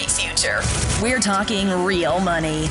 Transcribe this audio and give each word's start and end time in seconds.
great 0.00 0.10
future. 0.10 0.60
We're 1.02 1.20
talking 1.20 1.68
real 1.84 2.20
money. 2.20 2.68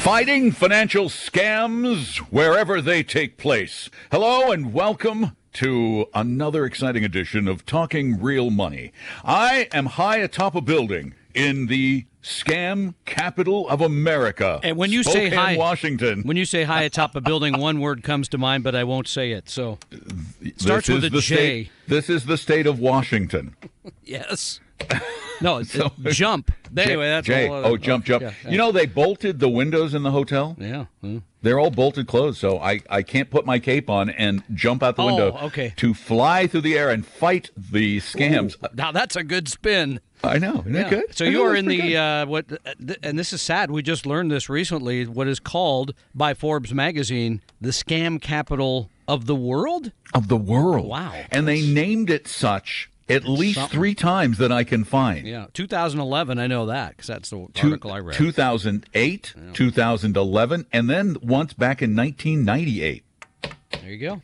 Fighting 0.00 0.50
financial 0.50 1.06
scams 1.06 2.16
wherever 2.32 2.80
they 2.80 3.02
take 3.04 3.36
place. 3.36 3.88
Hello 4.10 4.50
and 4.50 4.72
welcome 4.72 5.36
to 5.54 6.06
another 6.14 6.64
exciting 6.64 7.04
edition 7.04 7.46
of 7.46 7.64
Talking 7.64 8.20
Real 8.20 8.50
Money. 8.50 8.92
I 9.24 9.68
am 9.72 9.86
high 9.86 10.16
atop 10.16 10.56
a 10.56 10.60
building 10.60 11.14
in 11.34 11.66
the 11.66 12.06
scam 12.20 12.94
capital 13.04 13.68
of 13.68 13.80
America. 13.80 14.58
And 14.64 14.76
when 14.76 14.90
you 14.90 15.04
say 15.04 15.30
Spokane, 15.30 15.32
hi, 15.32 15.56
Washington. 15.56 16.22
When 16.22 16.36
you 16.36 16.44
say 16.44 16.64
hi 16.64 16.82
atop 16.82 17.14
a 17.14 17.20
building, 17.20 17.58
one 17.58 17.80
word 17.80 18.02
comes 18.02 18.28
to 18.30 18.38
mind, 18.38 18.64
but 18.64 18.74
I 18.74 18.82
won't 18.82 19.06
say 19.06 19.32
it. 19.32 19.48
So 19.48 19.78
it 20.40 20.60
starts 20.60 20.88
with 20.88 21.04
is 21.04 21.04
a 21.04 21.10
the 21.10 21.20
J. 21.20 21.34
State, 21.34 21.70
this 21.86 22.10
is 22.10 22.24
the 22.24 22.36
state 22.36 22.66
of 22.66 22.80
Washington. 22.80 23.54
Yes. 24.04 24.58
No, 25.40 25.58
it's 25.58 25.78
uh, 25.78 25.88
jump. 26.08 26.50
Anyway, 26.76 27.06
that's 27.06 27.24
Jay. 27.26 27.48
oh, 27.48 27.76
jump, 27.76 28.04
jump. 28.04 28.22
yeah, 28.22 28.32
yeah. 28.42 28.50
You 28.50 28.58
know, 28.58 28.72
they 28.72 28.86
bolted 28.86 29.38
the 29.38 29.48
windows 29.48 29.94
in 29.94 30.02
the 30.02 30.10
hotel. 30.10 30.56
Yeah. 30.58 30.86
hmm. 31.00 31.18
They're 31.42 31.60
all 31.60 31.70
bolted 31.70 32.08
closed, 32.08 32.38
so 32.40 32.58
I, 32.58 32.80
I 32.90 33.02
can't 33.04 33.30
put 33.30 33.46
my 33.46 33.60
cape 33.60 33.88
on 33.88 34.10
and 34.10 34.42
jump 34.52 34.82
out 34.82 34.96
the 34.96 35.02
Oh, 35.04 35.06
window 35.06 35.38
okay. 35.44 35.74
to 35.76 35.94
fly 35.94 36.48
through 36.48 36.62
the 36.62 36.76
air 36.76 36.90
and 36.90 37.06
fight 37.06 37.50
the 37.56 37.98
scams. 37.98 38.56
Now 38.74 38.90
that's 38.90 39.14
a 39.14 39.22
good 39.22 39.46
spin. 39.46 40.00
I 40.24 40.38
know, 40.38 40.58
isn't 40.62 40.72
that 40.72 40.90
good? 40.90 41.16
So 41.16 41.22
you 41.22 41.42
are 41.44 41.54
in 41.54 41.66
the 41.66 41.96
uh, 41.96 42.26
what, 42.26 42.50
uh, 42.50 42.94
and 43.04 43.16
this 43.16 43.32
is 43.32 43.40
sad. 43.40 43.70
We 43.70 43.82
just 43.84 44.04
learned 44.06 44.32
this 44.32 44.48
recently. 44.48 45.06
What 45.06 45.28
is 45.28 45.38
called 45.38 45.94
by 46.12 46.34
Forbes 46.34 46.74
magazine 46.74 47.40
the 47.60 47.70
scam 47.70 48.20
capital 48.20 48.90
of 49.06 49.26
the 49.26 49.36
world? 49.36 49.92
of 50.12 50.26
the 50.26 50.36
world. 50.36 50.88
Wow. 50.88 51.14
And 51.30 51.46
they 51.46 51.62
named 51.64 52.10
it 52.10 52.26
such 52.26 52.90
at 53.10 53.26
least 53.28 53.58
Something. 53.58 53.78
three 53.78 53.94
times 53.94 54.38
that 54.38 54.52
I 54.52 54.64
can 54.64 54.84
find. 54.84 55.26
Yeah, 55.26 55.46
2011. 55.54 56.38
I 56.38 56.46
know 56.46 56.66
that 56.66 56.90
because 56.90 57.06
that's 57.06 57.30
the 57.30 57.46
Two- 57.54 57.68
article 57.68 57.92
I 57.92 58.00
read. 58.00 58.14
2008, 58.16 59.34
2011, 59.54 60.66
and 60.72 60.90
then 60.90 61.16
once 61.22 61.52
back 61.54 61.82
in 61.82 61.94
1998. 61.96 63.04
There 63.82 63.90
you 63.90 63.98
go. 63.98 64.22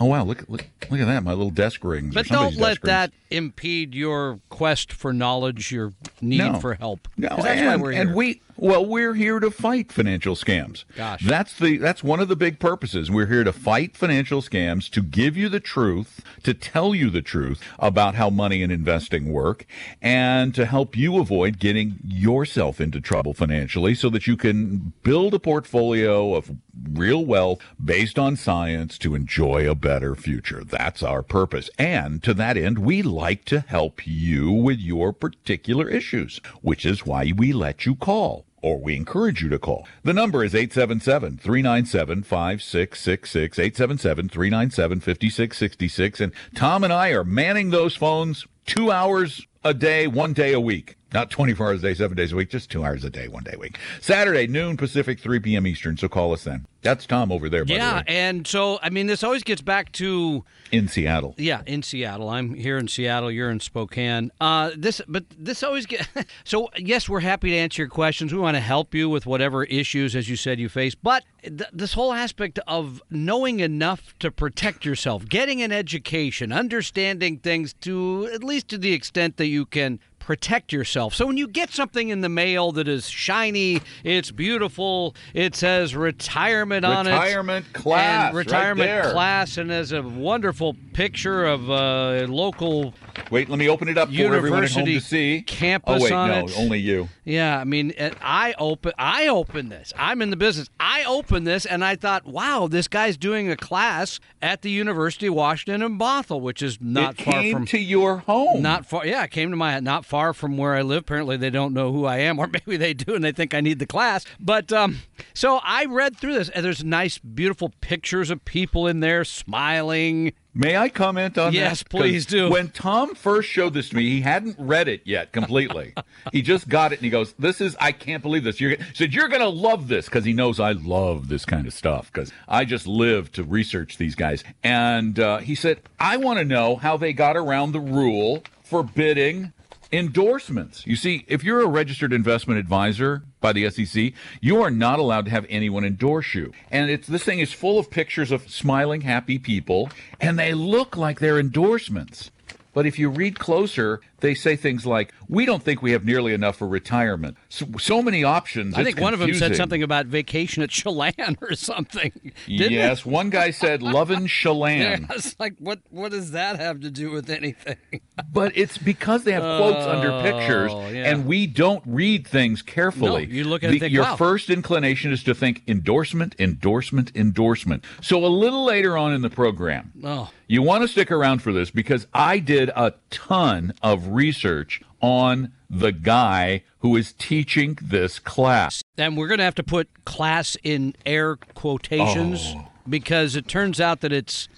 Oh 0.00 0.06
wow! 0.06 0.24
Look, 0.24 0.44
look, 0.48 0.66
look 0.90 1.00
at 1.00 1.06
that! 1.06 1.22
My 1.22 1.32
little 1.32 1.50
desk 1.50 1.84
rings. 1.84 2.14
But 2.14 2.26
don't 2.26 2.56
let 2.56 2.80
that 2.82 3.12
impede 3.30 3.94
your 3.94 4.40
quest 4.48 4.92
for 4.92 5.12
knowledge, 5.12 5.70
your 5.70 5.92
need 6.20 6.38
No. 6.38 6.58
for 6.60 6.74
help. 6.74 7.08
No, 7.16 7.28
that's 7.28 7.46
and, 7.60 7.66
why 7.66 7.76
we're 7.76 7.92
here. 7.92 8.00
and 8.02 8.14
we 8.14 8.40
well, 8.56 8.84
we're 8.84 9.14
here 9.14 9.40
to 9.40 9.50
fight 9.50 9.90
financial 9.90 10.34
scams. 10.36 10.84
Gosh. 10.96 11.24
that's 11.24 11.56
the 11.58 11.78
that's 11.78 12.02
one 12.04 12.20
of 12.20 12.28
the 12.28 12.36
big 12.36 12.58
purposes. 12.58 13.10
We're 13.10 13.26
here 13.26 13.44
to 13.44 13.52
fight 13.52 13.96
financial 13.96 14.40
scams, 14.42 14.90
to 14.90 15.02
give 15.02 15.36
you 15.36 15.48
the 15.48 15.60
truth, 15.60 16.20
to 16.42 16.54
tell 16.54 16.94
you 16.94 17.10
the 17.10 17.22
truth 17.22 17.60
about 17.78 18.14
how 18.14 18.30
money 18.30 18.62
and 18.62 18.70
investing 18.72 19.32
work, 19.32 19.66
and 20.00 20.54
to 20.54 20.64
help 20.66 20.96
you 20.96 21.18
avoid 21.18 21.58
getting 21.58 21.98
yourself 22.04 22.80
into 22.80 23.00
trouble 23.00 23.34
financially, 23.34 23.94
so 23.94 24.08
that 24.10 24.26
you 24.26 24.36
can 24.36 24.92
build 25.02 25.34
a 25.34 25.38
portfolio 25.38 26.34
of 26.34 26.50
real 26.90 27.24
wealth 27.24 27.60
based 27.82 28.18
on 28.18 28.36
science 28.36 28.98
to 28.98 29.14
enjoy 29.14 29.68
a 29.68 29.74
better 29.74 30.14
future. 30.14 30.64
That's 30.64 31.02
our 31.02 31.22
purpose, 31.22 31.70
and 31.78 32.22
to 32.22 32.34
that 32.34 32.56
end, 32.56 32.78
we 32.78 33.02
like 33.02 33.44
to 33.46 33.60
help 33.60 34.06
you 34.06 34.50
with 34.50 34.78
your 34.78 35.12
particular 35.12 35.88
issues, 35.88 36.40
which 36.60 36.84
is 36.84 37.06
why 37.06 37.32
we 37.36 37.52
let 37.52 37.86
you 37.86 37.94
call 37.94 38.46
or 38.62 38.78
we 38.78 38.96
encourage 38.96 39.42
you 39.42 39.48
to 39.48 39.58
call. 39.58 39.86
The 40.04 40.12
number 40.12 40.44
is 40.44 40.54
877 40.54 41.38
397 41.38 42.22
5666, 42.22 43.58
877 43.58 44.28
397 44.28 45.00
5666. 45.00 46.20
And 46.20 46.32
Tom 46.54 46.84
and 46.84 46.92
I 46.92 47.10
are 47.10 47.24
manning 47.24 47.70
those 47.70 47.96
phones 47.96 48.46
two 48.64 48.90
hours 48.90 49.46
a 49.64 49.74
day, 49.74 50.06
one 50.06 50.32
day 50.32 50.52
a 50.52 50.60
week. 50.60 50.96
Not 51.12 51.30
24 51.30 51.68
hours 51.68 51.84
a 51.84 51.88
day, 51.88 51.94
seven 51.94 52.16
days 52.16 52.32
a 52.32 52.36
week, 52.36 52.50
just 52.50 52.70
two 52.70 52.84
hours 52.84 53.04
a 53.04 53.10
day, 53.10 53.28
one 53.28 53.42
day 53.42 53.52
a 53.54 53.58
week. 53.58 53.78
Saturday, 54.00 54.46
noon 54.46 54.76
Pacific, 54.76 55.20
3 55.20 55.40
p.m. 55.40 55.66
Eastern. 55.66 55.96
So 55.96 56.08
call 56.08 56.32
us 56.32 56.44
then. 56.44 56.66
That's 56.82 57.06
Tom 57.06 57.30
over 57.30 57.48
there, 57.48 57.64
by 57.64 57.74
the 57.74 57.74
yeah, 57.74 57.96
way, 57.98 58.04
and 58.08 58.44
so 58.44 58.80
I 58.82 58.90
mean, 58.90 59.06
this 59.06 59.22
always 59.22 59.44
gets 59.44 59.62
back 59.62 59.92
to 59.92 60.44
in 60.72 60.88
Seattle. 60.88 61.36
yeah, 61.38 61.62
in 61.64 61.84
Seattle. 61.84 62.28
I'm 62.28 62.54
here 62.54 62.76
in 62.76 62.88
Seattle. 62.88 63.30
You're 63.30 63.50
in 63.50 63.60
Spokane. 63.60 64.32
Uh, 64.40 64.72
this, 64.76 65.00
but 65.06 65.24
this 65.38 65.62
always 65.62 65.86
get. 65.86 66.08
so 66.44 66.70
yes, 66.76 67.08
we're 67.08 67.20
happy 67.20 67.50
to 67.50 67.56
answer 67.56 67.82
your 67.82 67.88
questions. 67.88 68.32
We 68.32 68.40
want 68.40 68.56
to 68.56 68.60
help 68.60 68.96
you 68.96 69.08
with 69.08 69.26
whatever 69.26 69.62
issues, 69.62 70.16
as 70.16 70.28
you 70.28 70.34
said, 70.34 70.58
you 70.58 70.68
face. 70.68 70.96
But 70.96 71.22
th- 71.44 71.70
this 71.72 71.92
whole 71.92 72.12
aspect 72.12 72.58
of 72.66 73.00
knowing 73.10 73.60
enough 73.60 74.18
to 74.18 74.32
protect 74.32 74.84
yourself, 74.84 75.28
getting 75.28 75.62
an 75.62 75.70
education, 75.70 76.50
understanding 76.50 77.38
things 77.38 77.74
to 77.82 78.28
at 78.34 78.42
least 78.42 78.66
to 78.68 78.78
the 78.78 78.92
extent 78.92 79.36
that 79.36 79.46
you 79.46 79.66
can 79.66 80.00
protect 80.22 80.72
yourself. 80.72 81.14
So 81.14 81.26
when 81.26 81.36
you 81.36 81.48
get 81.48 81.70
something 81.70 82.08
in 82.08 82.20
the 82.20 82.28
mail 82.28 82.72
that 82.72 82.86
is 82.88 83.08
shiny, 83.08 83.80
it's 84.04 84.30
beautiful, 84.30 85.14
it 85.34 85.54
says 85.56 85.96
retirement 85.96 86.84
on 86.84 87.06
it. 87.06 87.10
Retirement 87.12 87.72
class, 87.72 88.26
And 88.28 88.36
right 88.36 88.46
retirement 88.46 88.88
there. 88.88 89.10
class 89.12 89.58
and 89.58 89.70
has 89.70 89.92
a 89.92 90.02
wonderful 90.02 90.76
picture 90.92 91.44
of 91.44 91.70
uh, 91.70 91.74
a 91.74 92.26
local 92.26 92.94
Wait, 93.30 93.48
let 93.48 93.58
me 93.58 93.68
open 93.68 93.88
it 93.88 93.98
up 93.98 94.08
for 94.08 94.34
everyone 94.34 94.64
at 94.64 94.70
home 94.70 94.86
University 94.86 94.94
to 94.94 95.00
see. 95.00 95.42
campus 95.42 96.00
oh, 96.00 96.04
wait, 96.04 96.12
on 96.12 96.28
no, 96.30 96.44
it. 96.46 96.54
only 96.56 96.78
you. 96.78 97.08
yeah, 97.24 97.58
I 97.58 97.64
mean, 97.64 97.92
I 98.22 98.54
open, 98.58 98.92
I 98.96 99.28
open 99.28 99.68
this. 99.68 99.92
I'm 99.96 100.22
in 100.22 100.30
the 100.30 100.36
business. 100.36 100.70
I 100.80 101.04
open 101.04 101.44
this, 101.44 101.66
and 101.66 101.84
I 101.84 101.96
thought, 101.96 102.26
wow, 102.26 102.68
this 102.68 102.88
guy's 102.88 103.16
doing 103.16 103.50
a 103.50 103.56
class 103.56 104.18
at 104.40 104.62
the 104.62 104.70
University 104.70 105.26
of 105.26 105.34
Washington 105.34 105.82
in 105.82 105.98
Bothell, 105.98 106.40
which 106.40 106.62
is 106.62 106.78
not 106.80 107.18
it 107.18 107.24
far 107.24 107.34
came 107.34 107.52
from 107.54 107.66
to 107.66 107.78
your 107.78 108.18
home. 108.18 108.62
not 108.62 108.86
far. 108.86 109.06
Yeah, 109.06 109.24
it 109.24 109.30
came 109.30 109.50
to 109.50 109.56
my 109.56 109.78
not 109.80 110.04
far 110.12 110.34
from 110.34 110.58
where 110.58 110.74
I 110.74 110.82
live. 110.82 110.98
Apparently, 111.04 111.38
they 111.38 111.48
don't 111.48 111.72
know 111.72 111.90
who 111.90 112.04
I 112.04 112.18
am, 112.18 112.38
or 112.38 112.46
maybe 112.52 112.76
they 112.76 112.92
do, 112.92 113.14
and 113.14 113.24
they 113.24 113.32
think 113.32 113.54
I 113.54 113.62
need 113.62 113.78
the 113.78 113.86
class. 113.86 114.26
But 114.38 114.70
um, 114.70 114.98
so 115.32 115.58
I 115.64 115.86
read 115.86 116.18
through 116.18 116.34
this, 116.34 116.50
and 116.50 116.62
there's 116.62 116.84
nice, 116.84 117.16
beautiful 117.16 117.72
pictures 117.80 118.28
of 118.28 118.44
people 118.44 118.86
in 118.86 119.00
there 119.00 119.24
smiling. 119.24 120.34
May 120.54 120.76
I 120.76 120.90
comment 120.90 121.38
on 121.38 121.54
Yes, 121.54 121.78
that? 121.82 121.88
'Cause 121.88 122.00
please 122.02 122.26
do. 122.26 122.50
When 122.50 122.68
Tom 122.68 123.14
first 123.14 123.48
showed 123.48 123.72
this 123.72 123.88
to 123.88 123.96
me, 123.96 124.02
he 124.10 124.20
hadn't 124.20 124.56
read 124.58 124.86
it 124.86 125.00
yet 125.06 125.32
completely. 125.32 125.94
he 126.30 126.42
just 126.42 126.68
got 126.68 126.92
it 126.92 126.96
and 126.98 127.04
he 127.04 127.10
goes, 127.10 127.32
"This 127.38 127.62
is 127.62 127.74
I 127.80 127.92
can't 127.92 128.22
believe 128.22 128.44
this." 128.44 128.60
You're 128.60 128.72
he 128.72 128.76
said 128.92 129.14
you're 129.14 129.28
going 129.28 129.40
to 129.40 129.48
love 129.48 129.88
this 129.88 130.04
because 130.04 130.26
he 130.26 130.34
knows 130.34 130.60
I 130.60 130.72
love 130.72 131.28
this 131.28 131.46
kind 131.46 131.66
of 131.66 131.72
stuff 131.72 132.12
because 132.12 132.30
I 132.46 132.66
just 132.66 132.86
live 132.86 133.32
to 133.32 133.44
research 133.44 133.96
these 133.96 134.14
guys. 134.14 134.44
And 134.62 135.18
uh, 135.18 135.38
he 135.38 135.54
said, 135.54 135.80
"I 135.98 136.18
want 136.18 136.38
to 136.38 136.44
know 136.44 136.76
how 136.76 136.98
they 136.98 137.14
got 137.14 137.34
around 137.34 137.72
the 137.72 137.80
rule 137.80 138.42
forbidding." 138.62 139.54
Endorsements. 139.92 140.86
You 140.86 140.96
see, 140.96 141.26
if 141.28 141.44
you're 141.44 141.60
a 141.60 141.66
registered 141.66 142.14
investment 142.14 142.58
advisor 142.58 143.24
by 143.42 143.52
the 143.52 143.68
SEC, 143.68 144.14
you 144.40 144.62
are 144.62 144.70
not 144.70 144.98
allowed 144.98 145.26
to 145.26 145.30
have 145.30 145.44
anyone 145.50 145.84
endorse 145.84 146.34
you. 146.34 146.50
And 146.70 146.90
it's 146.90 147.06
this 147.06 147.24
thing 147.24 147.40
is 147.40 147.52
full 147.52 147.78
of 147.78 147.90
pictures 147.90 148.30
of 148.30 148.50
smiling, 148.50 149.02
happy 149.02 149.38
people, 149.38 149.90
and 150.18 150.38
they 150.38 150.54
look 150.54 150.96
like 150.96 151.20
they're 151.20 151.38
endorsements. 151.38 152.30
But 152.72 152.86
if 152.86 152.98
you 152.98 153.10
read 153.10 153.38
closer, 153.38 154.00
they 154.22 154.34
say 154.34 154.56
things 154.56 154.86
like, 154.86 155.12
"We 155.28 155.44
don't 155.44 155.62
think 155.62 155.82
we 155.82 155.92
have 155.92 156.04
nearly 156.06 156.32
enough 156.32 156.56
for 156.56 156.66
retirement." 156.66 157.36
So, 157.50 157.66
so 157.78 158.00
many 158.02 158.24
options. 158.24 158.74
I 158.74 158.80
it's 158.80 158.86
think 158.86 159.00
one 159.00 159.12
of 159.12 159.20
them 159.20 159.34
said 159.34 159.54
something 159.54 159.82
about 159.82 160.06
vacation 160.06 160.62
at 160.62 160.70
Chelan 160.70 161.36
or 161.42 161.54
something. 161.54 162.32
Yes, 162.46 163.04
one 163.04 163.28
guy 163.30 163.50
said 163.50 163.82
"Lovin' 163.82 164.24
It? 164.24 164.28
Chelan," 164.30 165.06
I 165.10 165.14
was 165.14 165.36
like, 165.38 165.54
what? 165.58 165.80
What 165.90 166.12
does 166.12 166.30
that 166.30 166.58
have 166.58 166.80
to 166.80 166.90
do 166.90 167.10
with 167.10 167.28
anything? 167.28 167.76
but 168.32 168.56
it's 168.56 168.78
because 168.78 169.24
they 169.24 169.32
have 169.32 169.42
quotes 169.42 169.84
under 169.86 170.22
pictures, 170.22 170.70
Oh, 170.72 170.88
yeah. 170.88 171.10
and 171.10 171.26
we 171.26 171.46
don't 171.46 171.82
read 171.86 172.26
things 172.26 172.62
carefully. 172.62 173.26
No, 173.26 173.32
you 173.32 173.44
look 173.44 173.62
at 173.62 173.70
it 173.70 173.72
The- 173.74 173.78
think, 173.80 173.92
your 173.92 174.04
wow. 174.04 174.16
first 174.16 174.48
inclination 174.48 175.12
is 175.12 175.22
to 175.24 175.34
think 175.34 175.62
endorsement, 175.66 176.34
endorsement, 176.38 177.12
endorsement. 177.14 177.84
So 178.00 178.24
a 178.24 178.28
little 178.28 178.64
later 178.64 178.96
on 178.96 179.12
in 179.12 179.22
the 179.22 179.30
program, 179.30 179.92
Oh, 180.04 180.30
you 180.46 180.62
want 180.62 180.82
to 180.82 180.88
stick 180.88 181.10
around 181.10 181.40
for 181.42 181.52
this 181.52 181.70
because 181.70 182.06
I 182.14 182.38
did 182.38 182.68
a 182.70 182.94
ton 183.10 183.74
of 183.82 184.06
research 184.12 184.80
on 185.00 185.52
the 185.68 185.92
guy 185.92 186.62
who 186.80 186.96
is 186.96 187.12
teaching 187.14 187.78
this 187.82 188.18
class. 188.18 188.82
and 188.98 189.16
we're 189.16 189.26
going 189.28 189.38
to 189.38 189.44
have 189.44 189.54
to 189.54 189.62
put 189.62 189.88
class 190.04 190.56
in 190.62 190.94
air 191.06 191.36
quotations 191.36 192.52
Oh. 192.56 192.68
because 192.88 193.34
it 193.36 193.48
turns 193.48 193.80
out 193.80 194.00
that 194.02 194.12
it's 194.12 194.48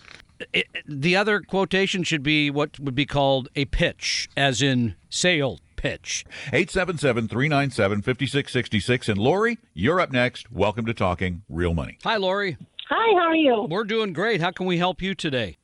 it, 0.52 0.66
the 0.86 1.14
other 1.16 1.40
quotation 1.40 2.02
should 2.02 2.22
be 2.22 2.50
what 2.50 2.78
would 2.80 2.94
be 2.96 3.06
called 3.06 3.48
a 3.54 3.64
pitch, 3.66 4.28
as 4.36 4.60
in 4.60 4.96
sale 5.08 5.60
pitch. 5.76 6.24
877 6.48 7.28
397 7.28 8.02
5666. 8.02 9.08
And 9.08 9.18
Lori, 9.18 9.58
you're 9.74 10.00
up 10.00 10.10
next. 10.10 10.50
Welcome 10.50 10.84
to 10.86 10.94
Talking 10.94 11.42
Real 11.48 11.72
Money. 11.72 11.98
Hi, 12.02 12.16
Lori. 12.16 12.56
Hi, 12.90 13.18
how 13.18 13.28
are 13.30 13.34
you? 13.36 13.66
We're 13.70 13.84
doing 13.84 14.12
great. 14.12 14.40
How 14.40 14.50
can 14.50 14.66
we 14.66 14.76
help 14.78 15.00
you 15.00 15.14
today? 15.14 15.56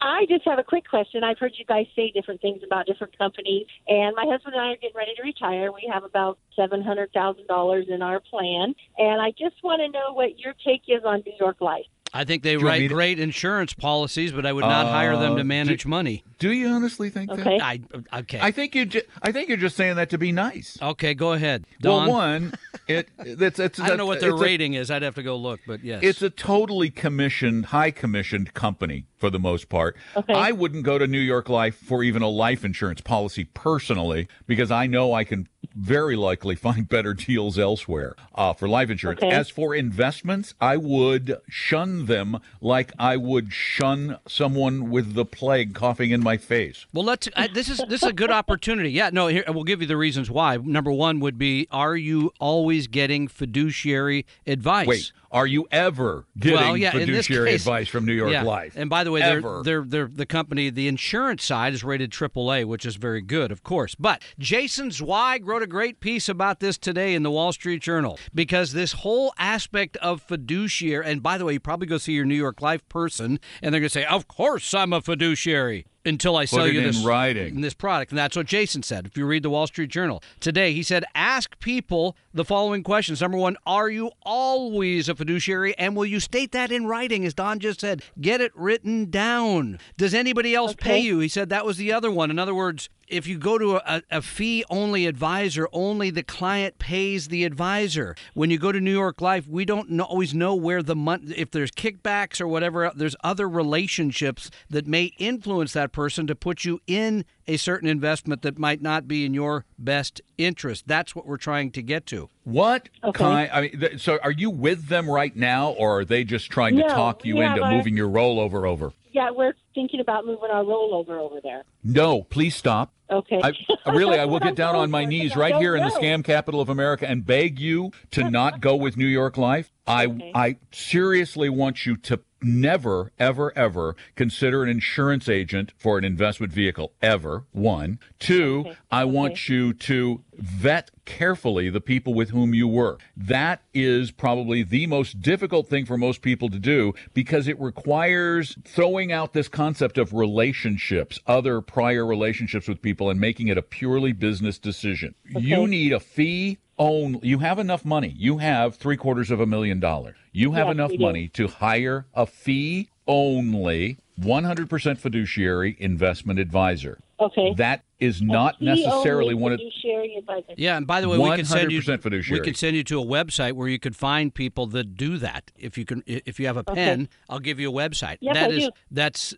I 0.00 0.26
just 0.28 0.44
have 0.44 0.58
a 0.58 0.64
quick 0.64 0.88
question. 0.88 1.24
I've 1.24 1.38
heard 1.38 1.52
you 1.56 1.64
guys 1.64 1.86
say 1.96 2.10
different 2.14 2.40
things 2.40 2.62
about 2.64 2.86
different 2.86 3.16
companies, 3.18 3.66
and 3.88 4.14
my 4.16 4.24
husband 4.28 4.54
and 4.54 4.62
I 4.62 4.68
are 4.72 4.76
getting 4.76 4.96
ready 4.96 5.12
to 5.16 5.22
retire. 5.22 5.72
We 5.72 5.90
have 5.92 6.04
about 6.04 6.38
seven 6.54 6.82
hundred 6.82 7.12
thousand 7.12 7.46
dollars 7.46 7.86
in 7.88 8.02
our 8.02 8.20
plan, 8.20 8.74
and 8.98 9.20
I 9.20 9.30
just 9.30 9.56
want 9.62 9.80
to 9.80 9.88
know 9.88 10.12
what 10.12 10.38
your 10.38 10.54
take 10.64 10.82
is 10.88 11.02
on 11.04 11.22
New 11.26 11.32
York 11.38 11.60
Life. 11.60 11.86
I 12.14 12.24
think 12.24 12.44
they 12.44 12.52
Do 12.54 12.60
you 12.60 12.64
want 12.64 12.72
write 12.74 12.88
to- 12.88 12.94
great 12.94 13.18
insurance 13.18 13.74
policies, 13.74 14.32
but 14.32 14.46
I 14.46 14.52
would 14.52 14.62
not 14.64 14.86
hire 14.86 15.16
them 15.16 15.32
Uh, 15.32 15.38
to 15.38 15.44
manage 15.44 15.84
money. 15.84 16.22
Do 16.38 16.50
you 16.50 16.68
honestly 16.68 17.10
think 17.10 17.30
Okay. 17.30 17.58
that? 17.58 17.62
I 17.62 17.80
okay. 18.20 18.38
I 18.40 18.52
think 18.52 18.74
you. 18.74 18.86
Ju- 18.86 19.02
I 19.22 19.32
think 19.32 19.48
you're 19.48 19.58
just 19.58 19.76
saying 19.76 19.96
that 19.96 20.08
to 20.10 20.18
be 20.18 20.32
nice. 20.32 20.78
okay, 20.80 21.12
go 21.14 21.32
ahead. 21.32 21.64
Don. 21.80 22.06
Well, 22.06 22.16
one, 22.16 22.54
it 22.88 23.08
it's 23.18 23.58
it's. 23.58 23.80
I 23.80 23.88
don't 23.88 23.98
know 23.98 24.06
what 24.06 24.20
their 24.20 24.30
it's 24.30 24.40
a- 24.40 24.44
rating 24.44 24.74
is. 24.74 24.90
I'd 24.90 25.02
have 25.02 25.16
to 25.16 25.22
go 25.22 25.36
look, 25.36 25.60
but 25.66 25.82
yes. 25.84 26.00
It's 26.02 26.22
a 26.22 26.30
totally 26.30 26.90
commissioned, 26.90 27.66
high 27.66 27.90
commissioned 27.90 28.54
company 28.54 29.04
for 29.16 29.30
the 29.30 29.38
most 29.38 29.68
part. 29.68 29.96
Okay. 30.16 30.34
I 30.34 30.52
wouldn't 30.52 30.84
go 30.84 30.98
to 30.98 31.06
New 31.06 31.20
York 31.20 31.48
Life 31.48 31.76
for 31.76 32.02
even 32.02 32.22
a 32.22 32.28
life 32.28 32.64
insurance 32.64 33.00
policy 33.00 33.44
personally 33.44 34.28
because 34.46 34.70
I 34.70 34.86
know 34.86 35.12
I 35.12 35.24
can 35.24 35.48
very 35.74 36.16
likely 36.16 36.54
find 36.66 36.88
better 36.88 37.14
deals 37.14 37.58
elsewhere 37.58 38.14
uh, 38.34 38.52
for 38.52 38.68
life 38.68 38.90
insurance. 38.90 39.22
Okay. 39.22 39.30
As 39.30 39.48
for 39.50 39.74
investments, 39.74 40.54
I 40.60 40.76
would 40.76 41.36
shun 41.48 42.06
them 42.06 42.40
like 42.60 42.92
I 42.98 43.16
would 43.16 43.52
shun 43.52 44.18
someone 44.26 44.90
with 44.90 45.14
the 45.14 45.24
plague 45.24 45.74
coughing 45.74 46.10
in 46.10 46.22
my 46.22 46.36
face. 46.36 46.86
Well, 46.92 47.04
let's. 47.04 47.28
I, 47.36 47.48
this 47.48 47.68
is 47.68 47.82
this 47.88 48.02
is 48.02 48.08
a 48.08 48.12
good 48.12 48.30
opportunity. 48.30 48.90
Yeah, 48.90 49.10
no. 49.12 49.26
Here 49.28 49.44
we'll 49.48 49.64
give 49.64 49.80
you 49.80 49.86
the 49.86 49.96
reasons 49.96 50.30
why. 50.30 50.56
Number 50.56 50.92
one 50.92 51.20
would 51.20 51.38
be: 51.38 51.68
Are 51.70 51.96
you 51.96 52.32
always 52.40 52.86
getting 52.86 53.28
fiduciary 53.28 54.26
advice? 54.46 54.86
Wait, 54.86 55.12
are 55.36 55.46
you 55.46 55.68
ever 55.70 56.24
getting 56.38 56.58
well, 56.58 56.76
yeah, 56.78 56.92
fiduciary 56.92 57.50
case- 57.50 57.60
advice 57.60 57.88
from 57.88 58.06
New 58.06 58.14
York 58.14 58.32
yeah. 58.32 58.42
Life? 58.42 58.72
And 58.74 58.88
by 58.88 59.04
the 59.04 59.10
way, 59.10 59.20
they're, 59.20 59.62
they're 59.62 59.84
they're 59.84 60.10
the 60.10 60.24
company. 60.24 60.70
The 60.70 60.88
insurance 60.88 61.44
side 61.44 61.74
is 61.74 61.84
rated 61.84 62.10
AAA, 62.10 62.64
which 62.64 62.86
is 62.86 62.96
very 62.96 63.20
good, 63.20 63.52
of 63.52 63.62
course. 63.62 63.94
But 63.94 64.22
Jason 64.38 64.90
Zweig 64.90 65.46
wrote 65.46 65.62
a 65.62 65.66
great 65.66 66.00
piece 66.00 66.30
about 66.30 66.60
this 66.60 66.78
today 66.78 67.14
in 67.14 67.22
the 67.22 67.30
Wall 67.30 67.52
Street 67.52 67.82
Journal 67.82 68.18
because 68.34 68.72
this 68.72 68.92
whole 68.92 69.34
aspect 69.38 69.98
of 69.98 70.22
fiduciary. 70.22 71.04
And 71.04 71.22
by 71.22 71.36
the 71.36 71.44
way, 71.44 71.52
you 71.52 71.60
probably 71.60 71.86
go 71.86 71.98
see 71.98 72.14
your 72.14 72.24
New 72.24 72.34
York 72.34 72.62
Life 72.62 72.88
person, 72.88 73.38
and 73.60 73.74
they're 73.74 73.80
going 73.80 73.90
to 73.90 73.90
say, 73.90 74.06
"Of 74.06 74.28
course, 74.28 74.72
I'm 74.72 74.94
a 74.94 75.02
fiduciary." 75.02 75.84
Until 76.06 76.36
I 76.36 76.44
sell 76.44 76.68
you 76.68 76.80
this 76.80 77.04
writing. 77.04 77.60
this 77.60 77.74
product. 77.74 78.12
And 78.12 78.18
that's 78.18 78.36
what 78.36 78.46
Jason 78.46 78.82
said. 78.82 79.06
If 79.06 79.16
you 79.16 79.26
read 79.26 79.42
the 79.42 79.50
Wall 79.50 79.66
Street 79.66 79.90
Journal 79.90 80.22
today, 80.40 80.72
he 80.72 80.82
said, 80.82 81.04
ask 81.14 81.58
people 81.58 82.16
the 82.32 82.44
following 82.44 82.82
questions. 82.82 83.20
Number 83.20 83.36
one, 83.38 83.56
are 83.66 83.90
you 83.90 84.12
always 84.22 85.08
a 85.08 85.14
fiduciary? 85.14 85.76
And 85.76 85.96
will 85.96 86.06
you 86.06 86.20
state 86.20 86.52
that 86.52 86.70
in 86.70 86.86
writing? 86.86 87.24
As 87.24 87.34
Don 87.34 87.58
just 87.58 87.80
said, 87.80 88.02
get 88.20 88.40
it 88.40 88.52
written 88.54 89.10
down. 89.10 89.78
Does 89.96 90.14
anybody 90.14 90.54
else 90.54 90.74
pay 90.74 91.00
you? 91.00 91.18
He 91.18 91.28
said 91.28 91.48
that 91.48 91.66
was 91.66 91.76
the 91.76 91.92
other 91.92 92.10
one. 92.10 92.30
In 92.30 92.38
other 92.38 92.54
words, 92.54 92.88
if 93.08 93.26
you 93.26 93.38
go 93.38 93.58
to 93.58 93.76
a, 93.76 94.02
a 94.10 94.22
fee 94.22 94.64
only 94.70 95.06
advisor, 95.06 95.68
only 95.72 96.10
the 96.10 96.22
client 96.22 96.78
pays 96.78 97.28
the 97.28 97.44
advisor. 97.44 98.14
When 98.34 98.50
you 98.50 98.58
go 98.58 98.72
to 98.72 98.80
New 98.80 98.92
York 98.92 99.20
Life, 99.20 99.46
we 99.46 99.64
don't 99.64 99.90
know, 99.90 100.04
always 100.04 100.34
know 100.34 100.54
where 100.54 100.82
the 100.82 100.96
money, 100.96 101.34
if 101.36 101.50
there's 101.50 101.70
kickbacks 101.70 102.40
or 102.40 102.48
whatever, 102.48 102.90
there's 102.94 103.16
other 103.22 103.48
relationships 103.48 104.50
that 104.70 104.86
may 104.86 105.12
influence 105.18 105.72
that 105.74 105.92
person 105.92 106.26
to 106.26 106.34
put 106.34 106.64
you 106.64 106.80
in 106.86 107.24
a 107.46 107.56
certain 107.56 107.88
investment 107.88 108.42
that 108.42 108.58
might 108.58 108.82
not 108.82 109.06
be 109.06 109.24
in 109.24 109.32
your 109.32 109.64
best 109.78 110.20
interest. 110.36 110.84
That's 110.86 111.14
what 111.14 111.26
we're 111.26 111.36
trying 111.36 111.70
to 111.72 111.82
get 111.82 112.06
to. 112.06 112.28
What 112.44 112.88
Okay. 113.04 113.18
kind? 113.24 113.50
I 113.52 113.60
mean, 113.62 113.80
th- 113.80 114.00
so 114.02 114.18
are 114.22 114.32
you 114.32 114.50
with 114.50 114.88
them 114.88 115.08
right 115.08 115.34
now, 115.36 115.70
or 115.70 116.00
are 116.00 116.04
they 116.04 116.24
just 116.24 116.50
trying 116.50 116.76
to 116.76 116.82
talk 116.88 117.24
you 117.24 117.40
into 117.40 117.62
our- 117.62 117.70
moving 117.72 117.96
your 117.96 118.08
rollover 118.08 118.68
over? 118.68 118.92
Yeah, 119.12 119.30
we're 119.30 119.54
thinking 119.74 120.00
about 120.00 120.26
moving 120.26 120.50
our 120.50 120.62
rollover 120.64 121.18
over 121.18 121.40
there. 121.42 121.62
No, 121.82 122.22
please 122.24 122.54
stop. 122.54 122.92
Okay. 123.10 123.40
I, 123.42 123.52
really, 123.90 124.18
I 124.18 124.24
will 124.24 124.40
get 124.40 124.54
down 124.56 124.74
on 124.76 124.90
my 124.90 125.04
knees 125.04 125.36
right 125.36 125.54
here 125.56 125.76
in 125.76 125.84
the 125.84 125.90
scam 125.90 126.24
capital 126.24 126.60
of 126.60 126.68
America 126.68 127.08
and 127.08 127.24
beg 127.24 127.58
you 127.60 127.92
to 128.12 128.28
not 128.28 128.60
go 128.60 128.74
with 128.76 128.96
New 128.96 129.06
York 129.06 129.36
Life. 129.36 129.72
I 129.86 130.06
Okay. 130.06 130.32
I 130.34 130.56
seriously 130.72 131.48
want 131.48 131.86
you 131.86 131.96
to 131.96 132.20
never, 132.42 133.12
ever, 133.18 133.56
ever 133.56 133.96
consider 134.14 134.62
an 134.62 134.68
insurance 134.68 135.28
agent 135.28 135.72
for 135.78 135.96
an 135.98 136.04
investment 136.04 136.52
vehicle 136.52 136.92
ever. 137.00 137.44
One, 137.52 137.98
two. 138.18 138.64
Okay. 138.66 138.76
I 138.90 139.02
Okay. 139.02 139.10
want 139.12 139.48
you 139.48 139.72
to 139.72 140.22
vet 140.38 140.90
carefully 141.04 141.70
the 141.70 141.80
people 141.80 142.14
with 142.14 142.30
whom 142.30 142.54
you 142.54 142.68
work. 142.68 143.00
That 143.16 143.62
is 143.74 144.10
probably 144.10 144.62
the 144.62 144.86
most 144.86 145.20
difficult 145.20 145.68
thing 145.68 145.84
for 145.84 145.96
most 145.96 146.22
people 146.22 146.48
to 146.50 146.58
do 146.58 146.94
because 147.14 147.48
it 147.48 147.60
requires 147.60 148.56
throwing 148.64 149.12
out 149.12 149.32
this 149.32 149.48
concept 149.48 149.98
of 149.98 150.12
relationships, 150.12 151.20
other 151.26 151.60
prior 151.60 152.04
relationships 152.04 152.68
with 152.68 152.82
people, 152.82 153.10
and 153.10 153.20
making 153.20 153.48
it 153.48 153.58
a 153.58 153.62
purely 153.62 154.12
business 154.12 154.58
decision. 154.58 155.14
You 155.24 155.66
need 155.66 155.92
a 155.92 156.00
fee 156.00 156.58
own 156.78 157.18
you 157.22 157.38
have 157.38 157.58
enough 157.58 157.84
money. 157.84 158.14
You 158.18 158.38
have 158.38 158.76
three 158.76 158.96
quarters 158.96 159.30
of 159.30 159.40
a 159.40 159.46
million 159.46 159.80
dollars. 159.80 160.16
You 160.32 160.52
have 160.52 160.66
Yes, 160.66 160.74
enough 160.74 160.92
money 160.98 161.28
to 161.28 161.48
hire 161.48 162.06
a 162.14 162.26
fee 162.26 162.90
only 163.06 163.98
100% 164.20 164.98
fiduciary 164.98 165.76
investment 165.78 166.38
advisor 166.38 166.98
Okay. 167.18 167.54
that 167.56 167.82
is 167.98 168.20
not 168.20 168.58
Fee 168.58 168.66
necessarily 168.66 169.32
one 169.34 169.52
of 169.52 169.58
fiduciary 169.58 170.16
advisor. 170.18 170.52
Yeah, 170.56 170.76
and 170.76 170.86
by 170.86 171.00
the 171.00 171.08
way, 171.08 171.16
we 171.16 171.34
can 171.34 171.46
send 171.46 171.72
you 171.72 171.80
fiduciary. 171.80 172.40
we 172.40 172.44
could 172.44 172.56
send 172.56 172.76
you 172.76 172.84
to 172.84 173.00
a 173.00 173.04
website 173.04 173.52
where 173.54 173.68
you 173.68 173.78
could 173.78 173.96
find 173.96 174.34
people 174.34 174.66
that 174.66 174.96
do 174.96 175.16
that. 175.18 175.50
If 175.56 175.78
you 175.78 175.86
can, 175.86 176.02
if 176.06 176.38
you 176.38 176.46
have 176.46 176.58
a 176.58 176.64
pen, 176.64 177.08
I'll 177.30 177.38
give 177.38 177.58
you 177.58 177.70
a 177.70 177.72
website. 177.72 178.18
Yes, 178.20 178.34
That 178.34 178.50
I 178.50 178.54
is 178.54 178.64
do. 178.64 178.70
that's 178.90 179.34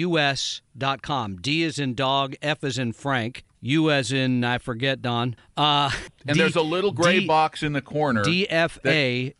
dfaus.com. 0.00 1.36
D 1.40 1.62
is 1.62 1.78
in 1.78 1.94
dog, 1.94 2.34
F 2.42 2.64
is 2.64 2.78
in 2.78 2.92
Frank, 2.92 3.44
U 3.60 3.90
as 3.90 4.10
in 4.12 4.42
I 4.42 4.58
forget 4.58 5.00
Don. 5.02 5.36
Uh, 5.56 5.90
and 6.26 6.34
D- 6.34 6.40
there's 6.40 6.56
a 6.56 6.62
little 6.62 6.92
gray 6.92 7.20
D- 7.20 7.26
box 7.26 7.62
in 7.62 7.72
the 7.72 7.80
corner 7.82 8.22
dfaus.com 8.24 9.30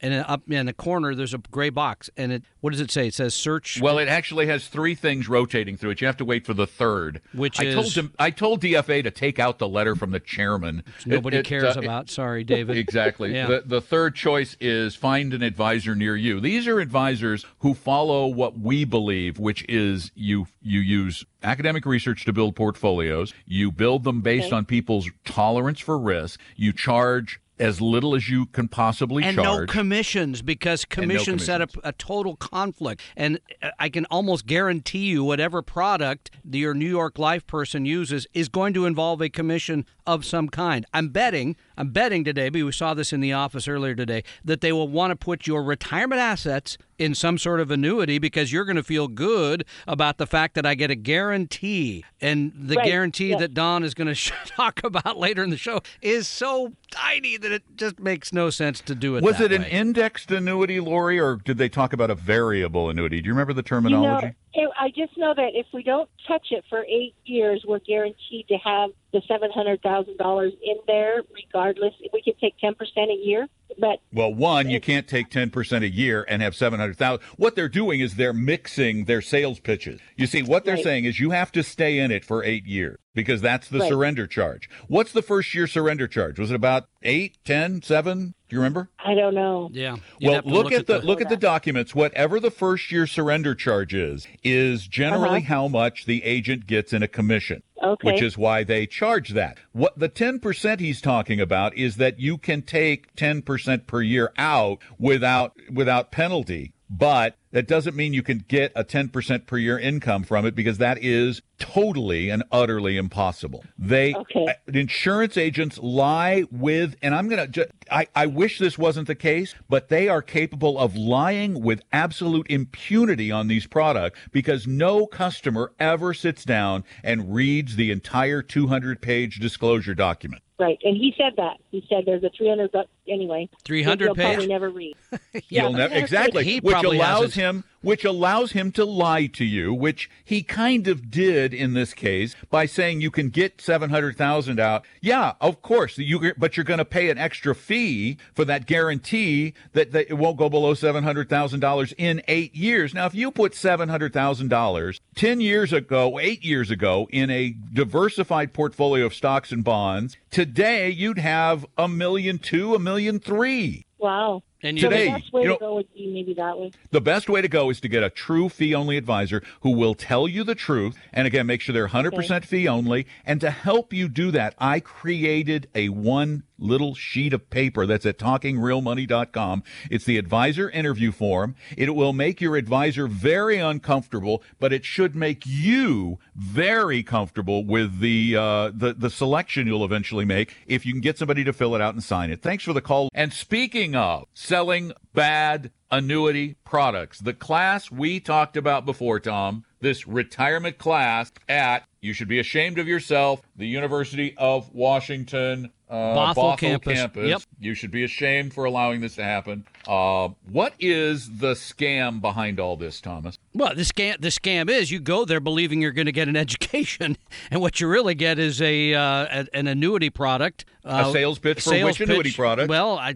and 0.00 0.14
up 0.26 0.42
in 0.50 0.66
the 0.66 0.72
corner 0.72 1.14
there's 1.14 1.34
a 1.34 1.38
gray 1.38 1.70
box 1.70 2.10
and 2.16 2.32
it 2.32 2.42
what 2.60 2.70
does 2.70 2.80
it 2.80 2.90
say 2.90 3.06
it 3.08 3.14
says 3.14 3.34
search 3.34 3.80
well 3.80 3.98
it 3.98 4.08
actually 4.08 4.46
has 4.46 4.66
three 4.68 4.94
things 4.94 5.28
rotating 5.28 5.76
through 5.76 5.90
it 5.90 6.00
you 6.00 6.06
have 6.06 6.16
to 6.16 6.24
wait 6.24 6.46
for 6.46 6.54
the 6.54 6.66
third 6.66 7.20
Which 7.32 7.60
I 7.60 7.72
told 7.72 7.86
is- 7.86 7.96
him 7.96 8.12
I 8.18 8.30
told 8.30 8.62
DFA 8.62 9.02
to 9.04 9.10
take 9.10 9.38
out 9.38 9.58
the 9.58 9.68
letter 9.68 9.94
from 9.94 10.10
the 10.10 10.20
chairman 10.20 10.82
nobody 11.06 11.36
It- 11.36 11.40
it, 11.40 11.46
cares 11.46 11.76
uh, 11.76 11.80
about 11.80 12.10
sorry 12.18 12.44
david 12.44 12.76
Exactly. 12.76 13.34
Yeah. 13.34 13.46
The, 13.46 13.62
the 13.64 13.80
third 13.80 14.14
choice 14.14 14.56
is 14.60 14.94
find 14.94 15.32
an 15.34 15.42
advisor 15.42 15.94
near 15.94 16.16
you. 16.16 16.40
These 16.40 16.66
are 16.66 16.80
advisors 16.80 17.44
who 17.60 17.74
follow 17.74 18.26
what 18.26 18.58
we 18.58 18.84
believe, 18.84 19.38
which 19.38 19.64
is 19.68 20.10
you 20.14 20.46
you 20.62 20.80
use 20.80 21.24
academic 21.42 21.86
research 21.86 22.24
to 22.26 22.32
build 22.32 22.56
portfolios. 22.56 23.32
You 23.46 23.70
build 23.72 24.04
them 24.04 24.20
based 24.20 24.48
Okay. 24.48 24.56
on 24.56 24.64
people's 24.64 25.08
tolerance 25.28 25.80
for 25.80 25.98
risk. 25.98 26.40
You 26.56 26.72
charge 26.72 27.40
as 27.60 27.80
little 27.80 28.14
as 28.14 28.28
you 28.28 28.46
can 28.46 28.68
possibly 28.68 29.24
and 29.24 29.36
no 29.36 29.66
commissions 29.66 30.42
because 30.42 30.86
no 30.88 31.02
commissions 31.02 31.44
set 31.44 31.60
up 31.60 31.70
commissions. 31.72 31.88
a 31.88 31.92
total 31.92 32.36
conflict 32.36 33.02
and 33.16 33.40
uh, 33.62 33.70
i 33.78 33.88
can 33.88 34.04
almost 34.06 34.46
guarantee 34.46 35.06
you 35.06 35.24
whatever 35.24 35.60
product 35.60 36.30
your 36.48 36.72
new 36.72 36.88
york 36.88 37.18
life 37.18 37.46
person 37.46 37.84
uses 37.84 38.26
is 38.32 38.48
going 38.48 38.72
to 38.72 38.86
involve 38.86 39.20
a 39.20 39.28
commission 39.28 39.84
of 40.08 40.24
some 40.24 40.48
kind 40.48 40.86
i'm 40.94 41.10
betting 41.10 41.54
i'm 41.76 41.90
betting 41.90 42.24
today 42.24 42.48
but 42.48 42.62
we 42.62 42.72
saw 42.72 42.94
this 42.94 43.12
in 43.12 43.20
the 43.20 43.32
office 43.32 43.68
earlier 43.68 43.94
today 43.94 44.24
that 44.42 44.62
they 44.62 44.72
will 44.72 44.88
want 44.88 45.10
to 45.10 45.16
put 45.16 45.46
your 45.46 45.62
retirement 45.62 46.18
assets 46.18 46.78
in 46.98 47.14
some 47.14 47.38
sort 47.38 47.60
of 47.60 47.70
annuity 47.70 48.18
because 48.18 48.52
you're 48.52 48.64
going 48.64 48.76
to 48.76 48.82
feel 48.82 49.08
good 49.08 49.64
about 49.86 50.18
the 50.18 50.26
fact 50.26 50.54
that 50.54 50.66
I 50.66 50.74
get 50.74 50.90
a 50.90 50.94
guarantee. 50.94 52.04
And 52.20 52.52
the 52.56 52.74
Right, 52.74 52.86
guarantee 52.86 53.30
yeah. 53.30 53.38
that 53.38 53.54
Don 53.54 53.84
is 53.84 53.94
going 53.94 54.12
to 54.14 54.32
talk 54.46 54.80
about 54.84 55.16
later 55.16 55.42
in 55.44 55.50
the 55.50 55.56
show 55.56 55.80
is 56.02 56.26
so 56.26 56.72
tiny 56.90 57.36
that 57.36 57.52
it 57.52 57.62
just 57.76 57.98
makes 58.00 58.32
no 58.32 58.50
sense 58.50 58.80
to 58.82 58.94
do 58.94 59.16
it. 59.16 59.22
Was 59.22 59.38
that 59.38 59.52
it 59.52 59.60
an 59.60 59.64
indexed 59.64 60.30
annuity, 60.30 60.80
Lori, 60.80 61.18
or 61.20 61.36
did 61.36 61.58
they 61.58 61.68
talk 61.68 61.92
about 61.92 62.10
a 62.10 62.14
variable 62.14 62.90
annuity? 62.90 63.20
Do 63.20 63.28
you 63.28 63.32
remember 63.32 63.52
the 63.52 63.58
You 63.58 63.80
know, 63.80 63.88
terminology? 63.88 64.34
I 64.80 64.90
just 64.90 65.16
know 65.18 65.34
that 65.34 65.50
if 65.54 65.66
we 65.72 65.82
don't 65.82 66.08
touch 66.26 66.46
it 66.50 66.64
for 66.70 66.84
eight 66.84 67.14
years, 67.24 67.64
we're 67.66 67.80
guaranteed 67.80 68.48
to 68.48 68.56
have 68.58 68.90
the 69.12 69.22
seven 69.26 69.50
hundred 69.52 69.82
thousand 69.82 70.18
dollars 70.18 70.52
in 70.62 70.76
there, 70.86 71.22
regardless. 71.34 71.94
We 72.12 72.22
can 72.22 72.34
take 72.40 72.58
ten 72.58 72.74
percent 72.74 73.10
a 73.10 73.14
year, 73.14 73.46
but 73.78 74.00
Well, 74.12 74.32
one, 74.32 74.70
you 74.70 74.80
can't 74.80 75.06
take 75.06 75.30
10% 75.30 75.82
a 75.84 75.88
year 75.88 76.24
and 76.28 76.42
have 76.42 76.54
700,000. 76.54 77.20
What 77.36 77.54
they're 77.56 77.68
doing 77.68 78.00
is 78.00 78.14
they're 78.16 78.32
mixing 78.32 79.04
their 79.04 79.20
sales 79.22 79.60
pitches. 79.60 80.00
You 80.16 80.26
see, 80.26 80.42
what 80.42 80.64
they're 80.64 80.74
Right. 80.76 80.84
saying 80.84 81.04
is 81.04 81.20
you 81.20 81.30
have 81.30 81.52
to 81.52 81.62
stay 81.62 81.98
in 81.98 82.10
it 82.10 82.24
for 82.24 82.42
eight 82.44 82.66
years 82.66 82.98
because 83.14 83.40
that's 83.40 83.68
the 83.68 83.80
Right. 83.80 83.88
surrender 83.88 84.26
charge. 84.26 84.68
What's 84.86 85.12
the 85.12 85.22
first 85.22 85.54
year 85.54 85.66
surrender 85.66 86.06
charge? 86.06 86.38
Was 86.38 86.50
it 86.50 86.54
about 86.54 86.88
eight, 87.02 87.36
ten, 87.44 87.82
seven? 87.82 88.34
Do 88.48 88.56
you 88.56 88.60
remember? 88.60 88.88
I 89.04 89.14
don't 89.14 89.34
know. 89.34 89.68
Yeah. 89.72 89.96
You'd 90.18 90.26
Well, 90.28 90.34
have 90.36 90.44
to 90.44 90.50
look, 90.50 90.72
at 90.72 90.86
the, 90.86 91.00
look 91.00 91.20
at 91.20 91.28
the 91.28 91.36
documents. 91.36 91.94
Whatever 91.94 92.40
the 92.40 92.50
first 92.50 92.90
year 92.90 93.06
surrender 93.06 93.54
charge 93.54 93.92
is, 93.92 94.26
is 94.42 94.86
generally 94.86 95.40
Uh-huh. 95.40 95.54
how 95.54 95.68
much 95.68 96.06
the 96.06 96.24
agent 96.24 96.66
gets 96.66 96.92
in 96.94 97.02
a 97.02 97.08
commission. 97.08 97.62
Okay. 97.82 98.10
Which 98.12 98.22
is 98.22 98.36
why 98.38 98.64
they 98.64 98.86
charge 98.86 99.30
that. 99.30 99.58
What 99.72 99.98
the 99.98 100.08
10% 100.08 100.80
he's 100.80 101.00
talking 101.00 101.40
about 101.40 101.76
is 101.76 101.96
that 101.96 102.18
you 102.18 102.36
can 102.38 102.62
take 102.62 103.14
10% 103.16 103.42
per 103.86 104.02
year 104.02 104.32
out 104.38 104.78
without 104.98 105.52
without 105.72 106.10
penalty 106.10 106.72
but 106.90 107.36
that 107.52 107.66
doesn't 107.66 107.96
mean 107.96 108.12
you 108.14 108.22
can 108.22 108.44
get 108.48 108.72
a 108.74 108.84
10% 108.84 109.46
per 109.46 109.58
year 109.58 109.78
income 109.78 110.22
from 110.22 110.46
it 110.46 110.54
because 110.54 110.78
that 110.78 110.98
is 111.02 111.42
totally 111.58 112.30
and 112.30 112.42
utterly 112.50 112.96
impossible. 112.96 113.64
They 113.78 114.14
Okay. 114.14 114.46
uh, 114.48 114.52
insurance 114.72 115.36
agents 115.36 115.78
lie 115.78 116.44
with 116.50 116.96
and 117.02 117.14
I'm 117.14 117.28
going 117.28 117.52
to 117.52 117.68
I 117.90 118.06
I 118.14 118.26
wish 118.26 118.58
this 118.58 118.78
wasn't 118.78 119.06
the 119.06 119.14
case, 119.14 119.54
but 119.68 119.88
they 119.88 120.08
are 120.08 120.22
capable 120.22 120.78
of 120.78 120.96
lying 120.96 121.62
with 121.62 121.82
absolute 121.92 122.46
impunity 122.50 123.30
on 123.30 123.48
these 123.48 123.66
products 123.66 124.18
because 124.32 124.66
no 124.66 125.06
customer 125.06 125.72
ever 125.78 126.14
sits 126.14 126.44
down 126.44 126.84
and 127.02 127.34
reads 127.34 127.76
the 127.76 127.90
entire 127.90 128.42
200-page 128.42 129.40
disclosure 129.40 129.94
document. 129.94 130.42
Right, 130.60 130.76
and 130.82 130.96
he 130.96 131.14
said 131.16 131.34
that. 131.36 131.58
He 131.70 131.86
said 131.88 132.04
there's 132.04 132.24
a 132.24 132.30
300 132.36 132.72
bucks 132.72 132.88
anyway. 133.08 133.48
300 133.64 134.04
You'll 134.06 134.14
probably 134.16 134.46
never 134.48 134.68
read. 134.70 134.96
You'll 135.48 135.72
never 135.72 135.94
exactly, 135.94 136.42
He 136.44 136.58
which 136.58 136.74
allows 136.74 137.34
hasn't. 137.34 137.34
him, 137.34 137.64
which 137.80 138.04
allows 138.04 138.52
him 138.52 138.72
to 138.72 138.84
lie 138.84 139.26
to 139.26 139.44
you, 139.44 139.72
which 139.72 140.10
he 140.24 140.42
kind 140.42 140.88
of 140.88 141.10
did 141.10 141.54
in 141.54 141.74
this 141.74 141.94
case 141.94 142.34
by 142.50 142.66
saying 142.66 143.00
you 143.00 143.10
can 143.10 143.28
get 143.28 143.60
seven 143.60 143.90
hundred 143.90 144.16
thousand 144.16 144.58
out. 144.60 144.84
Yeah, 145.00 145.34
of 145.40 145.62
course, 145.62 145.98
you, 145.98 146.32
but 146.36 146.56
you're 146.56 146.64
going 146.64 146.78
to 146.78 146.84
pay 146.84 147.10
an 147.10 147.18
extra 147.18 147.54
fee 147.54 148.18
for 148.34 148.44
that 148.44 148.66
guarantee 148.66 149.54
that, 149.72 149.92
that 149.92 150.10
it 150.10 150.14
won't 150.14 150.36
go 150.36 150.48
below 150.48 150.74
seven 150.74 151.04
hundred 151.04 151.28
thousand 151.28 151.60
dollars 151.60 151.92
in 151.98 152.22
eight 152.28 152.54
years. 152.54 152.94
Now, 152.94 153.06
if 153.06 153.14
you 153.14 153.30
put 153.30 153.54
seven 153.54 153.88
hundred 153.88 154.12
thousand 154.12 154.48
dollars 154.48 155.00
ten 155.14 155.40
years 155.40 155.72
ago, 155.72 156.18
eight 156.18 156.44
years 156.44 156.70
ago, 156.70 157.08
in 157.10 157.30
a 157.30 157.54
diversified 157.72 158.52
portfolio 158.52 159.06
of 159.06 159.14
stocks 159.14 159.52
and 159.52 159.64
bonds, 159.64 160.16
today 160.30 160.90
you'd 160.90 161.18
have 161.18 161.64
a 161.76 161.88
million 161.88 162.38
two, 162.38 162.74
a 162.74 162.78
million 162.78 163.18
three. 163.18 163.84
Wow. 163.98 164.42
And 164.62 164.78
So 164.78 164.88
Today, 164.88 165.06
the 165.06 165.12
best 165.12 165.32
way 165.32 165.42
you 165.42 165.48
know- 165.48 165.54
to 165.54 165.60
go 165.60 165.74
would 165.76 165.94
be 165.94 166.06
maybe 166.08 166.34
that 166.34 166.58
way. 166.58 166.72
The 166.90 167.00
best 167.00 167.28
way 167.28 167.40
to 167.42 167.48
go 167.48 167.70
is 167.70 167.80
to 167.80 167.88
get 167.88 168.02
a 168.02 168.10
true 168.10 168.48
fee 168.48 168.74
only 168.74 168.96
advisor 168.96 169.42
who 169.60 169.70
will 169.70 169.94
tell 169.94 170.26
you 170.26 170.42
the 170.42 170.56
truth. 170.56 170.96
And 171.12 171.26
again, 171.26 171.46
make 171.46 171.60
sure 171.60 171.72
they're 171.72 171.86
100% 171.86 172.44
fee 172.44 172.66
only. 172.66 173.06
And 173.24 173.40
to 173.40 173.50
help 173.50 173.92
you 173.92 174.08
do 174.08 174.30
that, 174.32 174.54
I 174.58 174.80
created 174.80 175.68
a 175.74 175.90
one 175.90 176.42
little 176.58 176.94
sheet 176.94 177.32
of 177.32 177.48
paper 177.50 177.86
that's 177.86 178.04
at 178.04 178.18
talkingrealmoney.com. 178.18 179.62
It's 179.90 180.04
the 180.04 180.18
advisor 180.18 180.68
interview 180.70 181.12
form. 181.12 181.54
It 181.76 181.94
will 181.94 182.12
make 182.12 182.40
your 182.40 182.56
advisor 182.56 183.06
very 183.06 183.58
uncomfortable, 183.58 184.42
but 184.58 184.72
it 184.72 184.84
should 184.84 185.14
make 185.14 185.44
you 185.46 186.18
very 186.34 187.02
comfortable 187.04 187.64
with 187.64 188.00
the, 188.00 188.36
uh, 188.36 188.70
the, 188.74 188.94
the 188.94 189.10
selection 189.10 189.66
you'll 189.66 189.84
eventually 189.84 190.24
make 190.24 190.56
if 190.66 190.84
you 190.84 190.92
can 190.92 191.00
get 191.00 191.16
somebody 191.16 191.44
to 191.44 191.52
fill 191.52 191.74
it 191.74 191.80
out 191.80 191.94
and 191.94 192.02
sign 192.02 192.30
it. 192.30 192.42
Thanks 192.42 192.64
for 192.64 192.72
the 192.72 192.80
call. 192.80 193.08
And 193.14 193.32
speaking 193.32 193.94
of 193.94 194.26
selling 194.48 194.92
bad 195.12 195.70
annuity 195.90 196.56
products, 196.64 197.18
the 197.18 197.34
class 197.34 197.90
we 197.90 198.18
talked 198.18 198.56
about 198.56 198.86
before, 198.86 199.20
Tom, 199.20 199.62
this 199.80 200.08
retirement 200.08 200.78
class 200.78 201.30
at, 201.50 201.86
you 202.00 202.12
should 202.12 202.28
be 202.28 202.38
ashamed 202.38 202.78
of 202.78 202.86
yourself, 202.86 203.42
the 203.56 203.66
University 203.66 204.34
of 204.36 204.72
Washington. 204.74 205.70
Uh, 205.90 206.34
Bothell 206.34 206.58
campus. 206.58 206.98
Yep. 207.16 207.42
You 207.58 207.72
should 207.72 207.90
be 207.90 208.04
ashamed 208.04 208.52
for 208.52 208.66
allowing 208.66 209.00
this 209.00 209.14
to 209.14 209.24
happen. 209.24 209.64
Uh, 209.86 210.28
what 210.50 210.74
is 210.78 211.38
the 211.38 211.52
scam 211.54 212.20
behind 212.20 212.60
all 212.60 212.76
this, 212.76 213.00
Thomas? 213.00 213.38
Well, 213.54 213.74
the 213.74 213.84
scam 213.84 214.20
the 214.20 214.28
scam 214.28 214.68
is 214.68 214.90
you 214.90 215.00
go 215.00 215.24
there 215.24 215.40
believing 215.40 215.80
you're 215.80 215.92
going 215.92 216.04
to 216.04 216.12
get 216.12 216.28
an 216.28 216.36
education, 216.46 217.16
and 217.50 217.62
what 217.62 217.80
you 217.80 217.88
really 217.88 218.14
get 218.14 218.38
is 218.38 218.60
a, 218.60 218.92
uh, 218.92 219.00
a- 219.44 219.56
an 219.56 219.66
annuity 219.66 220.10
product. 220.10 220.66
Uh, 220.84 221.10
sales 221.10 221.38
pitch 221.38 221.56
for 221.62 221.70
sales 221.70 221.98
which 221.98 222.00
annuity 222.06 222.28
pitch. 222.30 222.36
product? 222.36 222.68
Well, 222.68 222.98
I, 222.98 223.14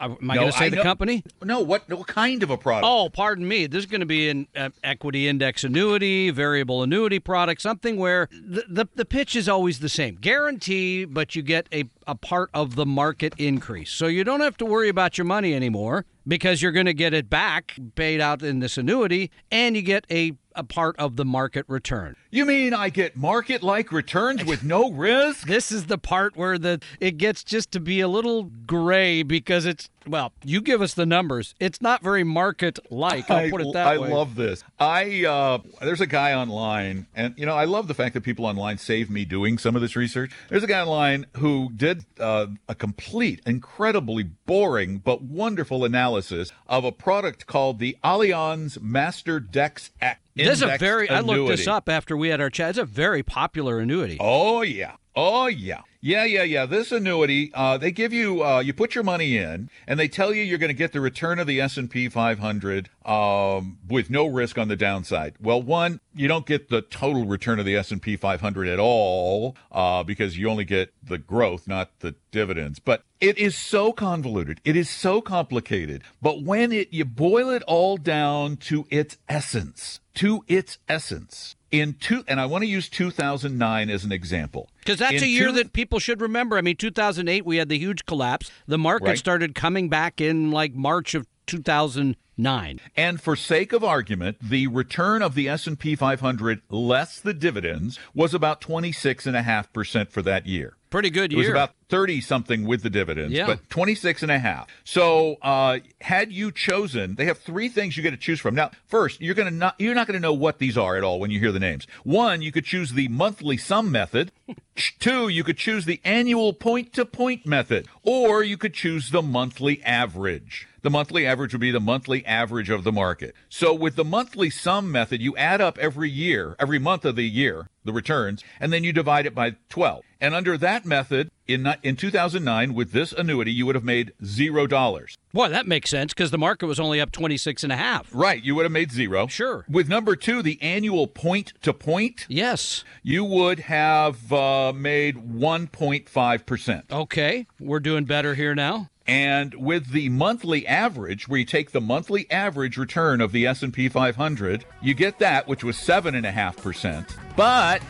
I 0.00 0.06
am 0.06 0.30
I 0.30 0.34
No, 0.36 0.40
going 0.40 0.52
to 0.52 0.58
say 0.58 0.64
I 0.66 0.68
the 0.70 0.76
know- 0.76 0.82
company? 0.84 1.22
No, 1.42 1.60
what, 1.60 1.86
what 1.90 2.06
kind 2.06 2.42
of 2.42 2.48
a 2.48 2.56
product? 2.56 2.86
Oh, 2.88 3.10
pardon 3.10 3.46
me. 3.46 3.66
This 3.66 3.80
is 3.80 3.86
going 3.86 4.00
to 4.00 4.06
be 4.06 4.30
an 4.30 4.46
uh, 4.56 4.70
equity 4.82 5.28
index 5.28 5.64
annuity, 5.64 6.30
variable 6.30 6.82
annuity 6.82 7.18
product, 7.18 7.60
something 7.60 7.98
where 7.98 8.15
the, 8.30 8.64
the 8.68 8.88
the 8.94 9.04
pitch 9.04 9.36
is 9.36 9.48
always 9.48 9.80
the 9.80 9.88
same, 9.88 10.16
guarantee, 10.16 11.04
but 11.04 11.36
you 11.36 11.42
get 11.42 11.68
a 11.72 11.84
a 12.06 12.14
part 12.14 12.50
of 12.54 12.74
the 12.76 12.86
market 12.86 13.34
increase, 13.38 13.90
so 13.90 14.06
you 14.06 14.24
don't 14.24 14.40
have 14.40 14.56
to 14.58 14.64
worry 14.64 14.88
about 14.88 15.18
your 15.18 15.24
money 15.24 15.54
anymore 15.54 16.04
because 16.26 16.60
you're 16.60 16.72
going 16.72 16.86
to 16.86 16.94
get 16.94 17.14
it 17.14 17.30
back 17.30 17.76
paid 17.94 18.20
out 18.20 18.42
in 18.42 18.58
this 18.60 18.76
annuity, 18.76 19.30
and 19.50 19.76
you 19.76 19.82
get 19.82 20.06
a 20.10 20.32
a 20.56 20.64
part 20.64 20.96
of 20.98 21.16
the 21.16 21.24
market 21.24 21.66
return. 21.68 22.16
You 22.30 22.46
mean 22.46 22.72
I 22.72 22.88
get 22.88 23.14
market 23.14 23.62
like 23.62 23.92
returns 23.92 24.42
with 24.44 24.64
no 24.64 24.90
risk? 24.90 25.46
This 25.56 25.70
is 25.70 25.86
the 25.86 25.98
part 25.98 26.36
where 26.36 26.58
the 26.58 26.80
it 27.00 27.18
gets 27.18 27.44
just 27.44 27.70
to 27.72 27.80
be 27.80 28.00
a 28.00 28.08
little 28.08 28.44
gray 28.44 29.22
because 29.22 29.64
it's 29.66 29.88
well, 30.06 30.32
you 30.44 30.60
give 30.60 30.80
us 30.80 30.94
the 30.94 31.04
numbers. 31.06 31.54
It's 31.58 31.82
not 31.82 32.02
very 32.02 32.24
market 32.24 32.78
like. 32.90 33.30
I'll 33.30 33.50
put 33.50 33.60
it 33.60 33.72
that 33.72 33.86
I 33.86 33.98
way. 33.98 34.12
love 34.12 34.34
this. 34.34 34.62
I 34.78 35.24
uh, 35.24 35.58
there's 35.80 36.00
a 36.00 36.06
guy 36.06 36.32
online, 36.34 37.06
and 37.14 37.34
you 37.36 37.44
know 37.46 37.54
I 37.54 37.64
love 37.64 37.88
the 37.88 37.94
fact 37.94 38.14
that 38.14 38.22
people 38.22 38.46
online 38.46 38.78
save 38.78 39.10
me 39.10 39.24
doing 39.24 39.58
some 39.58 39.76
of 39.76 39.82
this 39.82 39.96
research. 39.96 40.32
There's 40.48 40.62
a 40.62 40.68
guy 40.68 40.80
online 40.80 41.26
who 41.36 41.70
did 41.74 41.95
uh, 42.18 42.46
a 42.68 42.74
complete, 42.74 43.40
incredibly 43.46 44.22
boring 44.22 44.98
but 44.98 45.22
wonderful 45.22 45.84
analysis 45.84 46.52
of 46.66 46.84
a 46.84 46.92
product 46.92 47.46
called 47.46 47.78
the 47.78 47.96
Allianz 48.04 48.78
MasterDex 48.78 49.90
X. 50.00 50.20
This 50.34 50.48
is 50.48 50.62
a 50.62 50.76
very. 50.78 51.08
I 51.08 51.20
looked 51.20 51.48
this 51.48 51.66
up 51.66 51.88
after 51.88 52.16
we 52.16 52.28
had 52.28 52.40
our 52.40 52.50
chat. 52.50 52.70
It's 52.70 52.78
a 52.78 52.84
very 52.84 53.22
popular 53.22 53.78
annuity. 53.78 54.18
Oh 54.20 54.62
yeah. 54.62 54.96
Oh 55.14 55.46
yeah. 55.46 55.80
Yeah, 56.06 56.22
yeah, 56.22 56.44
yeah. 56.44 56.66
This 56.66 56.92
annuity, 56.92 57.50
uh, 57.52 57.78
they 57.78 57.90
give 57.90 58.12
you, 58.12 58.44
uh, 58.44 58.60
you 58.60 58.72
put 58.72 58.94
your 58.94 59.02
money 59.02 59.36
in, 59.36 59.68
and 59.88 59.98
they 59.98 60.06
tell 60.06 60.32
you 60.32 60.44
you're 60.44 60.56
going 60.56 60.68
to 60.68 60.72
get 60.72 60.92
the 60.92 61.00
return 61.00 61.40
of 61.40 61.48
the 61.48 61.60
S 61.60 61.76
and 61.76 61.90
P 61.90 62.08
500 62.08 62.88
um, 63.04 63.78
with 63.88 64.08
no 64.08 64.24
risk 64.24 64.56
on 64.56 64.68
the 64.68 64.76
downside. 64.76 65.34
Well, 65.40 65.60
one, 65.60 65.98
you 66.14 66.28
don't 66.28 66.46
get 66.46 66.68
the 66.68 66.80
total 66.80 67.24
return 67.24 67.58
of 67.58 67.66
the 67.66 67.74
S 67.74 67.90
and 67.90 68.00
P 68.00 68.16
500 68.16 68.68
at 68.68 68.78
all 68.78 69.56
uh, 69.72 70.04
because 70.04 70.38
you 70.38 70.48
only 70.48 70.64
get 70.64 70.92
the 71.02 71.18
growth, 71.18 71.66
not 71.66 71.90
the 71.98 72.14
dividends. 72.30 72.78
But 72.78 73.02
it 73.20 73.36
is 73.36 73.56
so 73.56 73.92
convoluted. 73.92 74.60
It 74.64 74.76
is 74.76 74.88
so 74.88 75.20
complicated. 75.20 76.04
But 76.22 76.40
when 76.40 76.70
it 76.70 76.92
you 76.92 77.04
boil 77.04 77.50
it 77.50 77.64
all 77.64 77.96
down 77.96 78.58
to 78.58 78.86
its 78.90 79.18
essence, 79.28 79.98
to 80.16 80.44
its 80.48 80.78
essence. 80.88 81.56
In 81.72 81.94
two, 81.94 82.22
and 82.28 82.40
I 82.40 82.46
want 82.46 82.62
to 82.62 82.68
use 82.68 82.88
2009 82.88 83.90
as 83.90 84.04
an 84.04 84.12
example. 84.12 84.68
Because 84.78 84.98
that's 85.00 85.14
In 85.14 85.24
a 85.24 85.26
year 85.26 85.48
two- 85.48 85.52
that 85.54 85.72
people 85.72 85.98
should 85.98 86.20
remember. 86.20 86.56
I 86.56 86.60
mean, 86.60 86.76
2008, 86.76 87.44
we 87.44 87.56
had 87.56 87.68
the 87.68 87.78
huge 87.78 88.06
collapse. 88.06 88.50
The 88.66 88.78
market 88.78 89.06
Right. 89.06 89.18
started 89.18 89.54
coming 89.54 89.88
back 89.88 90.20
in 90.20 90.50
like 90.50 90.74
March 90.74 91.14
of 91.14 91.26
2009. 91.46 92.80
And 92.96 93.20
for 93.20 93.34
sake 93.36 93.72
of 93.72 93.82
argument, 93.82 94.36
the 94.40 94.66
return 94.68 95.22
of 95.22 95.34
the 95.34 95.48
S&P 95.48 95.96
500 95.96 96.62
less 96.70 97.18
the 97.20 97.34
dividends 97.34 97.98
was 98.14 98.32
about 98.34 98.60
26.5% 98.60 100.10
for 100.12 100.22
that 100.22 100.46
year. 100.46 100.76
Pretty 100.90 101.10
good 101.10 101.32
It 101.32 101.36
was 101.36 101.48
about 101.48 101.72
30 101.88 102.20
something 102.20 102.66
with 102.66 102.82
the 102.82 102.90
dividends, 102.90 103.32
Yeah. 103.32 103.46
but 103.46 103.68
26 103.70 104.22
and 104.22 104.30
a 104.32 104.38
half. 104.38 104.66
So, 104.84 105.36
uh, 105.42 105.78
had 106.00 106.32
you 106.32 106.50
chosen, 106.50 107.14
they 107.14 107.26
have 107.26 107.38
three 107.38 107.68
things 107.68 107.96
you 107.96 108.02
get 108.02 108.10
to 108.10 108.16
choose 108.16 108.40
from. 108.40 108.54
Now, 108.54 108.70
first, 108.86 109.20
you're 109.20 109.34
going 109.34 109.48
to 109.48 109.54
not, 109.54 109.76
you're 109.78 109.94
not 109.94 110.06
going 110.06 110.16
to 110.16 110.20
know 110.22 110.32
what 110.32 110.58
these 110.58 110.76
are 110.76 110.96
at 110.96 111.04
all 111.04 111.20
when 111.20 111.30
you 111.30 111.38
hear 111.38 111.52
the 111.52 111.60
names. 111.60 111.86
One, 112.02 112.42
you 112.42 112.50
could 112.50 112.64
choose 112.64 112.92
the 112.92 113.08
monthly 113.08 113.56
sum 113.56 113.92
method. 113.92 114.32
Two, 114.98 115.28
you 115.28 115.44
could 115.44 115.56
choose 115.56 115.84
the 115.84 116.00
annual 116.04 116.52
point 116.52 116.92
to 116.94 117.04
point 117.04 117.46
method, 117.46 117.86
or 118.02 118.42
you 118.42 118.56
could 118.56 118.74
choose 118.74 119.10
the 119.10 119.22
monthly 119.22 119.82
average. 119.84 120.66
The 120.82 120.90
monthly 120.90 121.26
average 121.26 121.52
would 121.52 121.60
be 121.60 121.70
the 121.72 121.80
monthly 121.80 122.24
average 122.26 122.70
of 122.70 122.84
the 122.84 122.92
market. 122.92 123.34
So 123.48 123.74
with 123.74 123.96
the 123.96 124.04
monthly 124.04 124.50
sum 124.50 124.92
method, 124.92 125.20
you 125.20 125.36
add 125.36 125.60
up 125.60 125.78
every 125.78 126.10
year, 126.10 126.54
every 126.60 126.78
month 126.78 127.04
of 127.04 127.16
the 127.16 127.24
year, 127.28 127.68
the 127.84 127.92
returns, 127.92 128.44
and 128.60 128.72
then 128.72 128.84
you 128.84 128.92
divide 128.92 129.26
it 129.26 129.34
by 129.34 129.56
12. 129.68 130.04
And 130.20 130.34
under 130.34 130.56
that 130.58 130.84
method, 130.84 131.30
in 131.48 131.72
in 131.82 131.96
2009, 131.96 132.74
with 132.74 132.92
this 132.92 133.12
annuity, 133.12 133.52
you 133.52 133.66
would 133.66 133.74
have 133.74 133.84
made 133.84 134.12
zero 134.24 134.66
dollars. 134.66 135.16
Boy, 135.32 135.48
that 135.48 135.66
makes 135.66 135.90
sense 135.90 136.12
because 136.14 136.30
the 136.30 136.38
market 136.38 136.66
was 136.66 136.80
only 136.80 137.00
up 137.00 137.12
26 137.12 137.62
and 137.62 137.72
a 137.72 137.76
half. 137.76 138.08
Right, 138.12 138.42
you 138.42 138.54
would 138.54 138.64
have 138.64 138.72
made 138.72 138.90
zero. 138.90 139.26
Sure. 139.26 139.64
With 139.68 139.88
number 139.88 140.16
two, 140.16 140.42
the 140.42 140.60
annual 140.62 141.06
point 141.06 141.52
to 141.62 141.72
point, 141.74 142.24
Yes. 142.28 142.84
you 143.02 143.22
would 143.24 143.60
have 143.60 144.32
uh, 144.32 144.72
made 144.74 145.16
1.5 145.16 146.46
percent. 146.46 146.84
Okay. 146.90 147.46
We're 147.60 147.80
doing 147.80 148.04
better 148.04 148.34
here 148.34 148.54
now. 148.54 148.90
And 149.08 149.54
with 149.54 149.92
the 149.92 150.08
monthly 150.08 150.66
average, 150.66 151.28
where 151.28 151.38
you 151.38 151.44
take 151.46 151.70
the 151.70 151.80
monthly 151.80 152.28
average 152.28 152.76
return 152.76 153.20
of 153.20 153.30
the 153.30 153.46
S&P 153.46 153.88
500, 153.88 154.64
you 154.82 154.94
get 154.94 155.20
that, 155.20 155.46
which 155.46 155.62
was 155.62 155.76
seven 155.76 156.16
and 156.16 156.26
a 156.26 156.32
half 156.32 156.56
percent. 156.56 157.16
But 157.36 157.82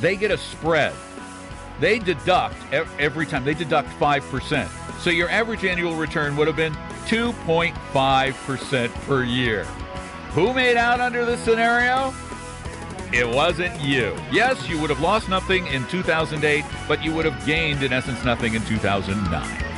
they 0.00 0.14
get 0.14 0.30
a 0.30 0.38
spread. 0.38 0.92
They 1.80 1.98
deduct 1.98 2.56
every 2.72 3.26
time. 3.26 3.44
They 3.44 3.54
deduct 3.54 3.88
five 3.94 4.24
percent. 4.30 4.70
So 5.00 5.10
your 5.10 5.28
average 5.28 5.64
annual 5.64 5.94
return 5.94 6.36
would 6.36 6.46
have 6.46 6.56
been 6.56 6.74
2.5 7.06 8.34
percent 8.46 8.94
per 9.02 9.22
year. 9.22 9.64
Who 10.32 10.52
made 10.52 10.76
out 10.76 11.00
under 11.00 11.24
this 11.24 11.40
scenario? 11.40 12.14
It 13.12 13.28
wasn't 13.28 13.80
you. 13.80 14.16
Yes, 14.32 14.68
you 14.68 14.80
would 14.80 14.90
have 14.90 15.00
lost 15.00 15.28
nothing 15.28 15.66
in 15.68 15.86
2008, 15.86 16.64
but 16.88 17.04
you 17.04 17.14
would 17.14 17.24
have 17.24 17.46
gained, 17.46 17.82
in 17.82 17.92
essence, 17.92 18.24
nothing 18.24 18.54
in 18.54 18.64
2009. 18.64 19.75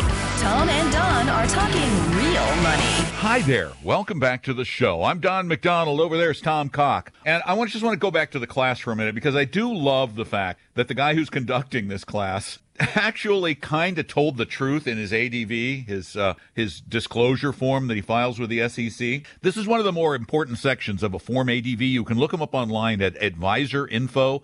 Tom 0.00 0.68
and 0.68 0.92
Don 0.92 1.28
are 1.28 1.46
talking 1.46 1.90
real 2.14 2.62
money. 2.62 2.82
Hi 3.16 3.40
there. 3.40 3.72
Welcome 3.82 4.20
back 4.20 4.42
to 4.42 4.52
the 4.52 4.64
show. 4.64 5.02
I'm 5.02 5.20
Don 5.20 5.48
McDonald. 5.48 6.00
Over 6.00 6.18
there 6.18 6.30
is 6.30 6.40
Tom 6.40 6.68
Cock. 6.68 7.12
And 7.24 7.42
I 7.46 7.54
want, 7.54 7.70
just 7.70 7.82
want 7.82 7.94
to 7.94 7.98
go 7.98 8.10
back 8.10 8.30
to 8.32 8.38
the 8.38 8.46
class 8.46 8.78
for 8.78 8.92
a 8.92 8.96
minute 8.96 9.14
because 9.14 9.34
I 9.34 9.46
do 9.46 9.72
love 9.72 10.14
the 10.14 10.26
fact 10.26 10.60
that 10.74 10.88
the 10.88 10.94
guy 10.94 11.14
who's 11.14 11.30
conducting 11.30 11.88
this 11.88 12.04
class 12.04 12.58
actually 12.78 13.54
kind 13.54 13.98
of 13.98 14.06
told 14.06 14.36
the 14.36 14.44
truth 14.44 14.86
in 14.86 14.98
his 14.98 15.12
ADV, 15.12 15.86
his 15.86 16.16
uh, 16.16 16.34
his 16.54 16.80
disclosure 16.80 17.52
form 17.52 17.88
that 17.88 17.94
he 17.94 18.00
files 18.00 18.38
with 18.38 18.50
the 18.50 18.68
SEC. 18.68 19.22
This 19.42 19.56
is 19.56 19.66
one 19.66 19.78
of 19.78 19.84
the 19.84 19.92
more 19.92 20.14
important 20.14 20.58
sections 20.58 21.02
of 21.02 21.14
a 21.14 21.18
Form 21.18 21.48
ADV. 21.48 21.82
You 21.82 22.04
can 22.04 22.18
look 22.18 22.32
him 22.32 22.42
up 22.42 22.54
online 22.54 23.02
at 23.02 23.14
advisorinfo.sec.gov, 23.14 24.40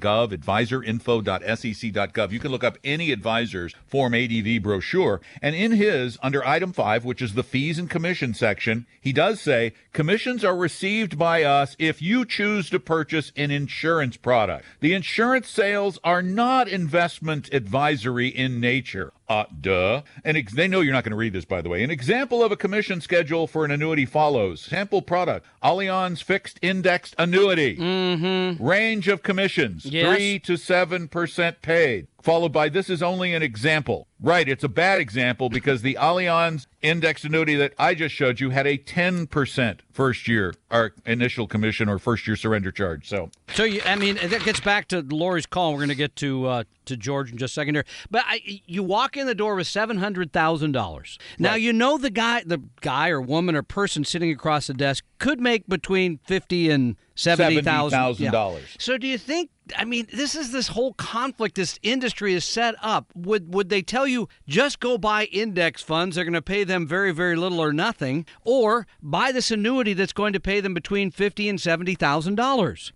advisorinfo.sec.gov. 0.00 2.32
You 2.32 2.40
can 2.40 2.50
look 2.50 2.64
up 2.64 2.78
any 2.84 3.12
advisor's 3.12 3.74
Form 3.86 4.14
ADV 4.14 4.62
brochure, 4.62 5.20
and 5.42 5.54
in 5.54 5.72
his 5.72 6.18
under 6.22 6.46
item 6.46 6.72
5, 6.72 7.04
which 7.04 7.20
is 7.22 7.34
the 7.34 7.42
fees 7.42 7.78
and 7.78 7.90
commission 7.90 8.34
section, 8.34 8.86
he 9.00 9.12
does 9.12 9.40
say 9.40 9.72
commissions 9.92 10.44
are 10.44 10.56
received 10.56 11.18
by 11.18 11.42
us 11.42 11.76
if 11.78 12.02
you 12.02 12.24
choose 12.24 12.70
to 12.70 12.80
purchase 12.80 13.32
an 13.36 13.50
insurance 13.50 14.16
product. 14.16 14.64
The 14.80 14.94
insurance 14.94 15.48
sales 15.48 15.98
are 16.02 16.22
not 16.22 16.68
in 16.68 16.85
investment 16.86 17.52
advisory 17.52 18.28
in 18.28 18.60
nature. 18.60 19.12
Uh, 19.28 19.44
duh. 19.60 20.02
And 20.24 20.36
ex- 20.36 20.54
they 20.54 20.68
know 20.68 20.80
you're 20.82 20.92
not 20.92 21.02
going 21.02 21.10
to 21.10 21.16
read 21.16 21.32
this, 21.32 21.44
by 21.44 21.60
the 21.60 21.68
way. 21.68 21.82
An 21.82 21.90
example 21.90 22.44
of 22.44 22.52
a 22.52 22.56
commission 22.56 23.00
schedule 23.00 23.48
for 23.48 23.64
an 23.64 23.72
annuity 23.72 24.06
follows. 24.06 24.60
Sample 24.60 25.02
product: 25.02 25.44
Allianz 25.64 26.22
fixed 26.22 26.60
indexed 26.62 27.16
annuity. 27.18 27.76
Mm-hmm. 27.76 28.64
Range 28.64 29.08
of 29.08 29.24
commissions: 29.24 29.84
Yes. 29.84 30.14
three 30.14 30.38
to 30.40 30.56
seven 30.56 31.08
percent 31.08 31.60
paid. 31.60 32.06
Followed 32.22 32.52
by 32.52 32.68
this 32.68 32.88
is 32.90 33.02
only 33.02 33.34
an 33.34 33.42
example. 33.42 34.06
Right, 34.20 34.48
it's 34.48 34.64
a 34.64 34.68
bad 34.68 35.00
example 35.00 35.48
because 35.48 35.82
the 35.82 35.94
Allianz 35.94 36.66
indexed 36.82 37.24
annuity 37.24 37.54
that 37.56 37.72
I 37.78 37.94
just 37.94 38.14
showed 38.16 38.40
you 38.40 38.50
had 38.50 38.66
a 38.66 38.78
10% 38.78 39.78
first 39.92 40.26
year 40.26 40.54
or 40.68 40.92
initial 41.04 41.46
commission 41.46 41.88
or 41.88 42.00
first 42.00 42.26
year 42.26 42.34
surrender 42.34 42.72
charge. 42.72 43.08
So 43.08 43.30
So 43.54 43.62
you, 43.62 43.80
I 43.84 43.94
mean, 43.94 44.18
that 44.24 44.42
gets 44.42 44.58
back 44.58 44.88
to 44.88 45.02
Lori's 45.02 45.46
call. 45.46 45.72
We're 45.72 45.80
going 45.80 45.90
to 45.90 45.94
get 45.94 46.16
to 46.16 46.46
uh, 46.46 46.64
to 46.86 46.96
George 46.96 47.30
in 47.30 47.38
just 47.38 47.52
a 47.52 47.54
second 47.54 47.74
here. 47.74 47.84
But 48.10 48.24
I, 48.26 48.40
you 48.66 48.82
walk 48.82 49.16
in 49.16 49.26
the 49.26 49.34
door 49.34 49.54
with 49.54 49.66
seven 49.66 49.98
hundred 49.98 50.32
thousand 50.32 50.72
dollars. 50.72 51.18
Now 51.38 51.54
you 51.54 51.72
know 51.72 51.98
the 51.98 52.10
guy, 52.10 52.42
the 52.44 52.62
guy 52.80 53.10
or 53.10 53.20
woman 53.20 53.54
or 53.54 53.62
person 53.62 54.04
sitting 54.04 54.30
across 54.30 54.66
the 54.66 54.74
desk 54.74 55.04
could 55.18 55.40
make 55.40 55.66
between 55.68 56.18
fifty 56.26 56.70
and 56.70 56.96
seventy 57.14 57.60
thousand 57.60 57.98
$70,000. 57.98 58.30
So 58.78 58.98
do 58.98 59.06
you 59.06 59.18
think? 59.18 59.50
I 59.76 59.84
mean, 59.84 60.06
this 60.12 60.36
is 60.36 60.52
this 60.52 60.68
whole 60.68 60.92
conflict 60.92 61.56
this 61.56 61.78
industry 61.82 62.34
is 62.34 62.44
set 62.44 62.76
up. 62.82 63.10
Would 63.16 63.52
would 63.52 63.68
they 63.68 63.82
tell 63.82 64.06
you 64.06 64.28
just 64.46 64.78
go 64.78 64.96
buy 64.96 65.24
index 65.24 65.82
funds? 65.82 66.14
They're 66.14 66.24
going 66.24 66.34
to 66.34 66.42
pay 66.42 66.62
them 66.64 66.86
very 66.86 67.12
very 67.12 67.34
little 67.36 67.60
or 67.60 67.72
nothing, 67.72 68.26
or 68.44 68.86
buy 69.02 69.32
this 69.32 69.50
annuity 69.50 69.92
that's 69.92 70.12
going 70.12 70.32
to 70.34 70.40
pay 70.40 70.60
them 70.60 70.74
between 70.74 71.10
fifty 71.10 71.48
and 71.48 71.60
seventy 71.60 71.94
thousand 71.94 72.36
dollars. 72.36 72.92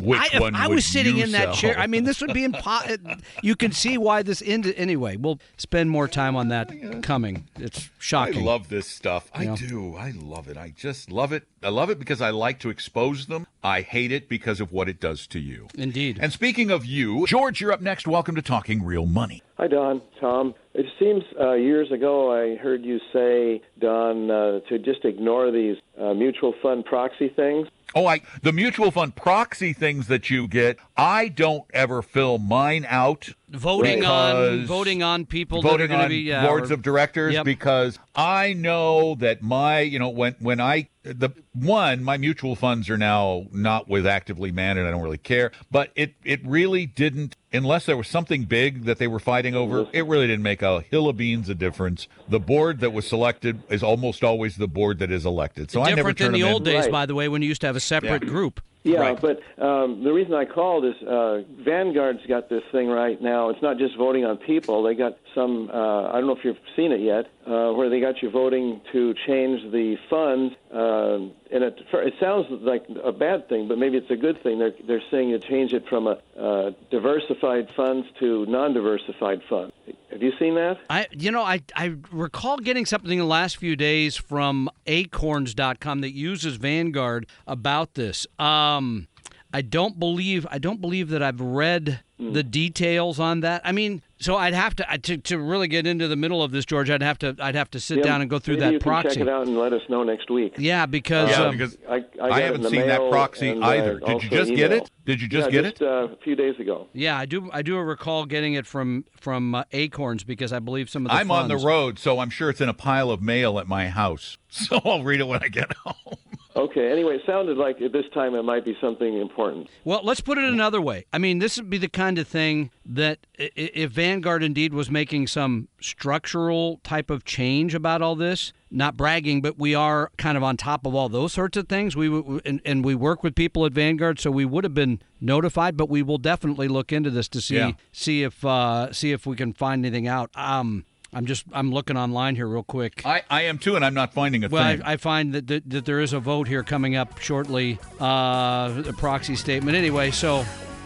Which 0.00 0.20
I, 0.20 0.28
if 0.32 0.40
one 0.40 0.54
I 0.54 0.68
would 0.68 0.76
was 0.76 0.86
sitting 0.86 1.16
you 1.16 1.24
in 1.24 1.32
that 1.32 1.44
sell? 1.46 1.54
chair, 1.54 1.78
I 1.78 1.86
mean, 1.86 2.04
this 2.04 2.20
would 2.20 2.32
be 2.32 2.44
impossible. 2.44 3.14
you 3.42 3.56
can 3.56 3.72
see 3.72 3.98
why 3.98 4.22
this 4.22 4.42
ended. 4.44 4.74
Anyway, 4.76 5.16
we'll 5.16 5.38
spend 5.56 5.90
more 5.90 6.08
time 6.08 6.36
on 6.36 6.48
that 6.48 6.70
coming. 7.02 7.46
It's 7.58 7.90
shocking. 7.98 8.42
I 8.42 8.44
love 8.46 8.68
this 8.68 8.86
stuff. 8.86 9.30
I 9.34 9.44
Yeah. 9.44 9.56
do. 9.56 9.96
I 9.96 10.12
love 10.16 10.48
it. 10.48 10.56
I 10.56 10.72
just 10.76 11.10
love 11.10 11.32
it. 11.32 11.44
I 11.62 11.68
love 11.68 11.90
it 11.90 11.98
because 11.98 12.20
I 12.20 12.30
like 12.30 12.58
to 12.60 12.70
expose 12.70 13.26
them. 13.26 13.46
I 13.62 13.82
hate 13.82 14.12
it 14.12 14.28
because 14.28 14.60
of 14.60 14.72
what 14.72 14.88
it 14.88 14.98
does 15.00 15.26
to 15.28 15.38
you. 15.38 15.68
Indeed. 15.76 16.18
And 16.20 16.32
speaking 16.32 16.70
of 16.70 16.86
you, 16.86 17.26
George, 17.26 17.60
you're 17.60 17.72
up 17.72 17.82
next. 17.82 18.06
Welcome 18.08 18.34
to 18.36 18.42
Talking 18.42 18.82
Real 18.82 19.04
Money. 19.06 19.42
Hi, 19.58 19.66
Don. 19.68 20.00
Tom. 20.18 20.54
It 20.72 20.86
seems 20.98 21.22
uh, 21.38 21.52
years 21.52 21.90
ago 21.92 22.32
I 22.32 22.56
heard 22.56 22.82
you 22.84 22.98
say, 23.12 23.60
Don, 23.78 24.30
uh, 24.30 24.60
to 24.70 24.78
just 24.78 25.04
ignore 25.04 25.50
these 25.50 25.76
uh, 26.00 26.14
mutual 26.14 26.54
fund 26.62 26.84
proxy 26.86 27.28
things. 27.28 27.68
Oh, 27.94 28.06
I 28.06 28.20
the 28.42 28.52
mutual 28.52 28.90
fund 28.90 29.16
proxy 29.16 29.72
things 29.72 30.06
that 30.06 30.30
you 30.30 30.46
get. 30.46 30.78
I 31.00 31.28
don't 31.28 31.64
ever 31.72 32.02
fill 32.02 32.36
mine 32.38 32.84
out. 32.88 33.30
voting 33.48 34.04
on 34.04 34.66
voting 34.66 35.02
on 35.02 35.24
people 35.26 35.62
that 35.62 35.68
are 35.68 35.70
voting 35.72 35.88
going 35.88 35.98
to 36.00 36.04
on 36.04 36.08
be 36.10 36.16
yeah, 36.18 36.46
boards 36.46 36.70
or- 36.70 36.74
of 36.74 36.82
directors 36.82 37.34
Yep. 37.34 37.44
because 37.44 37.98
I 38.14 38.52
know 38.52 39.14
that 39.16 39.42
my 39.42 39.80
you 39.80 39.98
know 39.98 40.10
when 40.10 40.36
when 40.40 40.60
I 40.60 40.88
the 41.02 41.30
one 41.54 42.04
my 42.04 42.16
mutual 42.18 42.54
funds 42.54 42.88
are 42.90 42.98
now 42.98 43.46
not 43.50 43.88
with 43.88 44.06
actively 44.06 44.52
managed 44.52 44.86
I 44.86 44.90
don't 44.90 45.02
really 45.02 45.16
care 45.18 45.50
but 45.70 45.90
it 45.96 46.14
it 46.24 46.40
really 46.46 46.84
didn't 46.86 47.34
unless 47.52 47.86
there 47.86 47.96
was 47.96 48.06
something 48.06 48.44
big 48.44 48.84
that 48.84 48.98
they 48.98 49.08
were 49.08 49.18
fighting 49.18 49.54
over 49.56 49.86
it 49.92 50.06
really 50.06 50.26
didn't 50.26 50.42
make 50.44 50.60
a 50.62 50.82
hill 50.82 51.08
of 51.08 51.16
beans 51.16 51.48
a 51.48 51.54
difference 51.54 52.06
the 52.28 52.38
board 52.38 52.80
that 52.80 52.92
was 52.92 53.06
selected 53.08 53.62
is 53.70 53.82
almost 53.82 54.22
always 54.22 54.56
the 54.58 54.68
board 54.68 54.98
that 55.00 55.10
is 55.10 55.24
elected 55.26 55.70
so 55.70 55.80
I 55.80 55.84
never 55.94 56.12
different 56.12 56.18
than 56.18 56.32
the 56.32 56.42
old 56.44 56.68
in. 56.68 56.74
days, 56.74 56.82
Right. 56.84 56.92
by 56.92 57.06
the 57.06 57.14
way, 57.14 57.28
when 57.28 57.40
you 57.42 57.48
used 57.48 57.62
to 57.62 57.66
have 57.66 57.76
a 57.76 57.80
separate 57.80 58.26
group. 58.26 58.60
Yeah, 58.82 59.00
Right. 59.00 59.20
but 59.20 59.40
um, 59.62 60.02
the 60.02 60.12
reason 60.12 60.32
I 60.32 60.46
called 60.46 60.86
is 60.86 60.94
uh, 61.06 61.42
Vanguard's 61.62 62.24
got 62.26 62.48
this 62.48 62.62
thing 62.72 62.88
right 62.88 63.20
now. 63.20 63.50
It's 63.50 63.60
not 63.60 63.76
just 63.76 63.94
voting 63.96 64.24
on 64.24 64.38
people. 64.38 64.82
They 64.82 64.94
got 64.94 65.18
some. 65.34 65.70
Uh, 65.72 66.08
I 66.08 66.12
don't 66.14 66.26
know 66.26 66.36
if 66.36 66.44
you've 66.44 66.56
seen 66.76 66.92
it 66.92 67.00
yet, 67.00 67.26
uh, 67.46 67.72
where 67.72 67.88
they 67.88 68.00
got 68.00 68.22
you 68.22 68.30
voting 68.30 68.80
to 68.92 69.14
change 69.26 69.70
the 69.72 69.96
funds. 70.08 70.54
Uh, 70.72 71.32
and 71.52 71.64
it, 71.64 71.80
it 71.92 72.14
sounds 72.20 72.46
like 72.50 72.84
a 73.02 73.12
bad 73.12 73.48
thing, 73.48 73.68
but 73.68 73.78
maybe 73.78 73.96
it's 73.96 74.10
a 74.10 74.16
good 74.16 74.42
thing. 74.42 74.58
They're 74.58 74.74
they're 74.86 75.02
saying 75.10 75.30
you 75.30 75.38
change 75.38 75.72
it 75.72 75.84
from 75.88 76.06
a 76.06 76.18
uh, 76.38 76.70
diversified 76.90 77.68
funds 77.76 78.06
to 78.20 78.46
non-diversified 78.46 79.42
funds. 79.48 79.72
Have 80.10 80.22
you 80.22 80.32
seen 80.38 80.54
that? 80.56 80.78
I, 80.88 81.06
you 81.12 81.30
know, 81.30 81.42
I, 81.42 81.62
I 81.76 81.94
recall 82.10 82.58
getting 82.58 82.84
something 82.86 83.12
in 83.12 83.18
the 83.18 83.24
last 83.24 83.56
few 83.56 83.76
days 83.76 84.16
from 84.16 84.68
Acorns.com 84.86 86.00
that 86.00 86.14
uses 86.14 86.56
Vanguard 86.56 87.26
about 87.46 87.94
this. 87.94 88.26
Um, 88.38 89.08
I 89.52 89.62
don't 89.62 89.98
believe 89.98 90.46
I 90.50 90.58
don't 90.58 90.80
believe 90.80 91.08
that 91.10 91.22
I've 91.22 91.40
read 91.40 92.00
the 92.20 92.42
details 92.42 93.18
on 93.18 93.40
that. 93.40 93.62
I 93.64 93.72
mean, 93.72 94.02
so 94.18 94.36
I'd 94.36 94.52
have 94.52 94.76
to 94.76 94.98
to 94.98 95.16
to 95.16 95.38
really 95.38 95.66
get 95.68 95.86
into 95.86 96.06
the 96.06 96.16
middle 96.16 96.42
of 96.42 96.50
this, 96.52 96.66
George. 96.66 96.90
I'd 96.90 97.02
have 97.02 97.18
to 97.20 97.34
I'd 97.40 97.54
have 97.54 97.70
to 97.70 97.80
sit 97.80 97.98
Yeah, 97.98 98.04
down 98.04 98.20
and 98.20 98.28
go 98.28 98.38
through 98.38 98.56
maybe 98.56 98.64
that 98.66 98.72
you 98.74 98.78
can 98.78 98.90
proxy. 98.90 99.08
check 99.08 99.22
it 99.22 99.28
out 99.28 99.46
and 99.46 99.56
let 99.58 99.72
us 99.72 99.80
know 99.88 100.02
next 100.02 100.30
week. 100.30 100.54
Yeah, 100.58 100.84
because, 100.86 101.30
Yeah, 101.30 101.44
um, 101.44 101.56
because 101.56 101.78
I, 101.88 102.04
I, 102.20 102.28
I 102.28 102.40
haven't 102.42 102.64
seen 102.68 102.86
that 102.86 103.10
proxy 103.10 103.48
and, 103.48 103.64
uh, 103.64 103.68
either. 103.68 103.98
Did 104.00 104.22
you 104.22 104.30
just 104.30 104.54
get 104.54 104.72
it? 104.72 104.90
Did 105.06 105.20
you 105.22 105.28
just 105.28 105.46
yeah, 105.50 105.62
get 105.62 105.70
just, 105.70 105.82
it? 105.82 105.88
Uh, 105.88 106.08
a 106.12 106.16
few 106.22 106.36
days 106.36 106.58
ago. 106.60 106.86
yeah, 106.92 107.16
I 107.18 107.24
do 107.24 107.48
I 107.52 107.62
do 107.62 107.78
recall 107.78 108.26
getting 108.26 108.54
it 108.54 108.66
from 108.66 109.06
from 109.18 109.54
uh, 109.54 109.64
Acorns 109.72 110.22
because 110.24 110.52
I 110.52 110.58
believe 110.58 110.90
some 110.90 111.06
of 111.06 111.10
the 111.10 111.16
I'm 111.16 111.30
on 111.30 111.48
the 111.48 111.56
road, 111.56 111.98
so 111.98 112.18
I'm 112.18 112.30
sure 112.30 112.50
it's 112.50 112.60
in 112.60 112.68
a 112.68 112.74
pile 112.74 113.10
of 113.10 113.22
mail 113.22 113.58
at 113.58 113.66
my 113.66 113.88
house. 113.88 114.36
So 114.52 114.80
I'll 114.84 115.04
read 115.04 115.20
it 115.20 115.28
when 115.28 115.42
I 115.44 115.48
get 115.48 115.72
home. 115.74 116.16
Okay. 116.56 116.90
Anyway, 116.90 117.14
it 117.16 117.22
sounded 117.26 117.56
like 117.56 117.80
at 117.80 117.92
this 117.92 118.06
time 118.12 118.34
it 118.34 118.42
might 118.42 118.64
be 118.64 118.76
something 118.80 119.18
important. 119.18 119.68
Well, 119.84 120.00
let's 120.02 120.20
put 120.20 120.36
it 120.36 120.44
another 120.44 120.80
way. 120.80 121.04
I 121.12 121.18
mean, 121.18 121.38
this 121.38 121.56
would 121.56 121.70
be 121.70 121.78
the 121.78 121.88
kind 121.88 122.18
of 122.18 122.26
thing 122.26 122.70
that 122.84 123.18
i- 123.38 123.44
i- 123.56 123.70
if 123.74 123.92
Vanguard 123.92 124.42
indeed 124.42 124.74
was 124.74 124.90
making 124.90 125.28
some 125.28 125.68
structural 125.80 126.80
type 126.82 127.08
of 127.10 127.24
change 127.24 127.74
about 127.74 128.02
all 128.02 128.16
this, 128.16 128.52
not 128.70 128.96
bragging, 128.96 129.40
but 129.42 129.58
we 129.58 129.74
are 129.74 130.10
kind 130.16 130.36
of 130.36 130.42
on 130.42 130.56
top 130.56 130.86
of 130.86 130.94
all 130.94 131.08
those 131.08 131.32
sorts 131.32 131.56
of 131.56 131.68
things. 131.68 131.94
We 131.96 132.08
and, 132.44 132.60
and 132.64 132.84
we 132.84 132.94
work 132.94 133.22
with 133.22 133.34
people 133.34 133.64
at 133.66 133.72
Vanguard, 133.72 134.18
so 134.18 134.30
we 134.30 134.44
would 134.44 134.64
have 134.64 134.74
been 134.74 135.00
notified. 135.20 135.76
But 135.76 135.88
we 135.88 136.02
will 136.02 136.18
definitely 136.18 136.66
look 136.68 136.92
into 136.92 137.10
this 137.10 137.28
to 137.28 137.40
see 137.40 137.56
Yeah. 137.56 137.72
see 137.92 138.22
if 138.24 138.44
uh, 138.44 138.92
see 138.92 139.12
if 139.12 139.24
we 139.26 139.36
can 139.36 139.52
find 139.52 139.84
anything 139.86 140.08
out. 140.08 140.30
Um, 140.34 140.84
I'm 141.12 141.26
just 141.26 141.44
I'm 141.52 141.72
looking 141.72 141.96
online 141.96 142.36
here 142.36 142.46
real 142.46 142.62
quick. 142.62 143.02
I, 143.04 143.22
I 143.28 143.42
am 143.42 143.58
too, 143.58 143.74
and 143.76 143.84
I'm 143.84 143.94
not 143.94 144.14
finding 144.14 144.44
a 144.44 144.48
Well, 144.48 144.62
thing. 144.64 144.82
I, 144.82 144.92
I 144.92 144.96
find 144.96 145.32
that, 145.34 145.46
that 145.48 145.68
that 145.70 145.84
there 145.84 146.00
is 146.00 146.12
a 146.12 146.20
vote 146.20 146.46
here 146.46 146.62
coming 146.62 146.94
up 146.96 147.18
shortly, 147.18 147.78
uh, 148.00 148.82
a 148.86 148.92
proxy 148.96 149.34
statement. 149.36 149.76
Anyway, 149.76 150.10
so 150.12 150.44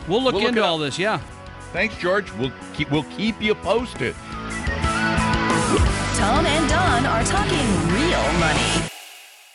we'll 0.09 0.23
look 0.23 0.35
We'll 0.35 0.47
into 0.47 0.61
it 0.61 0.65
up. 0.65 0.71
all 0.71 0.79
this. 0.79 0.99
Yeah. 0.99 1.19
Thanks, 1.73 1.97
George. 1.99 2.33
We'll 2.35 2.53
keep 2.75 2.91
we'll 2.91 3.03
keep 3.05 3.41
you 3.43 3.55
posted. 3.55 4.15
Tom 6.17 6.47
and 6.47 6.69
Don 6.71 7.05
are 7.07 7.25
talking 7.25 7.67
real 7.93 8.33
money. 8.39 8.84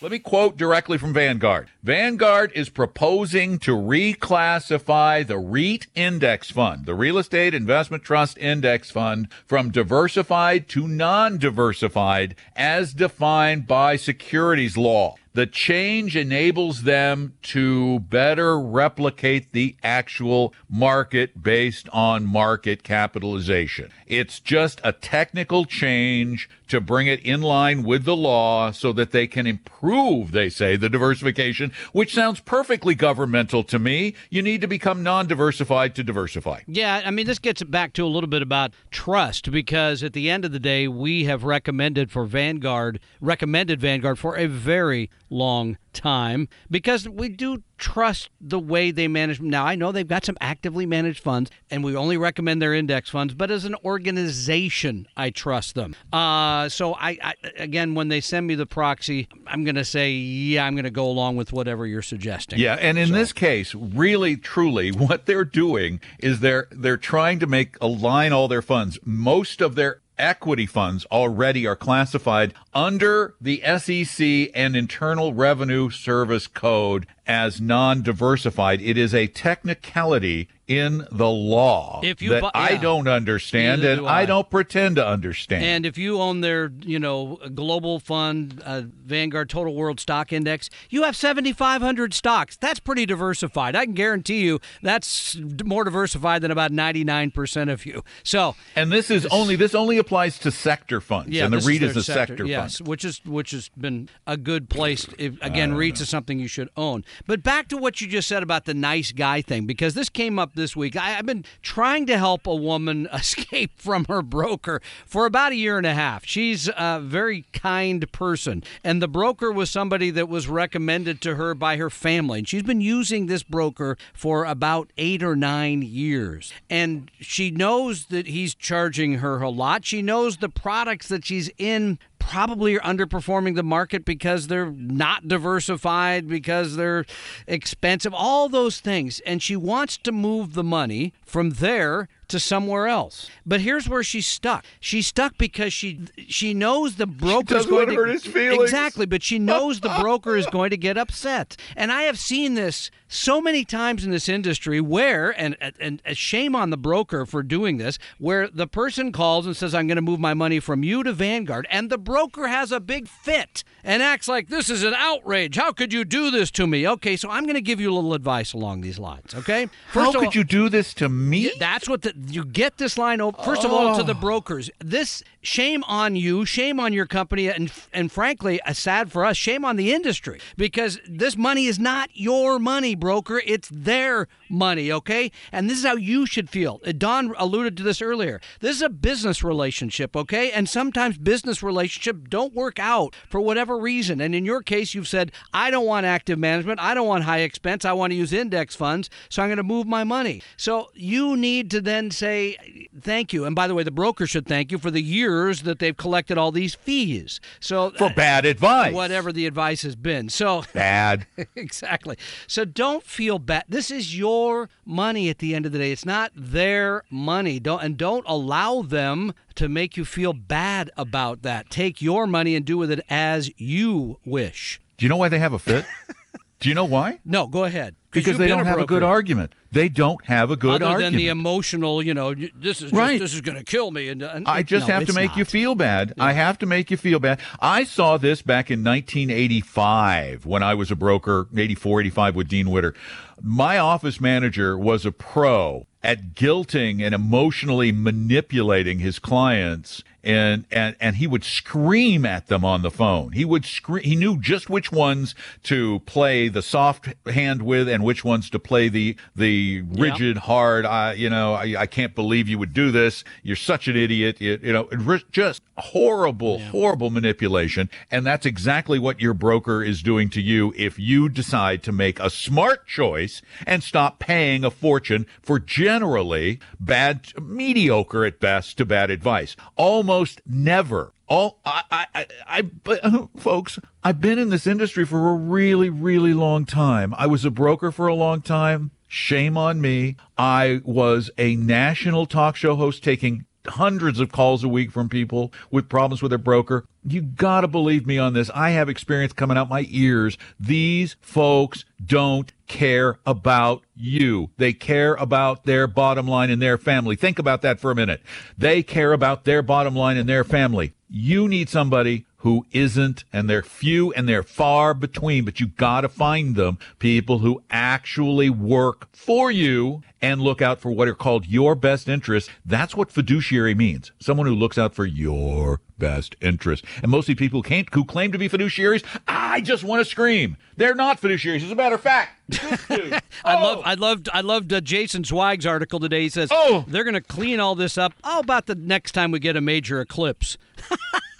Let 0.01 0.13
me 0.13 0.19
quote 0.19 0.55
directly 0.55 0.97
from 0.97 1.13
Vanguard. 1.13 1.67
Vanguard 1.83 2.53
is 2.55 2.69
proposing 2.69 3.59
to 3.59 3.75
reclassify 3.75 5.27
the 5.27 5.37
REIT 5.37 5.87
index 5.93 6.49
fund, 6.49 6.85
the 6.85 6.95
Real 6.95 7.17
Estate 7.17 7.53
Investment 7.53 8.01
Trust 8.01 8.37
Index 8.37 8.89
Fund, 8.91 9.27
from 9.45 9.71
diversified 9.71 10.69
to 10.69 10.87
non 10.87 11.37
diversified 11.37 12.35
as 12.55 12.93
defined 12.93 13.67
by 13.67 13.97
securities 13.97 14.77
law. 14.77 15.15
The 15.33 15.45
change 15.45 16.15
enables 16.15 16.83
them 16.83 17.33
to 17.43 17.99
better 17.99 18.59
replicate 18.59 19.51
the 19.51 19.75
actual 19.83 20.53
market 20.67 21.41
based 21.41 21.87
on 21.89 22.25
market 22.25 22.83
capitalization. 22.83 23.91
It's 24.07 24.39
just 24.39 24.81
a 24.83 24.91
technical 24.91 25.65
change 25.65 26.49
to 26.69 26.81
bring 26.81 27.07
it 27.07 27.19
in 27.21 27.41
line 27.41 27.83
with 27.83 28.05
the 28.05 28.15
law 28.15 28.71
so 28.71 28.91
that 28.93 29.11
they 29.11 29.27
can 29.27 29.45
improve, 29.45 30.31
they 30.31 30.49
say, 30.49 30.75
the 30.75 30.89
diversification, 30.89 31.71
which 31.91 32.13
sounds 32.13 32.39
perfectly 32.39 32.95
governmental 32.95 33.63
to 33.63 33.77
me. 33.77 34.15
You 34.29 34.41
need 34.41 34.61
to 34.61 34.67
become 34.67 35.03
non 35.03 35.27
diversified 35.27 35.95
to 35.95 36.03
diversify. 36.03 36.61
Yeah, 36.67 37.03
I 37.05 37.11
mean, 37.11 37.27
this 37.27 37.39
gets 37.39 37.63
back 37.63 37.93
to 37.93 38.05
a 38.05 38.07
little 38.07 38.29
bit 38.29 38.41
about 38.41 38.73
trust 38.89 39.51
because 39.51 40.03
at 40.03 40.13
the 40.13 40.29
end 40.29 40.45
of 40.45 40.51
the 40.51 40.59
day, 40.59 40.87
we 40.87 41.25
have 41.25 41.43
recommended 41.43 42.11
for 42.11 42.25
Vanguard, 42.25 42.99
recommended 43.21 43.79
Vanguard 43.79 44.17
for 44.17 44.35
a 44.35 44.47
very 44.47 45.09
long 45.29 45.77
time 45.93 46.47
because 46.69 47.07
we 47.07 47.29
do 47.29 47.63
trust 47.77 48.29
the 48.39 48.59
way 48.59 48.91
they 48.91 49.07
manage. 49.07 49.37
them. 49.37 49.49
Now, 49.49 49.65
I 49.65 49.75
know 49.75 49.91
they've 49.91 50.07
got 50.07 50.25
some 50.25 50.37
actively 50.41 50.85
managed 50.85 51.21
funds, 51.21 51.49
and 51.69 51.83
we 51.83 51.95
only 51.95 52.17
recommend 52.17 52.61
their 52.61 52.73
index 52.73 53.09
funds, 53.09 53.33
but 53.33 53.49
as 53.49 53.65
an 53.65 53.75
organization, 53.83 55.07
I 55.15 55.29
trust 55.29 55.75
them. 55.75 55.95
Uh, 56.11 56.69
so, 56.69 56.93
I, 56.95 57.17
I 57.21 57.33
again, 57.57 57.95
when 57.95 58.09
they 58.09 58.21
send 58.21 58.47
me 58.47 58.55
the 58.55 58.65
proxy, 58.65 59.27
I'm 59.47 59.63
going 59.63 59.75
to 59.75 59.85
say, 59.85 60.11
yeah, 60.11 60.65
I'm 60.65 60.75
going 60.75 60.83
to 60.83 60.91
go 60.91 61.05
along 61.05 61.37
with 61.37 61.53
whatever 61.53 61.85
you're 61.87 62.01
suggesting. 62.01 62.59
Yeah, 62.59 62.75
and 62.75 62.97
in 62.97 63.11
this 63.11 63.33
case, 63.33 63.73
really, 63.73 64.35
truly, 64.35 64.91
what 64.91 65.25
they're 65.25 65.45
doing 65.45 66.01
is 66.19 66.39
they're 66.39 66.67
they're 66.71 66.97
trying 66.97 67.39
to 67.39 67.47
make 67.47 67.77
align 67.81 68.33
all 68.33 68.47
their 68.47 68.61
funds. 68.61 68.99
Most 69.03 69.61
of 69.61 69.75
their 69.75 70.01
equity 70.19 70.65
funds 70.65 71.05
already 71.05 71.65
are 71.65 71.75
classified 71.75 72.53
under 72.73 73.33
the 73.41 73.63
SEC 73.79 74.51
and 74.53 74.75
Internal 74.75 75.33
Revenue 75.33 75.89
Service 75.89 76.45
Code 76.45 77.07
as 77.25 77.59
non-diversified. 77.61 78.81
It 78.81 78.97
is 78.97 79.15
a 79.15 79.27
technicality 79.27 80.49
in 80.69 81.05
the 81.11 81.27
law 81.27 81.99
If 82.03 82.21
you 82.21 82.29
that 82.29 82.41
bu- 82.43 82.49
I 82.53 82.77
don't 82.77 83.07
understand 83.07 83.81
Neither 83.81 83.93
and 83.93 84.01
do 84.01 84.05
I. 84.05 84.21
I. 84.21 84.25
don't 84.25 84.49
pretend 84.49 84.97
to 84.97 85.05
understand. 85.05 85.63
And 85.65 85.85
if 85.85 85.97
you 85.97 86.21
own 86.21 86.41
their, 86.41 86.71
you 86.81 86.99
know, 86.99 87.39
global 87.55 87.99
fund, 87.99 88.61
uh, 88.63 88.83
Vanguard 89.05 89.49
Total 89.49 89.73
World 89.73 89.99
Stock 89.99 90.31
Index, 90.31 90.69
you 90.91 91.03
have 91.03 91.15
7,500 91.15 92.13
stocks. 92.13 92.55
That's 92.55 92.79
pretty 92.79 93.07
diversified. 93.07 93.75
I 93.75 93.85
can 93.85 93.95
guarantee 93.95 94.41
you 94.41 94.59
that's 94.83 95.35
more 95.65 95.83
diversified 95.83 96.43
than 96.43 96.51
about 96.51 96.71
99% 96.71 97.71
of 97.71 97.85
you. 97.87 98.03
So, 98.23 98.55
And 98.75 98.91
this 98.91 99.09
is 99.09 99.25
only 99.27 99.55
this 99.55 99.73
only 99.73 99.97
applies 99.97 100.37
to 100.39 100.51
sector 100.51 101.01
funds, 101.01 101.31
yeah, 101.31 101.45
and 101.45 101.53
the 101.53 101.57
REIT 101.59 101.81
is 101.81 101.97
a 101.97 102.03
sector, 102.03 102.37
funds. 102.37 102.49
yes, 102.51 102.77
fund. 102.77 102.87
which 102.87 103.03
is 103.03 103.21
which 103.25 103.51
has 103.51 103.69
been 103.69 104.07
a 104.27 104.37
good 104.37 104.69
place. 104.69 105.07
If, 105.17 105.41
again, 105.41 105.73
REITs 105.73 106.01
is 106.01 106.09
something 106.09 106.39
you 106.39 106.47
should 106.47 106.69
own. 106.77 107.03
But 107.25 107.41
back 107.41 107.67
to 107.69 107.77
what 107.77 108.01
you 108.01 108.07
just 108.07 108.27
said 108.27 108.43
about 108.43 108.65
the 108.65 108.75
nice 108.75 109.11
guy 109.11 109.41
thing, 109.41 109.65
because 109.65 109.95
this 109.95 110.09
came 110.09 110.37
up 110.37 110.53
this 110.59 110.75
week. 110.75 110.95
I, 110.95 111.17
I've 111.17 111.25
been 111.25 111.45
trying 111.63 112.05
to 112.07 112.17
help 112.17 112.45
a 112.45 112.53
woman 112.53 113.07
escape 113.13 113.71
from 113.77 114.05
her 114.05 114.21
broker 114.21 114.81
for 115.05 115.25
about 115.25 115.53
a 115.53 115.55
year 115.55 115.77
and 115.77 115.87
a 115.87 115.93
half. 115.95 116.25
She's 116.25 116.69
a 116.77 116.99
very 117.01 117.45
kind 117.53 118.11
person, 118.11 118.63
and 118.83 119.01
the 119.01 119.07
broker 119.07 119.51
was 119.51 119.71
somebody 119.71 120.11
that 120.11 120.29
was 120.29 120.47
recommended 120.47 121.21
to 121.21 121.35
her 121.35 121.55
by 121.55 121.77
her 121.77 121.89
family, 121.89 122.39
and 122.39 122.47
she's 122.47 122.63
been 122.63 122.81
using 122.81 123.25
this 123.25 123.41
broker 123.43 123.97
for 124.13 124.45
about 124.45 124.91
eight 124.97 125.23
or 125.23 125.35
nine 125.35 125.81
years, 125.81 126.53
and 126.69 127.09
she 127.19 127.49
knows 127.49 128.05
that 128.07 128.27
he's 128.27 128.53
charging 128.53 129.15
her 129.15 129.41
a 129.41 129.49
lot. 129.49 129.85
She 129.85 130.01
knows 130.01 130.37
the 130.37 130.49
products 130.49 131.07
that 131.07 131.25
she's 131.25 131.49
in 131.57 131.97
probably 132.29 132.77
are 132.77 132.81
underperforming 132.81 133.55
the 133.55 133.63
market 133.63 134.05
because 134.05 134.47
they're 134.47 134.71
not 134.71 135.27
diversified, 135.27 136.27
because 136.27 136.75
they're 136.75 137.03
expensive, 137.47 138.13
all 138.13 138.47
those 138.47 138.79
things. 138.79 139.19
And 139.25 139.41
she 139.41 139.55
wants 139.55 139.97
to 139.97 140.11
move 140.11 140.53
the 140.53 140.63
money 140.63 141.11
from 141.25 141.51
there 141.51 142.07
to 142.29 142.39
somewhere 142.39 142.87
else. 142.87 143.29
But 143.45 143.61
here's 143.61 143.89
where 143.89 144.03
she's 144.03 144.27
stuck. 144.27 144.65
She's 144.79 145.07
stuck 145.07 145.37
because 145.37 145.73
she 145.73 145.99
she 146.27 146.53
knows 146.53 146.95
the 146.95 147.07
broker's 147.07 147.65
doesn't 147.65 147.71
going 147.71 147.89
to 147.89 147.95
hurt 147.95 148.09
his 148.09 148.25
feelings. 148.25 148.63
Exactly, 148.63 149.05
but 149.05 149.21
she 149.21 149.39
knows 149.39 149.79
the 149.79 149.89
broker 149.99 150.35
is 150.35 150.45
going 150.47 150.69
to 150.69 150.77
get 150.77 150.97
upset. 150.97 151.57
And 151.75 151.91
I 151.91 152.03
have 152.03 152.17
seen 152.17 152.53
this 152.53 152.91
so 153.07 153.41
many 153.41 153.65
times 153.65 154.05
in 154.05 154.11
this 154.11 154.29
industry 154.29 154.79
where 154.79 155.31
and 155.39 155.57
and, 155.59 156.01
and 156.05 156.17
shame 156.17 156.55
on 156.55 156.69
the 156.69 156.77
broker 156.77 157.25
for 157.25 157.43
doing 157.43 157.77
this, 157.77 157.99
where 158.17 158.47
the 158.47 158.67
person 158.67 159.11
calls 159.11 159.45
and 159.45 159.55
says 159.55 159.75
I'm 159.75 159.87
going 159.87 159.97
to 159.97 160.01
move 160.01 160.19
my 160.19 160.33
money 160.33 160.59
from 160.59 160.83
you 160.83 161.03
to 161.03 161.11
Vanguard 161.11 161.67
and 161.69 161.89
the 161.89 161.97
broker 161.97 162.47
has 162.47 162.71
a 162.71 162.79
big 162.79 163.07
fit 163.07 163.63
and 163.83 164.03
acts 164.03 164.27
like 164.27 164.49
this 164.49 164.69
is 164.69 164.83
an 164.83 164.93
outrage. 164.95 165.55
How 165.55 165.71
could 165.71 165.93
you 165.93 166.05
do 166.05 166.31
this 166.31 166.51
to 166.51 166.67
me? 166.67 166.87
Okay, 166.87 167.15
so 167.15 167.29
I'm 167.29 167.43
going 167.43 167.55
to 167.55 167.61
give 167.61 167.79
you 167.79 167.91
a 167.91 167.95
little 167.95 168.13
advice 168.13 168.53
along 168.53 168.81
these 168.81 168.99
lines, 168.99 169.33
okay? 169.35 169.67
How 169.89 170.09
of 170.09 170.15
could 170.15 170.25
all- 170.27 170.33
you 170.33 170.43
do 170.43 170.69
this 170.69 170.93
to 170.95 171.09
me? 171.09 171.51
that's 171.59 171.87
what 171.87 172.01
the, 172.01 172.13
you 172.27 172.45
get 172.45 172.77
this 172.77 172.97
line. 172.97 173.21
Over, 173.21 173.41
first 173.43 173.63
of 173.63 173.71
all, 173.71 173.95
to 173.97 174.03
the 174.03 174.13
brokers. 174.13 174.69
This 174.79 175.23
shame 175.41 175.83
on 175.85 176.15
you, 176.15 176.45
shame 176.45 176.79
on 176.79 176.93
your 176.93 177.05
company, 177.05 177.47
and 177.47 177.71
and 177.93 178.11
frankly, 178.11 178.61
uh, 178.61 178.73
sad 178.73 179.11
for 179.11 179.25
us, 179.25 179.37
shame 179.37 179.63
on 179.65 179.75
the 179.75 179.93
industry 179.93 180.39
because 180.57 180.99
this 181.07 181.37
money 181.37 181.65
is 181.65 181.79
not 181.79 182.09
your 182.13 182.59
money, 182.59 182.95
broker. 182.95 183.41
It's 183.45 183.69
their 183.71 184.27
money. 184.49 184.91
Okay, 184.91 185.31
and 185.51 185.69
this 185.69 185.79
is 185.79 185.85
how 185.85 185.95
you 185.95 186.25
should 186.25 186.49
feel. 186.49 186.81
Uh, 186.85 186.91
Don 186.97 187.33
alluded 187.37 187.77
to 187.77 187.83
this 187.83 188.01
earlier. 188.01 188.41
This 188.59 188.75
is 188.77 188.81
a 188.81 188.89
business 188.89 189.43
relationship. 189.43 190.15
Okay, 190.15 190.51
and 190.51 190.67
sometimes 190.67 191.17
business 191.17 191.63
relationships 191.63 192.21
don't 192.29 192.53
work 192.53 192.79
out 192.79 193.15
for 193.29 193.39
whatever 193.39 193.68
reason. 193.77 194.21
And 194.21 194.33
in 194.33 194.45
your 194.45 194.61
case, 194.61 194.93
you've 194.93 195.07
said, 195.07 195.31
I 195.53 195.69
don't 195.71 195.85
want 195.85 196.05
active 196.05 196.39
management. 196.39 196.79
I 196.79 196.93
don't 196.93 197.07
want 197.07 197.23
high 197.23 197.39
expense. 197.39 197.85
I 197.85 197.93
want 197.93 198.11
to 198.11 198.15
use 198.15 198.33
index 198.33 198.75
funds. 198.75 199.09
So 199.29 199.41
I'm 199.41 199.49
going 199.49 199.57
to 199.57 199.63
move 199.63 199.87
my 199.87 200.03
money. 200.03 200.41
So 200.57 200.89
you 200.93 201.35
need 201.37 201.69
to 201.71 201.81
then 201.81 202.11
say 202.11 202.87
thank 202.99 203.33
you. 203.33 203.45
And 203.45 203.55
by 203.55 203.67
the 203.67 203.75
way, 203.75 203.83
the 203.83 203.91
broker 203.91 204.25
should 204.27 204.45
thank 204.47 204.71
you 204.71 204.77
for 204.77 204.91
the 204.91 205.01
years 205.01 205.63
that 205.63 205.79
they've 205.79 205.95
collected 205.97 206.37
all 206.37 206.51
these 206.51 206.75
fees. 206.75 207.39
So 207.59 207.91
For 207.91 208.05
uh, 208.05 208.13
bad 208.13 208.45
advice. 208.45 208.93
whatever 208.93 209.31
the 209.31 209.45
advice 209.45 209.81
has 209.83 209.95
been. 209.95 210.29
So 210.29 210.63
Bad. 210.73 211.27
exactly. 211.55 212.17
So 212.47 212.65
don't 212.65 213.03
feel 213.03 213.39
bad. 213.39 213.65
This 213.67 213.91
is 213.91 214.17
your 214.17 214.69
money 214.85 215.29
at 215.29 215.39
the 215.39 215.55
end 215.55 215.65
of 215.65 215.71
the 215.71 215.77
day. 215.77 215.91
It's 215.91 216.05
not 216.05 216.31
their 216.35 217.03
money. 217.09 217.59
Don't 217.59 217.81
and 217.83 217.97
don't 217.97 218.25
allow 218.27 218.81
them 218.81 219.33
to 219.59 219.67
make 219.67 219.97
you 219.97 220.05
feel 220.05 220.31
bad 220.31 220.89
about 220.95 221.41
that. 221.41 221.69
Take 221.69 222.01
your 222.01 222.25
money 222.25 222.55
and 222.55 222.65
do 222.65 222.77
with 222.77 222.89
it 222.89 223.01
as 223.09 223.51
you 223.59 224.17
wish. 224.23 224.79
Do 224.97 225.05
you 225.05 225.09
know 225.09 225.17
why 225.17 225.27
they 225.27 225.39
have 225.39 225.51
a 225.51 225.59
fit? 225.59 225.85
Do 226.61 226.69
you 226.69 226.75
know 226.75 226.85
why? 226.85 227.19
No, 227.25 227.45
go 227.45 227.65
ahead. 227.65 227.95
Because 228.11 228.37
they 228.37 228.47
don't 228.47 228.65
have 228.65 228.79
a 228.79 228.85
good 228.85 229.03
argument. 229.03 229.53
They 229.71 229.87
don't 229.87 230.25
have 230.25 230.49
a 230.49 230.55
good 230.55 230.81
Other 230.81 230.85
argument. 230.85 231.13
than 231.13 231.17
the 231.17 231.27
emotional, 231.27 232.01
you 232.01 232.13
know, 232.13 232.33
this 232.33 232.77
is 232.77 232.89
just, 232.89 232.93
Right. 232.93 233.19
this 233.19 233.33
is 233.33 233.41
going 233.41 233.57
to 233.57 233.63
kill 233.63 233.91
me. 233.91 234.09
And, 234.09 234.21
and 234.23 234.47
I 234.47 234.63
just 234.63 234.87
no, 234.87 234.95
have 234.95 235.05
to 235.07 235.13
make 235.13 235.35
you 235.35 235.45
feel 235.45 235.75
bad. 235.75 236.13
I 236.19 236.33
have 236.33 236.57
to 236.59 236.65
make 236.65 236.89
you 236.89 236.97
feel 236.97 237.19
bad. 237.19 237.39
I 237.59 237.83
saw 237.83 238.17
this 238.17 238.41
back 238.41 238.71
in 238.71 238.83
1985 238.83 240.45
when 240.45 240.63
I 240.63 240.73
was 240.73 240.91
a 240.91 240.95
broker, 240.95 241.47
84, 241.55 242.01
85 242.01 242.35
with 242.35 242.47
Dean 242.47 242.69
Witter. 242.69 242.93
My 243.41 243.77
office 243.77 244.19
manager 244.19 244.77
was 244.77 245.05
a 245.05 245.11
pro 245.11 245.85
at 246.03 246.33
guilting 246.33 247.01
and 247.03 247.13
emotionally 247.13 247.91
manipulating 247.91 248.99
his 248.99 249.19
clients 249.19 250.01
and 250.23 250.65
and 250.71 250.95
and 250.99 251.15
he 251.17 251.27
would 251.27 251.43
scream 251.45 252.25
at 252.25 252.47
them 252.47 252.65
on 252.65 252.81
the 252.81 252.91
phone. 252.91 253.31
He 253.31 253.45
would 253.45 253.65
scream. 253.65 254.03
He 254.03 254.15
knew 254.17 254.37
just 254.39 254.69
which 254.69 254.91
ones 254.91 255.33
to 255.63 255.99
play 256.01 256.49
the 256.49 256.61
soft 256.61 257.07
hand 257.25 257.61
with 257.61 257.87
and 257.87 258.03
which 258.03 258.25
ones 258.25 258.49
to 258.49 258.59
play 258.59 258.89
the 258.89 259.15
the 259.33 259.49
rigid, 259.81 260.37
hard. 260.37 260.85
I 260.85 261.13
you 261.13 261.29
know 261.29 261.53
I, 261.53 261.75
I 261.79 261.85
can't 261.85 262.15
believe 262.15 262.47
you 262.47 262.59
would 262.59 262.73
do 262.73 262.91
this. 262.91 263.23
You're 263.43 263.55
such 263.55 263.87
an 263.87 263.95
idiot. 263.95 264.39
You, 264.39 264.59
you 264.61 264.73
know 264.73 264.89
just 265.31 265.61
horrible, 265.77 266.59
horrible 266.59 267.09
manipulation. 267.09 267.89
And 268.11 268.25
that's 268.25 268.45
exactly 268.45 268.99
what 268.99 269.19
your 269.19 269.33
broker 269.33 269.83
is 269.83 270.01
doing 270.01 270.29
to 270.31 270.41
you 270.41 270.73
if 270.77 270.99
you 270.99 271.29
decide 271.29 271.83
to 271.83 271.91
make 271.91 272.19
a 272.19 272.29
smart 272.29 272.87
choice 272.87 273.41
and 273.65 273.83
stop 273.83 274.19
paying 274.19 274.63
a 274.63 274.71
fortune 274.71 275.25
for 275.41 275.59
generally 275.59 276.59
bad, 276.79 277.31
mediocre 277.41 278.25
at 278.25 278.39
best 278.39 278.77
to 278.77 278.85
bad 278.85 279.09
advice. 279.09 279.55
Almost 279.75 280.41
never. 280.45 281.13
All 281.27 281.59
I, 281.63 281.83
I, 281.91 282.05
I, 282.15 282.27
I 282.47 282.61
but, 282.61 283.05
uh, 283.05 283.27
folks, 283.37 283.77
I've 284.03 284.19
been 284.19 284.39
in 284.39 284.49
this 284.49 284.65
industry 284.65 285.05
for 285.05 285.29
a 285.29 285.35
really, 285.35 285.89
really 285.89 286.33
long 286.33 286.65
time. 286.65 287.13
I 287.17 287.27
was 287.27 287.45
a 287.45 287.51
broker 287.51 287.91
for 287.91 288.07
a 288.07 288.15
long 288.15 288.41
time. 288.41 288.91
Shame 289.11 289.57
on 289.57 289.81
me. 289.81 290.17
I 290.37 290.81
was 290.85 291.31
a 291.35 291.55
national 291.55 292.27
talk 292.27 292.55
show 292.55 292.75
host 292.75 293.03
taking 293.03 293.45
hundreds 293.65 294.19
of 294.19 294.31
calls 294.31 294.63
a 294.63 294.67
week 294.67 294.91
from 294.91 295.09
people 295.09 295.51
with 295.71 295.89
problems 295.89 296.21
with 296.21 296.29
their 296.29 296.37
broker. 296.37 296.85
You 297.03 297.23
gotta 297.23 297.67
believe 297.67 298.05
me 298.05 298.19
on 298.19 298.33
this. 298.33 298.51
I 298.53 298.69
have 298.69 298.87
experience 298.87 299.33
coming 299.33 299.57
out 299.57 299.67
my 299.67 299.87
ears. 299.89 300.37
These 300.59 301.15
folks 301.21 301.85
don't 302.05 302.53
care 302.67 303.17
about 303.25 303.83
you. 303.95 304.51
They 304.57 304.73
care 304.73 305.15
about 305.15 305.63
their 305.63 305.87
bottom 305.87 306.27
line 306.27 306.51
and 306.51 306.61
their 306.61 306.77
family. 306.77 307.15
Think 307.15 307.39
about 307.39 307.63
that 307.63 307.79
for 307.79 307.89
a 307.89 307.95
minute. 307.95 308.21
They 308.59 308.83
care 308.83 309.11
about 309.11 309.43
their 309.43 309.63
bottom 309.63 309.95
line 309.95 310.17
and 310.17 310.29
their 310.29 310.43
family. 310.43 310.93
You 311.09 311.47
need 311.47 311.67
somebody 311.67 312.27
who 312.39 312.65
isn't, 312.71 313.23
and 313.33 313.49
they're 313.49 313.61
few 313.63 314.13
and 314.13 314.27
they're 314.27 314.43
far 314.43 314.93
between, 314.93 315.43
but 315.45 315.59
you 315.59 315.67
got 315.67 316.01
to 316.01 316.09
find 316.09 316.55
them. 316.55 316.77
People 316.99 317.39
who 317.39 317.61
actually 317.69 318.49
work 318.49 319.07
for 319.13 319.51
you 319.51 320.01
and 320.21 320.41
look 320.41 320.61
out 320.61 320.79
for 320.79 320.91
what 320.91 321.07
are 321.07 321.15
called 321.15 321.45
your 321.47 321.75
best 321.75 322.07
interests. 322.09 322.49
That's 322.65 322.95
what 322.95 323.11
fiduciary 323.11 323.75
means. 323.75 324.11
Someone 324.19 324.47
who 324.47 324.55
looks 324.55 324.77
out 324.77 324.93
for 324.95 325.05
your 325.05 325.81
best 325.97 326.35
interest. 326.41 326.85
And 327.01 327.11
mostly 327.11 327.35
people 327.35 327.59
who, 327.59 327.63
can't, 327.67 327.93
who 327.93 328.05
claim 328.05 328.31
to 328.31 328.37
be 328.37 328.47
fiduciaries, 328.49 329.03
I 329.27 329.59
just 329.61 329.83
want 329.83 329.99
to 329.99 330.05
scream. 330.09 330.55
They're 330.77 330.95
not 330.95 331.19
fiduciaries. 331.21 331.63
As 331.63 331.71
a 331.71 331.75
matter 331.75 331.95
of 331.95 332.01
fact, 332.01 332.39
dude- 332.49 333.13
I 333.45 333.55
Oh! 333.55 333.63
love, 333.63 333.81
I 333.85 333.93
loved, 333.95 334.29
I 334.33 334.41
loved 334.41 334.71
uh, 334.73 334.79
Jason 334.81 335.23
Zweig's 335.23 335.65
article 335.65 335.99
today. 335.99 336.21
He 336.21 336.29
says, 336.29 336.49
Oh! 336.51 336.85
they're 336.87 337.03
going 337.03 337.13
to 337.15 337.21
clean 337.21 337.59
all 337.59 337.75
this 337.75 337.97
up. 337.97 338.13
How 338.23 338.39
about 338.39 338.65
the 338.65 338.75
next 338.75 339.11
time 339.11 339.31
we 339.31 339.39
get 339.39 339.55
a 339.57 339.61
major 339.61 339.99
eclipse? 339.99 340.57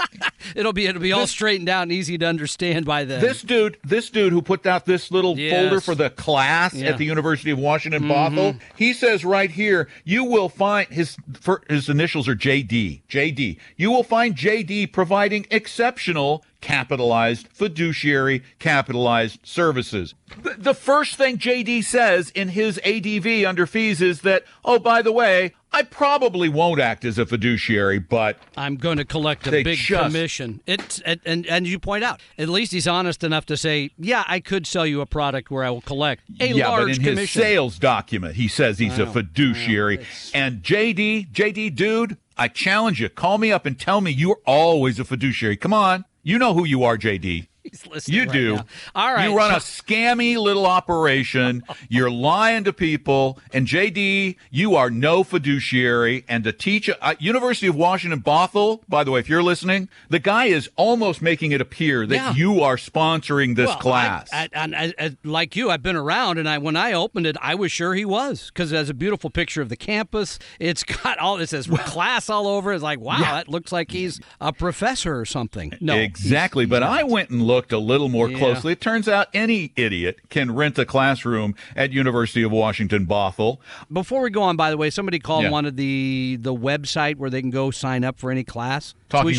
it'll 0.55 0.73
be, 0.73 0.85
it'll 0.85 1.01
be 1.01 1.12
all 1.12 1.27
straightened 1.27 1.69
out 1.69 1.83
and 1.83 1.91
easy 1.91 2.17
to 2.17 2.25
understand 2.25 2.85
by 2.85 3.03
then. 3.05 3.21
This 3.21 3.41
dude, 3.41 3.77
this 3.83 4.09
dude 4.09 4.33
who 4.33 4.41
put 4.41 4.65
out 4.65 4.85
this 4.85 5.12
little 5.12 5.38
Yes. 5.38 5.53
folder 5.53 5.81
for 5.81 5.95
the 5.95 6.09
class 6.09 6.73
Yeah. 6.73 6.79
Mm-hmm. 6.85 6.91
at 6.93 6.97
the 6.97 7.05
University 7.05 7.51
of 7.51 7.59
Washington 7.59 8.03
Bothell, 8.03 8.59
he 8.75 8.93
says 8.93 9.23
right 9.25 9.49
here, 9.51 9.88
you 10.03 10.23
will 10.23 10.49
find 10.49 10.88
his 10.89 11.17
for, 11.39 11.62
his 11.69 11.89
initials 11.89 12.27
are 12.27 12.35
JD. 12.35 13.01
JD. 13.09 13.57
You 13.77 13.91
will 13.91 14.03
find 14.03 14.35
JD 14.35 14.91
providing 14.91 15.45
exceptional 15.51 16.43
capitalized 16.62 17.48
fiduciary 17.48 18.43
capitalized 18.60 19.39
services. 19.43 20.13
The, 20.58 20.74
first 20.74 21.15
thing 21.15 21.38
JD 21.38 21.84
says 21.84 22.30
in 22.32 22.50
his 22.50 22.80
ADV 22.86 23.45
under 23.45 23.65
fees 23.65 24.02
is 24.02 24.22
that, 24.22 24.43
oh, 24.63 24.78
by 24.78 25.02
the 25.02 25.12
way, 25.12 25.54
I 25.72 25.84
probably 25.84 26.50
won't 26.50 26.80
act 26.80 27.06
as 27.06 27.17
a 27.17 27.26
fiduciary, 27.26 28.00
but 28.00 28.38
I'm 28.58 28.76
going 28.76 28.98
to 28.98 29.06
collect 29.06 29.48
a 29.48 29.63
big 29.63 29.78
just- 29.78 30.04
commission. 30.04 30.62
It's 30.65 31.00
and, 31.02 31.19
and 31.26 31.48
and 31.48 31.67
you 31.67 31.80
point 31.80 32.04
out 32.04 32.22
at 32.38 32.50
least 32.50 32.72
he's 32.72 32.88
honest 32.88 33.24
enough 33.24 33.45
to 33.48 33.58
say, 33.58 33.91
yeah, 33.98 34.24
I 34.28 34.39
could 34.39 34.65
sell 34.65 34.86
you 34.86 35.02
a 35.02 35.06
product 35.06 35.52
where 35.52 35.63
I 35.63 35.69
will 35.69 35.82
collect 35.82 36.24
a 36.39 36.48
yeah, 36.48 36.67
large 36.67 36.82
but 36.82 36.89
in 36.89 36.95
commission. 36.95 37.17
his 37.17 37.32
sales 37.32 37.80
document, 37.80 38.36
he 38.36 38.48
says 38.48 38.80
he's 38.80 38.98
a 38.98 39.06
fiduciary. 39.06 40.06
And 40.34 40.63
JD, 40.63 41.32
JD, 41.32 41.76
dude, 41.76 42.17
I 42.38 42.48
challenge 42.48 43.02
you. 43.02 43.10
Call 43.10 43.38
me 43.38 43.52
up 43.52 43.65
and 43.65 43.80
tell 43.80 44.02
me 44.02 44.12
you're 44.12 44.39
always 44.45 45.00
a 45.00 45.06
fiduciary. 45.06 45.58
Come 45.58 45.74
on. 45.74 46.06
You 46.30 46.38
know 46.38 46.54
who 46.54 46.63
you 46.63 46.84
are, 46.84 46.96
JD. 46.96 47.48
He's 47.71 47.86
listening 47.88 48.17
You 48.17 48.23
right 48.23 48.32
do. 48.32 48.55
now. 48.55 48.65
All 48.95 49.13
right. 49.13 49.29
You 49.29 49.38
run 49.38 49.51
so- 49.51 49.58
a 49.58 49.60
scammy 49.60 50.38
little 50.38 50.65
operation. 50.65 51.63
You're 51.89 52.12
lying 52.12 52.63
to 52.65 52.73
people. 52.73 53.39
And 53.53 53.67
JD, 53.67 54.36
you 54.51 54.75
are 54.75 54.89
no 54.89 55.23
fiduciary. 55.23 56.23
And 56.27 56.43
to 56.43 56.51
teach 56.53 56.89
uh, 56.89 57.15
University 57.19 57.67
of 57.67 57.75
Washington 57.75 58.21
Bothell, 58.21 58.82
by 58.88 59.03
the 59.03 59.12
way, 59.12 59.19
if 59.19 59.27
you're 59.29 59.43
listening, 59.43 59.89
the 60.10 60.19
guy 60.19 60.45
is 60.45 60.69
almost 60.75 61.21
making 61.21 61.51
it 61.51 61.62
appear 61.62 62.05
that 62.05 62.15
Yeah. 62.15 62.34
you 62.34 62.62
are 62.62 62.75
sponsoring 62.77 63.55
this 63.55 63.67
Well, 63.67 63.77
class. 63.79 64.29
I, 64.32 64.49
I, 64.55 64.93
I, 64.99 65.17
like 65.23 65.55
you, 65.55 65.69
I've 65.69 65.84
been 65.84 65.95
around, 65.95 66.38
and 66.38 66.47
I 66.47 66.58
when 66.58 66.75
I 66.75 66.93
opened 66.93 67.25
it, 67.27 67.36
I 67.41 67.55
was 67.55 67.71
sure 67.71 67.93
he 67.93 68.05
was 68.05 68.47
because 68.53 68.71
it 68.71 68.75
has 68.75 68.89
a 68.89 68.93
beautiful 68.93 69.29
picture 69.29 69.62
of 69.62 69.69
the 69.69 69.75
campus. 69.75 70.39
It's 70.60 70.84
got 71.03 71.17
all 71.17 71.38
it 71.38 71.47
says 71.49 71.67
class 71.67 72.29
all 72.29 72.47
over. 72.47 72.71
It's 72.73 72.84
like 72.84 72.99
wow, 72.99 73.19
that 73.19 73.47
looks 73.47 73.71
like 73.71 73.91
he's 73.91 74.19
a 74.39 74.53
professor 74.53 75.19
or 75.19 75.25
something. 75.25 75.73
No, 75.82 75.95
exactly. 75.95 76.65
But 76.65 76.84
I 76.84 77.03
went 77.03 77.29
and 77.29 77.41
looked 77.41 77.59
a 77.72 77.78
little 77.78 78.10
more 78.10 78.30
Yeah. 78.30 78.38
closely. 78.38 78.74
It 78.74 78.82
turns 78.82 79.08
out 79.08 79.28
any 79.34 79.72
idiot 79.76 80.19
can 80.30 80.54
rent 80.56 80.78
a 80.80 80.86
classroom 80.86 81.56
at 81.76 81.91
University 81.91 82.43
of 82.43 82.52
Washington 82.52 83.06
Bothell. 83.06 83.58
Before 83.91 84.22
we 84.22 84.30
go 84.30 84.41
on, 84.43 84.56
by 84.56 84.69
the 84.69 84.78
way, 84.78 84.89
somebody 84.89 85.19
called 85.19 85.43
Yeah. 85.43 85.50
wanted 85.52 85.78
the 85.78 86.38
the 86.41 86.54
website 86.54 87.15
where 87.17 87.30
they 87.30 87.41
can 87.41 87.50
go 87.52 87.72
sign 87.72 88.04
up 88.04 88.19
for 88.19 88.32
any 88.32 88.43
class. 88.43 88.93
So 89.12 89.24
we 89.24 89.34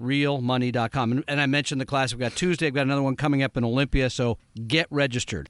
should 0.00 0.08
give 0.08 0.20
it- 0.22 0.26
TalkingRealMoney.com. 0.30 0.70
talkingrealmoney.com. 0.70 1.12
And, 1.12 1.24
and 1.28 1.40
I 1.40 1.46
mentioned 1.46 1.80
the 1.80 1.86
class 1.86 2.12
we've 2.12 2.20
got 2.20 2.34
Tuesday. 2.36 2.66
I've 2.68 2.74
got 2.74 2.82
another 2.82 3.02
one 3.02 3.16
coming 3.16 3.42
up 3.42 3.56
in 3.56 3.64
Olympia, 3.64 4.10
so 4.10 4.38
get 4.66 4.86
registered. 4.90 5.48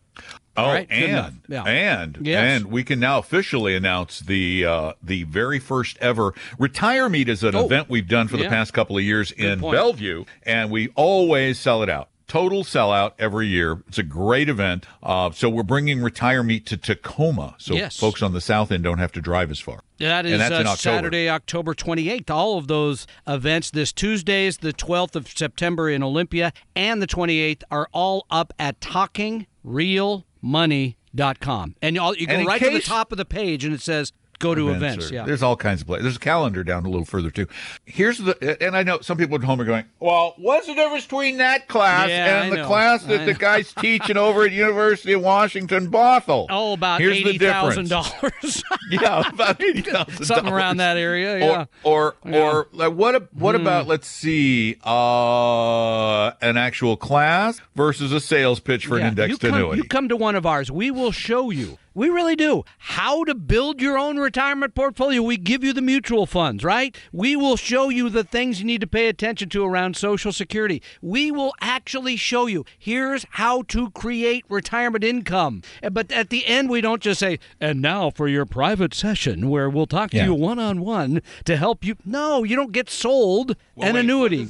Oh, 0.56 0.66
right, 0.66 0.86
and 0.90 1.40
Yeah. 1.48 1.62
and 1.64 2.18
Yes. 2.20 2.62
and 2.62 2.70
we 2.72 2.82
can 2.84 3.00
now 3.00 3.18
officially 3.18 3.74
announce 3.76 4.20
the 4.20 4.64
uh, 4.66 4.92
the 5.02 5.22
very 5.22 5.58
first 5.58 5.96
ever 6.00 6.34
retire 6.58 7.08
meet 7.08 7.28
is 7.28 7.42
an 7.44 7.54
Oh. 7.54 7.64
event 7.64 7.88
we've 7.88 8.08
done 8.08 8.28
for 8.28 8.36
the 8.36 8.48
past 8.48 8.74
couple 8.74 8.98
of 8.98 9.04
years 9.04 9.30
in 9.32 9.60
point. 9.60 9.76
Bellevue, 9.76 10.24
and 10.42 10.70
we 10.70 10.88
always 10.96 11.58
sell 11.58 11.82
it 11.82 11.88
out. 11.88 12.08
Total 12.30 12.62
sellout 12.62 13.14
every 13.18 13.48
year. 13.48 13.82
It's 13.88 13.98
a 13.98 14.04
great 14.04 14.48
event. 14.48 14.86
Uh, 15.02 15.32
so 15.32 15.48
we're 15.48 15.64
bringing 15.64 16.00
retire 16.00 16.44
meet 16.44 16.64
to 16.66 16.76
Tacoma, 16.76 17.56
so 17.58 17.74
Yes. 17.74 17.98
folks 17.98 18.22
on 18.22 18.32
the 18.32 18.40
south 18.40 18.70
end 18.70 18.84
don't 18.84 18.98
have 18.98 19.10
to 19.12 19.20
drive 19.20 19.50
as 19.50 19.58
far. 19.58 19.80
That 19.98 20.26
is 20.26 20.40
And 20.40 20.42
uh, 20.42 20.44
October. 20.58 20.76
Saturday, 20.76 21.28
October 21.28 21.74
28th. 21.74 22.30
All 22.30 22.56
of 22.56 22.68
those 22.68 23.08
events 23.26 23.72
this 23.72 23.92
Tuesday 23.92 24.46
is 24.46 24.58
the 24.58 24.72
12th 24.72 25.16
of 25.16 25.26
September 25.26 25.90
in 25.90 26.04
Olympia, 26.04 26.52
and 26.76 27.02
the 27.02 27.08
28th 27.08 27.64
are 27.68 27.88
all 27.92 28.26
up 28.30 28.52
at 28.60 28.78
talkingrealmoney.com. 28.80 31.74
And 31.82 31.98
all, 31.98 32.14
you 32.14 32.28
go 32.28 32.34
And 32.34 32.46
right 32.46 32.62
to 32.62 32.70
the 32.70 32.80
top 32.80 33.10
of 33.10 33.18
the 33.18 33.24
page, 33.24 33.64
and 33.64 33.74
it 33.74 33.80
says 33.80 34.12
go 34.40 34.54
to 34.56 34.70
events. 34.70 35.10
or- 35.10 35.14
yeah. 35.14 35.24
There's 35.24 35.42
all 35.42 35.54
kinds 35.56 35.82
of 35.82 35.86
places. 35.86 36.02
There's 36.04 36.16
a 36.16 36.20
calendar 36.20 36.64
down 36.64 36.84
a 36.84 36.88
little 36.88 37.04
further 37.04 37.30
too. 37.30 37.46
Here's 37.84 38.18
the, 38.18 38.60
and 38.60 38.76
I 38.76 38.82
know 38.82 38.98
some 39.00 39.16
people 39.16 39.36
at 39.36 39.44
home 39.44 39.60
are 39.60 39.64
going, 39.64 39.84
well, 40.00 40.34
what's 40.38 40.66
the 40.66 40.74
difference 40.74 41.04
between 41.04 41.36
that 41.36 41.68
class 41.68 42.08
Yeah, 42.08 42.26
and 42.26 42.44
I 42.46 42.50
the 42.50 42.56
know. 42.56 42.66
class 42.66 43.04
that 43.04 43.24
the 43.26 43.34
guy's 43.34 43.72
teaching 43.80 44.16
over 44.16 44.42
at 44.44 44.50
University 44.52 45.12
of 45.12 45.22
Washington 45.22 45.90
Bothell? 45.90 46.46
Oh, 46.50 46.72
about 46.72 47.00
Here's 47.00 47.16
eighty 47.18 47.38
thousand 47.38 47.88
dollars. 47.88 48.64
Yeah, 48.90 49.28
about 49.28 49.62
eighty 49.62 49.82
thousand. 49.82 50.24
something 50.24 50.52
around 50.52 50.78
that 50.78 50.96
area. 50.96 51.38
Yeah. 51.38 51.64
Or, 51.84 52.16
or, 52.24 52.34
or 52.34 52.68
like, 52.72 52.92
what? 52.92 53.32
What 53.32 53.54
about? 53.54 53.86
Let's 53.86 54.08
see, 54.08 54.76
uh, 54.84 56.32
an 56.42 56.56
actual 56.56 56.96
class 56.96 57.60
versus 57.76 58.10
a 58.12 58.18
sales 58.20 58.58
pitch 58.58 58.86
for 58.86 58.96
Yeah, 58.98 59.04
an 59.04 59.08
indexed 59.10 59.42
you 59.44 59.48
come, 59.50 59.58
annuity. 59.58 59.82
You 59.82 59.88
come 59.88 60.08
to 60.08 60.16
one 60.16 60.34
of 60.34 60.44
ours. 60.46 60.70
We 60.72 60.90
will 60.90 61.12
show 61.12 61.50
you. 61.50 61.78
We 61.92 62.08
really 62.08 62.36
do. 62.36 62.62
How 62.78 63.24
to 63.24 63.34
build 63.34 63.80
your 63.80 63.98
own 63.98 64.16
retirement 64.18 64.74
portfolio. 64.76 65.22
We 65.22 65.36
give 65.36 65.64
you 65.64 65.72
the 65.72 65.82
mutual 65.82 66.24
funds, 66.24 66.62
right? 66.62 66.96
We 67.12 67.34
will 67.34 67.56
show 67.56 67.88
you 67.88 68.08
the 68.08 68.22
things 68.22 68.60
you 68.60 68.66
need 68.66 68.80
to 68.82 68.86
pay 68.86 69.08
attention 69.08 69.48
to 69.50 69.64
around 69.64 69.96
Social 69.96 70.30
Security. 70.32 70.82
We 71.02 71.32
will 71.32 71.52
actually 71.60 72.14
show 72.16 72.46
you 72.46 72.64
here's 72.78 73.26
how 73.30 73.62
to 73.62 73.90
create 73.90 74.44
retirement 74.48 75.02
income. 75.02 75.62
Uh, 75.82 75.90
But 75.90 76.12
at 76.12 76.30
the 76.30 76.46
end, 76.46 76.70
we 76.70 76.80
don't 76.80 77.02
just 77.02 77.18
say, 77.20 77.40
and 77.60 77.82
now 77.82 78.10
for 78.10 78.28
your 78.28 78.46
private 78.46 78.94
session 78.94 79.50
where 79.50 79.68
we'll 79.68 79.86
talk 79.86 80.10
to 80.12 80.16
Yeah. 80.18 80.26
you 80.26 80.34
one 80.34 80.60
on 80.60 80.80
one 80.80 81.20
to 81.44 81.56
help 81.56 81.84
you. 81.84 81.96
No, 82.04 82.44
you 82.44 82.54
don't 82.54 82.72
get 82.72 82.88
sold 82.88 83.50
an 83.76 83.94
wait, 83.94 83.96
annuity. 83.96 84.44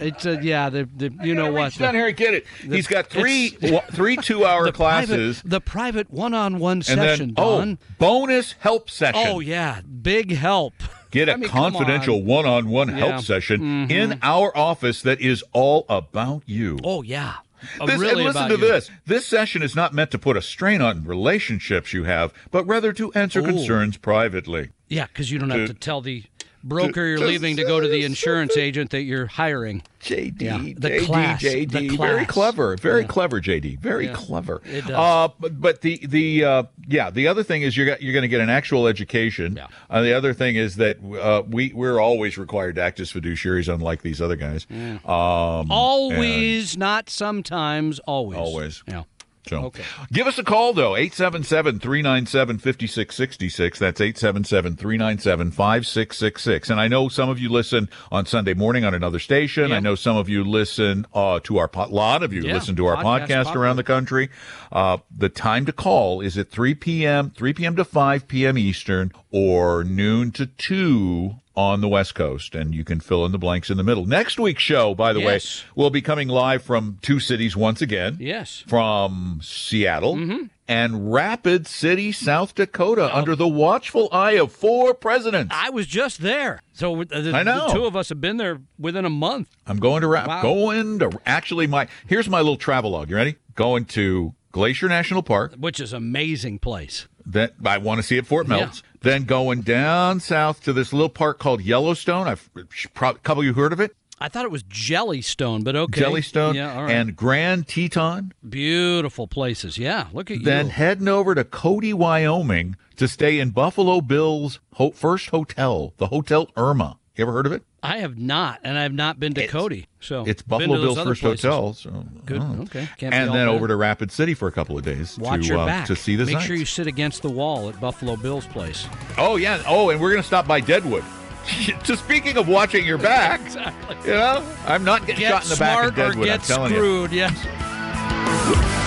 What 0.00 0.14
does 0.14 0.22
he 0.22 0.28
call 0.28 0.34
it? 0.36 0.36
It's 0.36 0.44
a, 0.44 0.46
yeah, 0.46 0.70
the, 0.70 0.88
the, 0.96 1.12
you 1.26 1.34
know 1.34 1.52
what? 1.52 1.64
Reach 1.66 1.78
down 1.78 1.94
here 1.94 2.06
and 2.08 2.16
get 2.16 2.34
it. 2.34 2.46
He's 2.62 2.86
got 2.86 3.06
three 3.08 3.56
wa- 3.62 3.80
three 3.92 4.16
two 4.22 4.44
hour 4.44 4.64
the 4.64 4.72
classes. 4.72 5.40
Private, 5.42 5.50
the 5.50 5.60
private 5.60 6.10
one-on-one 6.10 6.82
session, 6.82 7.34
then 7.36 7.78
oh, 7.82 7.86
bonus 7.98 8.52
help 8.60 8.90
session. 8.90 9.22
Oh 9.26 9.40
yeah, 9.40 9.80
big 9.82 10.32
help. 10.32 10.74
Get 11.10 11.28
a 11.28 11.32
I 11.32 11.36
mean, 11.36 11.48
confidential 11.50 12.22
one-on-one 12.22 12.88
Yeah. 12.88 12.94
Mm-hmm. 12.94 13.02
help 13.10 13.22
session 13.24 13.90
in 13.90 14.18
our 14.22 14.56
office 14.56 15.02
that 15.02 15.20
is 15.20 15.42
all 15.52 15.84
about 15.88 16.44
you. 16.46 16.78
Oh 16.84 17.02
yeah, 17.02 17.34
Uh, 17.80 17.86
This, 17.86 17.98
really 18.00 18.24
and 18.24 18.32
listen 18.32 18.48
to 18.48 18.54
you. 18.54 18.60
this. 18.60 18.90
This 19.06 19.26
session 19.26 19.60
is 19.62 19.74
not 19.74 19.92
meant 19.92 20.12
to 20.12 20.18
put 20.18 20.36
a 20.36 20.42
strain 20.42 20.80
on 20.80 21.02
relationships 21.04 21.92
you 21.92 22.04
have, 22.04 22.32
but 22.52 22.64
rather 22.64 22.92
to 22.92 23.12
answer 23.14 23.40
Ooh. 23.40 23.44
concerns 23.44 23.96
privately. 23.96 24.70
Yeah, 24.88 25.06
because 25.08 25.30
you 25.32 25.38
don't 25.40 25.50
have 25.50 25.66
To- 25.66 25.74
to 25.74 25.80
tell 25.80 26.00
the 26.00 26.22
broker 26.62 27.06
you're 27.06 27.18
leaving 27.18 27.56
to 27.56 27.64
go 27.64 27.80
to 27.80 27.88
the 27.88 28.04
insurance 28.04 28.56
agent 28.56 28.90
that 28.90 29.02
you're 29.02 29.26
hiring. 29.26 29.82
JD, 30.02 30.40
Yeah, 30.42 30.58
the 30.76 30.90
JD, 30.90 31.04
class, 31.06 31.42
JD, 31.42 31.70
the 31.90 31.96
very 31.96 32.24
clever, 32.24 32.76
very 32.76 33.02
Yeah. 33.02 33.06
clever, 33.06 33.40
JD, 33.40 33.78
very 33.80 34.06
Yeah, 34.06 34.12
clever. 34.14 34.62
it 34.64 34.86
does. 34.86 34.90
Uh, 34.90 35.28
but, 35.38 35.60
but 35.60 35.80
the 35.82 35.98
the 36.06 36.44
uh, 36.44 36.62
yeah, 36.88 37.10
the 37.10 37.28
other 37.28 37.42
thing 37.42 37.62
is 37.62 37.76
you're 37.76 37.96
you're 38.00 38.12
going 38.14 38.22
to 38.22 38.28
get 38.28 38.40
an 38.40 38.48
actual 38.50 38.86
education. 38.86 39.56
Yeah. 39.56 39.66
Uh, 39.90 40.00
the 40.02 40.12
other 40.14 40.32
thing 40.32 40.56
is 40.56 40.76
that 40.76 40.96
uh, 41.20 41.42
we 41.46 41.72
we're 41.74 42.00
always 42.00 42.38
required 42.38 42.76
to 42.76 42.82
act 42.82 42.98
as 43.00 43.12
fiduciaries, 43.12 43.72
unlike 43.72 44.02
these 44.02 44.22
other 44.22 44.36
guys. 44.36 44.66
Um, 44.70 45.70
Always, 45.70 46.76
not 46.78 47.10
sometimes. 47.10 47.98
Always. 48.00 48.38
Always. 48.38 48.82
Yeah. 48.88 49.02
So 49.48 49.64
Okay. 49.64 49.82
give 50.12 50.26
us 50.26 50.38
a 50.38 50.44
call 50.44 50.74
though, 50.74 50.92
877-397-5666. 50.92 53.78
That's 53.78 54.00
877-397-5666. 54.00 56.70
And 56.70 56.80
I 56.80 56.88
know 56.88 57.08
some 57.08 57.28
of 57.28 57.38
you 57.38 57.48
listen 57.48 57.88
on 58.12 58.26
Sunday 58.26 58.54
morning 58.54 58.84
on 58.84 58.94
another 58.94 59.18
station. 59.18 59.70
Yeah. 59.70 59.76
I 59.76 59.80
know 59.80 59.94
some 59.94 60.16
of 60.16 60.28
you 60.28 60.44
listen 60.44 61.06
uh, 61.14 61.40
to 61.44 61.58
our 61.58 61.68
po- 61.68 61.88
lot 61.88 62.22
of 62.22 62.32
you 62.32 62.42
Yeah, 62.42 62.54
listen 62.54 62.76
to 62.76 62.86
our 62.86 62.96
podcast 63.02 63.46
podcast, 63.46 63.56
around 63.56 63.76
the 63.76 63.84
country. 63.84 64.28
Uh, 64.70 64.98
the 65.16 65.28
time 65.28 65.66
to 65.66 65.72
call 65.72 66.20
is 66.20 66.36
at 66.38 66.50
3 66.50 66.74
p.m., 66.74 67.30
3 67.30 67.52
p.m. 67.54 67.76
to 67.76 67.84
5 67.84 68.28
p.m. 68.28 68.58
Eastern 68.58 69.12
or 69.32 69.84
noon 69.84 70.30
to 70.32 70.46
2 70.46 71.34
on 71.60 71.80
the 71.82 71.88
West 71.88 72.14
Coast, 72.14 72.54
and 72.54 72.74
you 72.74 72.84
can 72.84 73.00
fill 73.00 73.26
in 73.26 73.32
the 73.32 73.38
blanks 73.38 73.68
in 73.70 73.76
the 73.76 73.82
middle. 73.84 74.06
Next 74.06 74.38
week's 74.40 74.62
show, 74.62 74.94
by 74.94 75.12
the 75.12 75.20
Yes. 75.20 75.62
way, 75.76 75.82
will 75.82 75.90
be 75.90 76.00
coming 76.00 76.28
live 76.28 76.62
from 76.62 76.98
two 77.02 77.20
cities 77.20 77.54
once 77.56 77.82
again 77.82 78.16
Yes. 78.18 78.64
from 78.66 79.40
Seattle 79.42 80.18
and 80.66 81.12
Rapid 81.12 81.66
City, 81.66 82.12
South 82.12 82.54
Dakota, 82.54 83.14
under 83.14 83.36
the 83.36 83.46
watchful 83.48 84.08
eye 84.10 84.32
of 84.32 84.52
four 84.52 84.94
presidents. 84.94 85.54
I 85.56 85.68
was 85.70 85.86
just 85.86 86.22
there. 86.22 86.60
So 86.72 87.00
uh, 87.02 87.04
the, 87.04 87.32
I 87.34 87.42
know. 87.42 87.66
the 87.68 87.74
two 87.74 87.84
of 87.84 87.94
us 87.94 88.08
have 88.08 88.20
been 88.20 88.38
there 88.38 88.60
within 88.78 89.04
a 89.04 89.10
month. 89.10 89.48
I'm 89.66 89.78
going 89.78 90.00
to 90.00 90.06
Rap. 90.08 90.28
Wow. 90.28 90.42
Going 90.42 90.98
to 91.00 91.10
actually 91.26 91.66
my. 91.66 91.88
Here's 92.06 92.28
my 92.28 92.38
little 92.38 92.56
travel 92.56 92.92
log. 92.92 93.10
You 93.10 93.16
ready? 93.16 93.36
Going 93.54 93.84
to 93.86 94.34
Glacier 94.52 94.88
National 94.88 95.22
Park. 95.22 95.54
which 95.58 95.78
is 95.78 95.92
amazing 95.92 96.58
place. 96.58 97.06
That 97.26 97.52
I 97.64 97.76
want 97.78 98.00
to 98.00 98.02
see 98.02 98.16
at 98.18 98.26
Fort 98.26 98.48
Melts. 98.48 98.82
Then 99.02 99.24
going 99.24 99.62
down 99.62 100.20
south 100.20 100.62
to 100.64 100.72
this 100.72 100.92
little 100.92 101.08
park 101.08 101.38
called 101.38 101.62
Yellowstone. 101.62 102.28
I've 102.28 102.50
a 102.54 103.14
couple 103.14 103.40
of 103.40 103.44
you 103.46 103.54
heard 103.54 103.72
of 103.72 103.80
it. 103.80 103.96
I 104.22 104.28
thought 104.28 104.44
it 104.44 104.50
was 104.50 104.62
Jellystone, 104.64 105.64
but 105.64 105.74
okay. 105.74 106.02
Jellystone 106.02 106.54
Yeah, 106.54 106.78
right. 106.82 106.90
and 106.90 107.16
Grand 107.16 107.66
Teton. 107.66 108.34
Beautiful 108.46 109.26
places. 109.26 109.78
Yeah, 109.78 110.08
look 110.12 110.30
at 110.30 110.34
Then 110.34 110.38
you. 110.38 110.44
Then 110.44 110.68
heading 110.68 111.08
over 111.08 111.34
to 111.34 111.42
Cody, 111.42 111.94
Wyoming 111.94 112.76
to 112.96 113.08
stay 113.08 113.38
in 113.40 113.50
Buffalo 113.50 114.02
Bill's 114.02 114.60
ho- 114.74 114.90
first 114.90 115.30
hotel, 115.30 115.94
the 115.96 116.08
Hotel 116.08 116.50
Irma. 116.54 116.98
You 117.20 117.26
ever 117.26 117.32
heard 117.34 117.44
of 117.44 117.52
it? 117.52 117.62
I 117.82 117.98
have 117.98 118.16
not, 118.16 118.60
and 118.64 118.78
I 118.78 118.82
have 118.84 118.94
not 118.94 119.20
been 119.20 119.34
to 119.34 119.46
Cody. 119.46 119.88
So 120.00 120.24
It's 120.26 120.40
Buffalo 120.40 120.80
Bill's 120.80 120.96
first 121.02 121.20
places. 121.20 121.42
hotel. 121.44 121.74
So, 121.74 121.90
Good. 122.24 122.40
oh. 122.40 122.62
Okay. 122.62 122.88
Can't 122.96 123.12
And 123.12 123.28
then 123.34 123.46
bad. 123.46 123.48
over 123.48 123.68
to 123.68 123.76
Rapid 123.76 124.10
City 124.10 124.32
for 124.32 124.48
a 124.48 124.52
couple 124.52 124.78
of 124.78 124.84
days 124.86 125.18
Watch 125.18 125.42
to 125.42 125.46
your 125.48 125.58
uh, 125.58 125.66
back. 125.66 125.86
to 125.88 125.96
see 125.96 126.16
the 126.16 126.24
Make 126.24 126.36
sights. 126.36 126.46
sure 126.46 126.56
you 126.56 126.64
sit 126.64 126.86
against 126.86 127.20
the 127.20 127.28
wall 127.28 127.68
at 127.68 127.78
Buffalo 127.78 128.16
Bill's 128.16 128.46
place. 128.46 128.86
Oh 129.18 129.36
yeah. 129.36 129.62
Oh, 129.66 129.90
and 129.90 130.00
we're 130.00 130.08
gonna 130.12 130.22
stop 130.22 130.46
by 130.48 130.60
Deadwood. 130.60 131.04
so 131.84 131.94
speaking 131.94 132.38
of 132.38 132.48
watching 132.48 132.86
your 132.86 132.96
back, 132.96 133.42
exactly. 133.42 133.96
you 134.06 134.12
know, 134.16 134.42
I'm 134.66 134.82
not 134.82 135.02
getting 135.06 135.20
Get 135.20 135.30
shot 135.30 135.42
in 135.42 135.48
the 135.50 135.56
back 135.56 135.72
smart 135.74 135.88
of 135.90 135.94
Deadwood. 135.96 136.16
or 136.28 136.30
I'm 136.32 136.38
get 136.38 136.46
telling 136.46 136.72
you. 136.72 136.78
screwed. 136.78 137.12
Yes. 137.12 137.38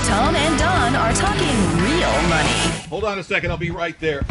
Tom 0.08 0.36
and 0.36 0.58
Don 0.58 0.96
are 0.96 1.14
talking 1.14 1.56
real 1.84 2.30
money. 2.30 2.50
Hold 2.90 3.04
on 3.04 3.20
a 3.20 3.24
second. 3.24 3.52
I'll 3.52 3.58
be 3.58 3.70
right 3.70 4.00
there. 4.00 4.24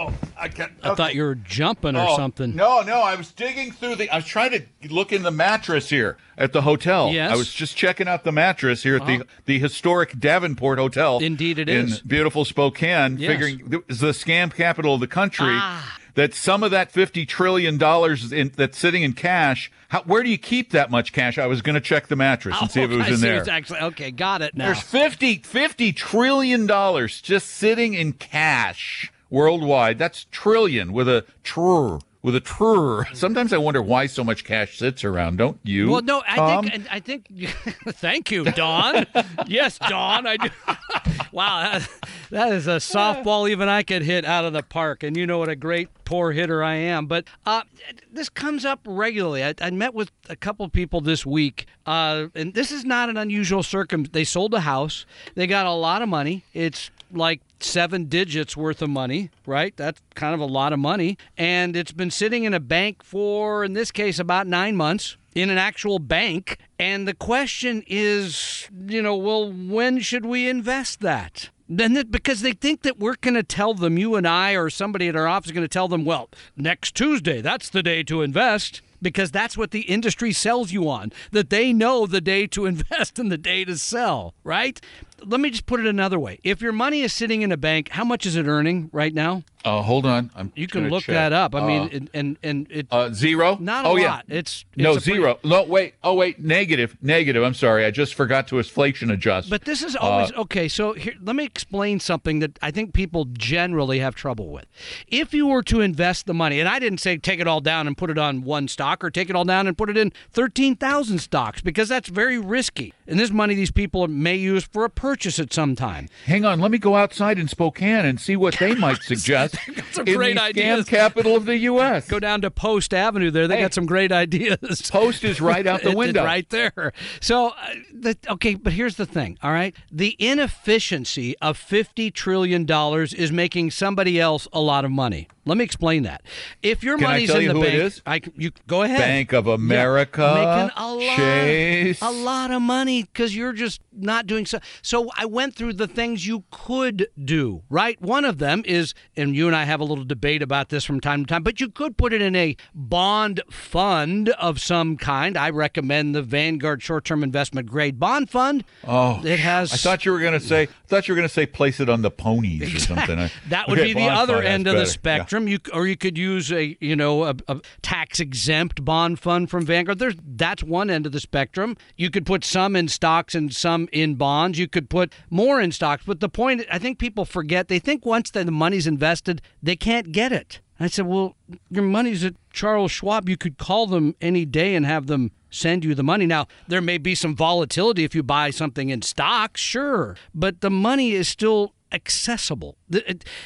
Oh, 0.00 0.14
I 0.38 0.46
can't. 0.48 0.70
I 0.84 0.94
thought 0.94 1.14
you 1.16 1.22
were 1.24 1.34
jumping 1.34 1.96
or 1.96 2.06
Oh, 2.10 2.16
something. 2.16 2.54
No, 2.54 2.82
no, 2.82 3.00
I 3.02 3.16
was 3.16 3.32
digging 3.32 3.72
through 3.72 3.96
the. 3.96 4.08
I 4.10 4.16
was 4.16 4.24
trying 4.26 4.52
to 4.52 4.62
look 4.94 5.12
in 5.12 5.24
the 5.24 5.30
mattress 5.32 5.90
here 5.90 6.16
at 6.36 6.52
the 6.52 6.62
hotel. 6.62 7.10
Yes. 7.10 7.32
I 7.32 7.36
was 7.36 7.52
just 7.52 7.76
checking 7.76 8.06
out 8.06 8.22
the 8.22 8.30
mattress 8.32 8.84
here 8.84 8.96
at 8.96 9.06
the 9.06 9.24
the 9.46 9.58
historic 9.58 10.18
Davenport 10.18 10.78
Hotel. 10.78 11.18
Indeed 11.18 11.58
it 11.58 11.68
in 11.68 11.86
is. 11.86 12.00
beautiful 12.00 12.44
Spokane. 12.44 13.18
Yes. 13.18 13.32
Figuring 13.32 13.82
is 13.88 13.98
the 13.98 14.12
scam 14.12 14.54
capital 14.54 14.94
of 14.94 15.00
the 15.00 15.08
country. 15.08 15.48
Ah. 15.50 15.96
That 16.14 16.34
some 16.34 16.62
of 16.64 16.70
that 16.72 16.90
fifty 16.92 17.24
trillion 17.26 17.76
dollars 17.78 18.30
that's 18.30 18.76
sitting 18.78 19.02
in 19.04 19.12
cash. 19.12 19.70
How, 19.88 20.02
where 20.02 20.22
do 20.22 20.30
you 20.30 20.38
keep 20.38 20.70
that 20.72 20.90
much 20.90 21.12
cash? 21.12 21.38
I 21.38 21.46
was 21.46 21.62
going 21.62 21.74
to 21.74 21.80
check 21.80 22.08
the 22.08 22.16
mattress 22.16 22.56
and 22.60 22.70
see 22.70 22.82
if 22.82 22.90
it 22.90 22.94
Oh, 22.94 22.98
was 22.98 23.06
I 23.06 23.10
in 23.10 23.16
see 23.16 23.22
there. 23.22 23.36
it's 23.38 23.48
Actually, 23.48 23.80
okay, 23.80 24.10
got 24.10 24.42
it 24.42 24.54
now. 24.56 24.66
There's 24.66 24.80
50, 24.82 25.36
50 25.38 25.92
trillion 25.92 26.66
dollars 26.66 27.20
just 27.20 27.46
sitting 27.48 27.94
in 27.94 28.12
cash 28.14 29.12
worldwide. 29.30 29.98
That's 29.98 30.26
trillion 30.30 30.92
with 30.92 31.08
a 31.08 31.24
trr 31.42 31.98
with 32.22 32.34
a 32.34 32.40
trr. 32.40 33.06
Sometimes 33.14 33.52
I 33.52 33.58
wonder 33.58 33.80
why 33.80 34.06
so 34.06 34.24
much 34.24 34.44
cash 34.44 34.78
sits 34.78 35.04
around. 35.04 35.38
Don't 35.38 35.58
you? 35.62 35.90
Well, 35.90 36.02
no, 36.02 36.22
I 36.26 36.36
Tom? 36.36 36.68
think 36.68 36.86
I 36.90 37.00
think. 37.00 37.26
thank 37.88 38.30
you, 38.30 38.44
Don. 38.44 39.06
yes, 39.46 39.78
Don. 39.78 40.26
I 40.26 40.36
do. 40.36 40.48
wow, 41.32 41.78
that, 41.78 41.88
that 42.30 42.52
is 42.52 42.66
a 42.66 42.76
softball 42.76 43.48
even 43.48 43.68
I 43.68 43.82
could 43.82 44.02
hit 44.02 44.24
out 44.24 44.44
of 44.44 44.52
the 44.52 44.62
park, 44.62 45.02
and 45.02 45.16
you 45.16 45.26
know 45.26 45.38
what 45.38 45.48
a 45.48 45.56
great 45.56 45.88
poor 46.04 46.32
hitter 46.32 46.62
I 46.62 46.74
am. 46.74 47.06
But 47.06 47.26
uh, 47.46 47.62
this 48.10 48.28
comes 48.28 48.64
up 48.64 48.80
regularly. 48.84 49.44
I, 49.44 49.54
I 49.60 49.70
met 49.70 49.94
with 49.94 50.10
a 50.28 50.36
couple 50.36 50.68
people 50.68 51.00
this 51.00 51.24
week, 51.24 51.66
uh, 51.86 52.26
and 52.34 52.52
this 52.54 52.72
is 52.72 52.84
not 52.84 53.08
an 53.08 53.16
unusual 53.16 53.62
circum. 53.62 54.04
They 54.04 54.24
sold 54.24 54.54
a 54.54 54.60
house. 54.60 55.06
They 55.34 55.46
got 55.46 55.66
a 55.66 55.72
lot 55.72 56.02
of 56.02 56.08
money. 56.08 56.44
It's 56.52 56.90
like 57.12 57.40
seven 57.60 58.04
digits 58.04 58.56
worth 58.56 58.82
of 58.82 58.90
money, 58.90 59.30
right? 59.46 59.76
That's 59.76 60.00
kind 60.14 60.34
of 60.34 60.40
a 60.40 60.46
lot 60.46 60.72
of 60.72 60.78
money. 60.78 61.18
And 61.36 61.76
it's 61.76 61.92
been 61.92 62.10
sitting 62.10 62.44
in 62.44 62.54
a 62.54 62.60
bank 62.60 63.02
for, 63.02 63.64
in 63.64 63.72
this 63.72 63.90
case, 63.90 64.18
about 64.18 64.46
nine 64.46 64.76
months 64.76 65.16
in 65.34 65.50
an 65.50 65.58
actual 65.58 65.98
bank. 65.98 66.58
And 66.78 67.06
the 67.06 67.14
question 67.14 67.82
is, 67.86 68.68
you 68.86 69.02
know, 69.02 69.16
well, 69.16 69.52
when 69.52 70.00
should 70.00 70.26
we 70.26 70.48
invest 70.48 71.00
that? 71.00 71.50
Then 71.68 71.92
that, 71.94 72.10
because 72.10 72.40
they 72.40 72.52
think 72.52 72.82
that 72.82 72.98
we're 72.98 73.16
going 73.20 73.34
to 73.34 73.42
tell 73.42 73.74
them, 73.74 73.98
you 73.98 74.14
and 74.14 74.26
I 74.26 74.52
or 74.52 74.70
somebody 74.70 75.08
at 75.08 75.16
our 75.16 75.28
office 75.28 75.48
is 75.48 75.52
going 75.52 75.64
to 75.64 75.68
tell 75.68 75.88
them, 75.88 76.04
well, 76.04 76.30
next 76.56 76.94
Tuesday, 76.94 77.42
that's 77.42 77.68
the 77.68 77.82
day 77.82 78.02
to 78.04 78.22
invest 78.22 78.80
because 79.02 79.30
that's 79.30 79.56
what 79.56 79.70
the 79.70 79.82
industry 79.82 80.32
sells 80.32 80.72
you 80.72 80.88
on 80.88 81.12
that 81.30 81.50
they 81.50 81.72
know 81.72 82.06
the 82.06 82.20
day 82.20 82.46
to 82.48 82.66
invest 82.72 83.18
and 83.18 83.30
the 83.30 83.38
day 83.38 83.64
to 83.64 83.76
sell, 83.76 84.34
right? 84.44 84.80
Let 85.24 85.40
me 85.40 85.50
just 85.50 85.66
put 85.66 85.80
it 85.80 85.86
another 85.86 86.18
way. 86.18 86.38
If 86.44 86.60
your 86.62 86.72
money 86.72 87.00
is 87.02 87.12
sitting 87.12 87.42
in 87.42 87.52
a 87.52 87.56
bank, 87.56 87.88
how 87.90 88.04
much 88.04 88.24
is 88.26 88.36
it 88.36 88.46
earning 88.46 88.88
right 88.92 89.12
now? 89.12 89.42
Uh, 89.64 89.82
hold 89.82 90.06
on. 90.06 90.30
I'm 90.36 90.52
You 90.54 90.68
can 90.68 90.88
look 90.88 91.02
check. 91.02 91.14
that 91.14 91.32
up. 91.32 91.54
I 91.54 91.58
Uh, 91.60 91.66
mean, 91.66 91.88
and 91.92 92.10
and, 92.14 92.36
and 92.44 92.66
it 92.70 92.86
uh, 92.92 93.10
zero. 93.12 93.58
not 93.60 93.84
a 93.84 93.88
oh, 93.88 93.92
lot. 93.94 94.00
Yeah. 94.00 94.20
It's, 94.38 94.64
it's 94.74 94.82
no 94.82 94.90
a 94.90 94.94
pretty- 94.94 95.04
zero. 95.10 95.38
No, 95.42 95.64
wait. 95.64 95.94
Oh, 96.04 96.14
wait. 96.14 96.38
Negative. 96.40 96.96
Negative. 97.02 97.42
I'm 97.42 97.54
sorry. 97.54 97.84
I 97.84 97.90
just 97.90 98.14
forgot 98.14 98.46
to 98.48 98.58
inflation 98.58 99.10
adjust. 99.10 99.50
But 99.50 99.64
this 99.64 99.82
is 99.82 99.96
Uh, 99.96 100.00
always 100.00 100.32
okay. 100.34 100.68
So 100.68 100.92
here, 100.92 101.14
let 101.20 101.34
me 101.34 101.44
explain 101.44 101.98
something 101.98 102.38
that 102.38 102.56
I 102.62 102.70
think 102.70 102.94
people 102.94 103.24
generally 103.26 103.98
have 103.98 104.14
trouble 104.14 104.48
with. 104.50 104.66
If 105.08 105.34
you 105.34 105.48
were 105.48 105.64
to 105.64 105.80
invest 105.80 106.26
the 106.26 106.34
money, 106.34 106.60
and 106.60 106.68
I 106.68 106.78
didn't 106.78 106.98
say 106.98 107.18
take 107.18 107.40
it 107.40 107.48
all 107.48 107.60
down 107.60 107.86
and 107.88 107.96
put 107.96 108.10
it 108.10 108.18
on 108.18 108.42
one 108.42 108.68
stock, 108.68 109.02
or 109.02 109.10
take 109.10 109.28
it 109.28 109.34
all 109.34 109.44
down 109.44 109.66
and 109.66 109.76
put 109.76 109.90
it 109.90 109.96
in 109.96 110.12
thirteen 110.30 110.76
thousand 110.76 111.18
stocks, 111.18 111.60
because 111.60 111.88
that's 111.88 112.08
very 112.08 112.38
risky. 112.38 112.94
And 113.08 113.18
this 113.18 113.30
money 113.32 113.54
these 113.54 113.72
people 113.72 114.06
may 114.06 114.36
use 114.36 114.62
for 114.64 114.84
a 114.84 114.90
purchase 115.08 115.38
it 115.38 115.50
sometime. 115.54 116.06
Hang 116.26 116.44
on, 116.44 116.60
let 116.60 116.70
me 116.70 116.76
go 116.76 116.94
outside 116.94 117.38
in 117.38 117.48
Spokane 117.48 118.04
and 118.04 118.20
see 118.20 118.36
what 118.36 118.58
they 118.58 118.74
might 118.74 119.02
suggest 119.02 119.56
some 119.92 120.06
in 120.06 120.16
great 120.16 120.34
the 120.36 120.42
ideas. 120.42 120.84
scam 120.84 120.88
capital 120.88 121.34
of 121.34 121.46
the 121.46 121.56
U.S. 121.60 122.06
Go 122.06 122.20
down 122.20 122.42
to 122.42 122.50
Post 122.50 122.92
Avenue 122.92 123.30
there. 123.30 123.48
They 123.48 123.56
Hey. 123.56 123.62
got 123.62 123.72
some 123.72 123.86
great 123.86 124.12
ideas. 124.12 124.82
Post 124.90 125.24
is 125.24 125.40
right 125.40 125.66
out 125.66 125.82
the 125.82 125.96
window. 125.96 126.24
right 126.24 126.46
there. 126.50 126.92
So, 127.22 127.48
uh, 127.48 127.54
the, 127.92 128.18
okay, 128.28 128.54
but 128.54 128.74
here's 128.74 128.96
the 128.96 129.06
thing. 129.06 129.38
All 129.42 129.50
right, 129.52 129.74
the 129.90 130.14
inefficiency 130.18 131.36
of 131.38 131.56
fifty 131.56 132.10
trillion 132.10 132.64
dollars 132.66 133.14
is 133.14 133.32
making 133.32 133.70
somebody 133.70 134.20
else 134.20 134.46
a 134.52 134.60
lot 134.60 134.84
of 134.84 134.90
money. 134.90 135.26
Let 135.48 135.56
me 135.58 135.64
explain 135.64 136.02
that. 136.04 136.22
If 136.62 136.82
your 136.84 136.98
Can 136.98 137.08
money's 137.08 137.30
in 137.30 137.48
the 137.48 137.54
bank? 137.54 137.94
I 138.06 138.20
you 138.36 138.50
go 138.66 138.82
ahead. 138.82 138.98
Bank 138.98 139.32
of 139.32 139.46
Yeah, 139.46 139.54
America, 139.54 140.20
making 140.34 140.76
a 140.76 140.94
lot, 140.94 141.16
Chase. 141.16 142.02
a 142.02 142.10
lot 142.12 142.50
of 142.50 142.62
money 142.62 143.02
because 143.04 143.34
you're 143.34 143.52
just 143.52 143.80
not 143.92 144.26
doing 144.26 144.46
so. 144.46 144.58
So 144.82 145.08
I 145.16 145.24
went 145.24 145.54
through 145.56 145.72
the 145.74 145.86
things 145.88 146.26
you 146.26 146.44
could 146.50 147.08
do. 147.22 147.62
Right, 147.70 148.00
one 148.00 148.24
of 148.24 148.38
them 148.38 148.62
is, 148.66 148.94
and 149.16 149.34
you 149.34 149.46
and 149.46 149.56
I 149.56 149.64
have 149.64 149.80
a 149.80 149.84
little 149.84 150.04
debate 150.04 150.42
about 150.42 150.68
this 150.68 150.84
from 150.84 151.00
time 151.00 151.24
to 151.24 151.26
time. 151.28 151.42
But 151.42 151.60
you 151.60 151.68
could 151.68 151.96
put 151.96 152.12
it 152.12 152.20
in 152.22 152.36
a 152.36 152.56
bond 152.74 153.40
fund 153.50 154.28
of 154.30 154.60
some 154.60 154.96
kind. 154.96 155.36
I 155.36 155.50
recommend 155.50 156.14
the 156.14 156.22
Vanguard 156.22 156.82
short-term 156.82 157.22
investment 157.22 157.68
grade 157.68 157.98
bond 157.98 158.30
fund. 158.30 158.64
Oh, 158.86 159.20
it 159.24 159.38
has. 159.38 159.72
I 159.72 159.76
thought 159.76 160.04
you 160.04 160.12
were 160.12 160.20
going 160.20 160.38
to 160.38 160.40
say. 160.40 160.62
I 160.62 160.68
thought 160.86 161.08
you 161.08 161.12
were 161.14 161.16
going 161.16 161.28
to 161.28 161.32
say 161.34 161.46
place 161.46 161.80
it 161.80 161.88
on 161.88 162.02
the 162.02 162.10
ponies 162.10 162.74
or 162.74 162.78
something. 162.78 163.30
That 163.48 163.68
would 163.68 163.78
Okay, 163.78 163.94
be 163.94 164.00
the 164.00 164.08
other 164.08 164.42
end 164.42 164.66
of 164.66 164.76
the 164.76 164.86
spectrum. 164.86 165.37
Yeah. 165.37 165.37
Spectrum. 165.46 165.48
You 165.48 165.78
or 165.78 165.86
you 165.86 165.96
could 165.96 166.18
use 166.18 166.52
a 166.52 166.76
you 166.80 166.96
know 166.96 167.24
a, 167.24 167.34
a 167.48 167.60
tax 167.82 168.20
exempt 168.20 168.84
bond 168.84 169.18
fund 169.18 169.50
from 169.50 169.64
Vanguard. 169.64 169.98
There's 169.98 170.16
that's 170.24 170.62
one 170.62 170.90
end 170.90 171.06
of 171.06 171.12
the 171.12 171.20
spectrum. 171.20 171.76
You 171.96 172.10
could 172.10 172.26
put 172.26 172.44
some 172.44 172.76
in 172.76 172.88
stocks 172.88 173.34
and 173.34 173.54
some 173.54 173.88
in 173.92 174.16
bonds. 174.16 174.58
You 174.58 174.68
could 174.68 174.90
put 174.90 175.12
more 175.30 175.60
in 175.60 175.72
stocks. 175.72 176.04
But 176.06 176.20
the 176.20 176.28
point 176.28 176.64
I 176.70 176.78
think 176.78 176.98
people 176.98 177.24
forget 177.24 177.68
they 177.68 177.78
think 177.78 178.04
once 178.04 178.30
the 178.30 178.44
money's 178.50 178.86
invested 178.86 179.42
they 179.62 179.76
can't 179.76 180.12
get 180.12 180.32
it. 180.32 180.60
I 180.80 180.86
said, 180.86 181.06
well, 181.06 181.34
your 181.70 181.82
money's 181.82 182.22
at 182.22 182.34
Charles 182.52 182.92
Schwab. 182.92 183.28
You 183.28 183.36
could 183.36 183.58
call 183.58 183.88
them 183.88 184.14
any 184.20 184.44
day 184.44 184.76
and 184.76 184.86
have 184.86 185.08
them 185.08 185.32
send 185.50 185.84
you 185.84 185.92
the 185.92 186.04
money. 186.04 186.24
Now, 186.24 186.46
there 186.68 186.80
may 186.80 186.98
be 186.98 187.16
some 187.16 187.34
volatility 187.34 188.04
if 188.04 188.14
you 188.14 188.22
buy 188.22 188.50
something 188.50 188.88
in 188.88 189.02
stocks, 189.02 189.60
sure, 189.60 190.14
but 190.32 190.60
the 190.60 190.70
money 190.70 191.12
is 191.12 191.26
still 191.26 191.74
accessible. 191.92 192.76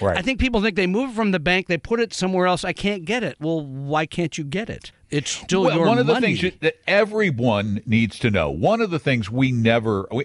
Right. 0.01 0.17
I 0.19 0.23
think 0.23 0.41
people 0.41 0.63
think 0.63 0.77
they 0.77 0.87
move 0.87 1.11
it 1.11 1.15
from 1.17 1.31
the 1.31 1.41
bank, 1.41 1.67
they 1.69 1.79
put 1.79 2.01
it 2.01 2.13
somewhere 2.15 2.47
else. 2.47 2.65
I 2.65 2.73
can't 2.73 3.05
get 3.05 3.23
it. 3.23 3.37
Well, 3.41 3.65
why 3.65 4.07
can't 4.07 4.37
you 4.39 4.45
get 4.45 4.69
it? 4.71 4.93
It's 5.11 5.31
still 5.31 5.65
Well, 5.65 5.77
your 5.77 5.87
one 5.87 5.99
of 5.99 6.07
the 6.07 6.15
money. 6.15 6.35
things 6.37 6.55
that 6.61 6.77
everyone 6.87 7.83
needs 7.85 8.19
to 8.21 8.31
know. 8.31 8.51
One 8.51 8.81
of 8.81 8.91
the 8.91 8.99
things 8.99 9.31
we 9.31 9.53
never 9.53 10.09
we, 10.11 10.25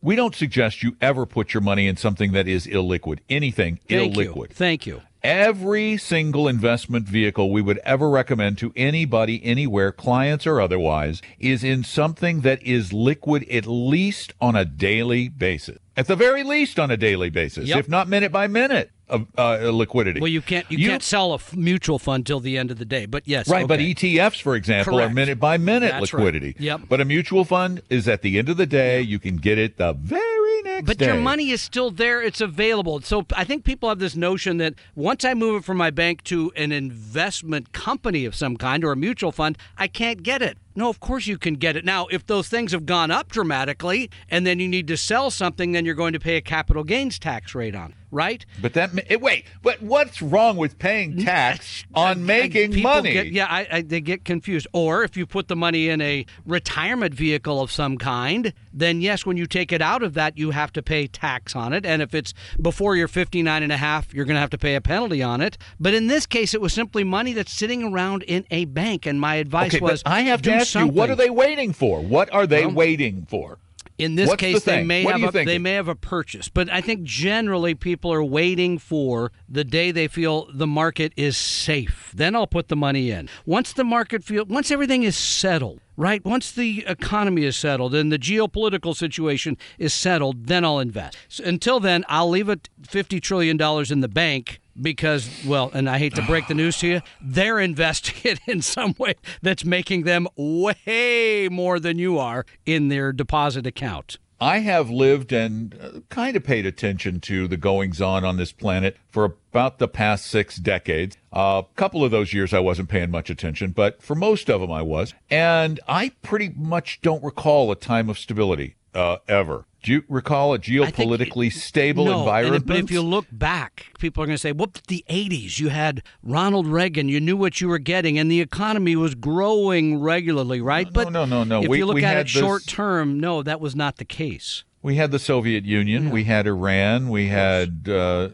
we 0.00 0.16
don't 0.16 0.34
suggest 0.34 0.82
you 0.82 0.96
ever 1.00 1.26
put 1.26 1.52
your 1.52 1.60
money 1.60 1.86
in 1.86 1.96
something 1.98 2.32
that 2.32 2.48
is 2.48 2.66
illiquid. 2.66 3.18
Anything 3.28 3.80
Thank 3.86 4.14
illiquid. 4.14 4.36
you. 4.48 4.54
Thank 4.54 4.86
you. 4.86 5.02
Every 5.24 5.96
single 5.96 6.46
investment 6.48 7.08
vehicle 7.08 7.50
we 7.50 7.62
would 7.62 7.78
ever 7.78 8.10
recommend 8.10 8.58
to 8.58 8.74
anybody, 8.76 9.42
anywhere, 9.42 9.90
clients 9.90 10.46
or 10.46 10.60
otherwise, 10.60 11.22
is 11.38 11.64
in 11.64 11.82
something 11.82 12.42
that 12.42 12.62
is 12.62 12.92
liquid 12.92 13.48
at 13.48 13.64
least 13.66 14.34
on 14.38 14.54
a 14.54 14.66
daily 14.66 15.30
basis. 15.30 15.78
At 15.96 16.08
the 16.08 16.14
very 16.16 16.42
least 16.42 16.78
on 16.78 16.90
a 16.90 16.98
daily 16.98 17.30
basis, 17.30 17.68
Yep. 17.68 17.78
if 17.78 17.88
not 17.88 18.06
minute 18.06 18.32
by 18.32 18.48
minute 18.48 18.90
of 19.08 19.26
uh, 19.38 19.70
liquidity. 19.72 20.20
Well, 20.20 20.28
you 20.28 20.42
can't 20.42 20.70
you, 20.70 20.88
can't 20.88 21.02
sell 21.02 21.32
a 21.32 21.36
f- 21.36 21.54
mutual 21.56 21.98
fund 21.98 22.26
till 22.26 22.40
the 22.40 22.58
end 22.58 22.70
of 22.70 22.78
the 22.78 22.84
day. 22.84 23.06
But 23.06 23.22
yes, 23.26 23.48
Right, 23.48 23.66
but. 23.66 23.80
ETFs, 23.80 24.42
for 24.42 24.54
example, 24.56 24.94
Correct. 24.98 25.10
are 25.10 25.14
minute 25.14 25.40
by 25.40 25.56
minute 25.56 25.92
That's 25.92 26.12
right. 26.12 26.20
liquidity. 26.22 26.54
Yep. 26.58 26.82
But 26.88 27.00
a 27.00 27.04
mutual 27.06 27.44
fund 27.46 27.80
is 27.88 28.08
at 28.08 28.20
the 28.20 28.38
end 28.38 28.50
of 28.50 28.58
the 28.58 28.66
day, 28.66 29.00
you 29.00 29.18
can 29.18 29.36
get 29.36 29.56
it 29.56 29.78
the 29.78 29.94
very 29.94 30.43
next 30.62 30.86
But 30.86 30.98
day. 30.98 31.06
your 31.06 31.16
money 31.16 31.50
is 31.50 31.60
still 31.62 31.90
there. 31.90 32.22
It's 32.22 32.40
available. 32.40 33.00
So 33.00 33.26
I 33.34 33.44
think 33.44 33.64
people 33.64 33.88
have 33.88 33.98
this 33.98 34.16
notion 34.16 34.58
that 34.58 34.74
once 34.94 35.24
I 35.24 35.34
move 35.34 35.56
it 35.62 35.64
from 35.64 35.76
my 35.76 35.90
bank 35.90 36.22
to 36.24 36.52
an 36.56 36.72
investment 36.72 37.72
company 37.72 38.24
of 38.24 38.34
some 38.34 38.56
kind 38.56 38.84
or 38.84 38.92
a 38.92 38.96
mutual 38.96 39.32
fund, 39.32 39.58
I 39.76 39.88
can't 39.88 40.22
get 40.22 40.42
it. 40.42 40.58
No, 40.76 40.88
of 40.88 40.98
course 40.98 41.28
you 41.28 41.38
can 41.38 41.54
get 41.54 41.76
it. 41.76 41.84
Now, 41.84 42.08
if 42.10 42.26
those 42.26 42.48
things 42.48 42.72
have 42.72 42.84
gone 42.84 43.12
up 43.12 43.30
dramatically 43.30 44.10
and 44.28 44.44
then 44.44 44.58
you 44.58 44.66
need 44.66 44.88
to 44.88 44.96
sell 44.96 45.30
something, 45.30 45.70
then 45.70 45.84
you're 45.84 45.94
going 45.94 46.14
to 46.14 46.18
pay 46.18 46.36
a 46.36 46.40
capital 46.40 46.82
gains 46.82 47.16
tax 47.16 47.54
rate 47.54 47.76
on, 47.76 47.90
it, 47.90 47.96
right? 48.10 48.44
But 48.60 48.72
that 48.72 48.90
eh, 49.08 49.14
wait, 49.14 49.44
but 49.62 49.80
what's 49.80 50.20
wrong 50.20 50.56
with 50.56 50.80
paying 50.80 51.16
tax 51.24 51.84
on 51.94 52.26
making 52.26 52.82
money? 52.82 53.12
get- 53.12 53.26
yeah, 53.30 53.46
I, 53.48 53.68
I, 53.70 53.82
they 53.82 54.00
get 54.00 54.24
confused. 54.24 54.66
Or 54.72 55.04
if 55.04 55.16
you 55.16 55.26
put 55.26 55.46
the 55.46 55.54
money 55.54 55.88
in 55.88 56.00
a 56.00 56.26
retirement 56.44 57.14
vehicle 57.14 57.60
of 57.60 57.70
some 57.70 57.96
kind, 57.96 58.52
then 58.72 59.00
yes, 59.00 59.24
when 59.24 59.36
you 59.36 59.46
take 59.46 59.70
it 59.70 59.80
out 59.80 60.02
of 60.02 60.14
that, 60.14 60.36
you 60.36 60.43
have 60.50 60.72
to 60.74 60.82
pay 60.82 61.06
tax 61.06 61.54
on 61.56 61.72
it. 61.72 61.84
And 61.86 62.02
if 62.02 62.14
it's 62.14 62.34
before 62.60 62.96
you're 62.96 63.08
59 63.08 63.62
and 63.62 63.72
a 63.72 63.76
half, 63.76 64.12
you're 64.12 64.24
going 64.24 64.36
to 64.36 64.40
have 64.40 64.50
to 64.50 64.58
pay 64.58 64.74
a 64.74 64.80
penalty 64.80 65.22
on 65.22 65.40
it. 65.40 65.58
But 65.78 65.94
in 65.94 66.06
this 66.06 66.26
case, 66.26 66.54
it 66.54 66.60
was 66.60 66.72
simply 66.72 67.04
money 67.04 67.32
that's 67.32 67.52
sitting 67.52 67.82
around 67.84 68.22
in 68.24 68.46
a 68.50 68.64
bank. 68.66 69.06
And 69.06 69.20
my 69.20 69.36
advice 69.36 69.74
okay, 69.74 69.80
was 69.80 70.02
I 70.06 70.22
have 70.22 70.42
to 70.42 70.50
do 70.50 70.56
ask 70.56 70.74
you, 70.74 70.86
what 70.86 71.10
are 71.10 71.16
they 71.16 71.30
waiting 71.30 71.72
for? 71.72 72.00
What 72.00 72.32
are 72.32 72.46
they 72.46 72.66
Well, 72.66 72.74
waiting 72.74 73.26
for? 73.28 73.58
In 73.96 74.16
this 74.16 74.28
What's 74.28 74.42
the 74.42 74.52
case, 74.54 74.64
they 74.64 74.82
may 74.82 75.04
What 75.04 75.20
have 75.20 75.36
a, 75.36 75.44
they 75.44 75.58
may 75.58 75.74
have 75.74 75.86
a 75.86 75.94
purchase, 75.94 76.48
but 76.48 76.68
I 76.68 76.80
think 76.80 77.04
generally 77.04 77.76
people 77.76 78.12
are 78.12 78.24
waiting 78.24 78.76
for 78.78 79.30
the 79.48 79.62
day 79.62 79.92
they 79.92 80.08
feel 80.08 80.48
the 80.52 80.66
market 80.66 81.12
is 81.16 81.36
safe. 81.36 82.10
Then 82.12 82.34
I'll 82.34 82.48
put 82.48 82.68
the 82.68 82.76
money 82.76 83.12
in. 83.12 83.28
Once 83.46 83.72
the 83.72 83.84
market 83.84 84.24
feel 84.24 84.46
once 84.46 84.72
everything 84.72 85.04
is 85.04 85.16
settled, 85.16 85.80
right? 85.96 86.24
Once 86.24 86.50
the 86.50 86.84
economy 86.88 87.44
is 87.44 87.56
settled 87.56 87.94
and 87.94 88.10
the 88.10 88.18
geopolitical 88.18 88.96
situation 88.96 89.56
is 89.78 89.94
settled, 89.94 90.46
then 90.46 90.64
I'll 90.64 90.80
invest. 90.80 91.16
So 91.28 91.44
until 91.44 91.78
then, 91.78 92.04
I'll 92.08 92.28
leave 92.28 92.48
it 92.48 92.68
fifty 92.82 93.20
trillion 93.20 93.56
dollars 93.56 93.92
in 93.92 94.00
the 94.00 94.08
bank 94.08 94.60
because, 94.80 95.28
well, 95.46 95.70
and 95.74 95.88
I 95.88 95.98
hate 95.98 96.14
to 96.16 96.22
break 96.22 96.48
the 96.48 96.54
news 96.54 96.78
to 96.78 96.88
you, 96.88 97.00
they're 97.20 97.58
investing 97.58 98.16
it 98.24 98.40
in 98.46 98.62
some 98.62 98.94
way 98.98 99.14
that's 99.42 99.64
making 99.64 100.04
them 100.04 100.26
way 100.36 101.48
more 101.50 101.80
than 101.80 101.98
you 101.98 102.18
are 102.18 102.44
in 102.66 102.88
their 102.88 103.12
deposit 103.12 103.66
account. 103.66 104.18
I 104.40 104.58
have 104.58 104.90
lived 104.90 105.32
and 105.32 105.74
uh, 105.80 106.00
kind 106.10 106.36
of 106.36 106.44
paid 106.44 106.66
attention 106.66 107.20
to 107.20 107.46
the 107.46 107.56
goings 107.56 108.00
on 108.00 108.24
on 108.24 108.36
this 108.36 108.52
planet 108.52 108.96
for 109.10 109.24
about 109.24 109.78
the 109.78 109.88
past 109.88 110.26
six 110.26 110.56
decades. 110.56 111.16
A 111.32 111.64
couple 111.76 112.04
of 112.04 112.10
those 112.10 112.32
years 112.32 112.52
I 112.52 112.58
wasn't 112.58 112.88
paying 112.88 113.10
much 113.10 113.30
attention, 113.30 113.70
but 113.70 114.02
for 114.02 114.14
most 114.14 114.50
of 114.50 114.60
them 114.60 114.72
I 114.72 114.82
was. 114.82 115.14
And 115.30 115.80
I 115.88 116.12
pretty 116.22 116.52
much 116.54 117.00
don't 117.00 117.22
recall 117.22 117.70
a 117.70 117.76
time 117.76 118.10
of 118.10 118.18
stability 118.18 118.74
uh, 118.92 119.18
ever. 119.28 119.66
Do 119.84 119.92
you 119.92 120.04
recall 120.08 120.54
a 120.54 120.58
geopolitically 120.58 121.52
stable 121.52 122.06
no, 122.06 122.20
environment? 122.20 122.62
if- 122.62 122.66
but 122.66 122.76
if 122.78 122.90
you 122.90 123.02
look 123.02 123.26
back, 123.30 123.86
people 123.98 124.22
are 124.22 124.26
going 124.26 124.34
to 124.34 124.40
say, 124.40 124.52
"Whoop, 124.52 124.78
the 124.88 125.04
'80s! 125.10 125.60
You 125.60 125.68
had 125.68 126.02
Ronald 126.22 126.66
Reagan. 126.66 127.08
You 127.10 127.20
knew 127.20 127.36
what 127.36 127.60
you 127.60 127.68
were 127.68 127.78
getting, 127.78 128.18
and 128.18 128.30
the 128.30 128.40
economy 128.40 128.96
was 128.96 129.14
growing 129.14 129.98
regularly, 129.98 130.60
right?" 130.62 130.86
No, 130.86 130.92
but 130.92 131.12
no, 131.12 131.24
no, 131.26 131.44
no. 131.44 131.62
If 131.62 131.68
We- 131.68 131.78
you 131.78 131.86
look 131.86 131.96
we 131.96 132.04
at 132.04 132.16
it 132.16 132.22
this- 132.24 132.32
short 132.32 132.66
term, 132.66 133.20
no, 133.20 133.42
that 133.42 133.60
was 133.60 133.76
not 133.76 133.98
the 133.98 134.04
case. 134.06 134.64
We 134.82 134.96
had 134.96 135.12
the 135.12 135.18
Soviet 135.18 135.64
Union. 135.64 136.10
We 136.10 136.24
had 136.24 136.46
Iran. 136.46 137.08
We 137.08 137.28
had, 137.28 137.88
uh, 137.88 138.28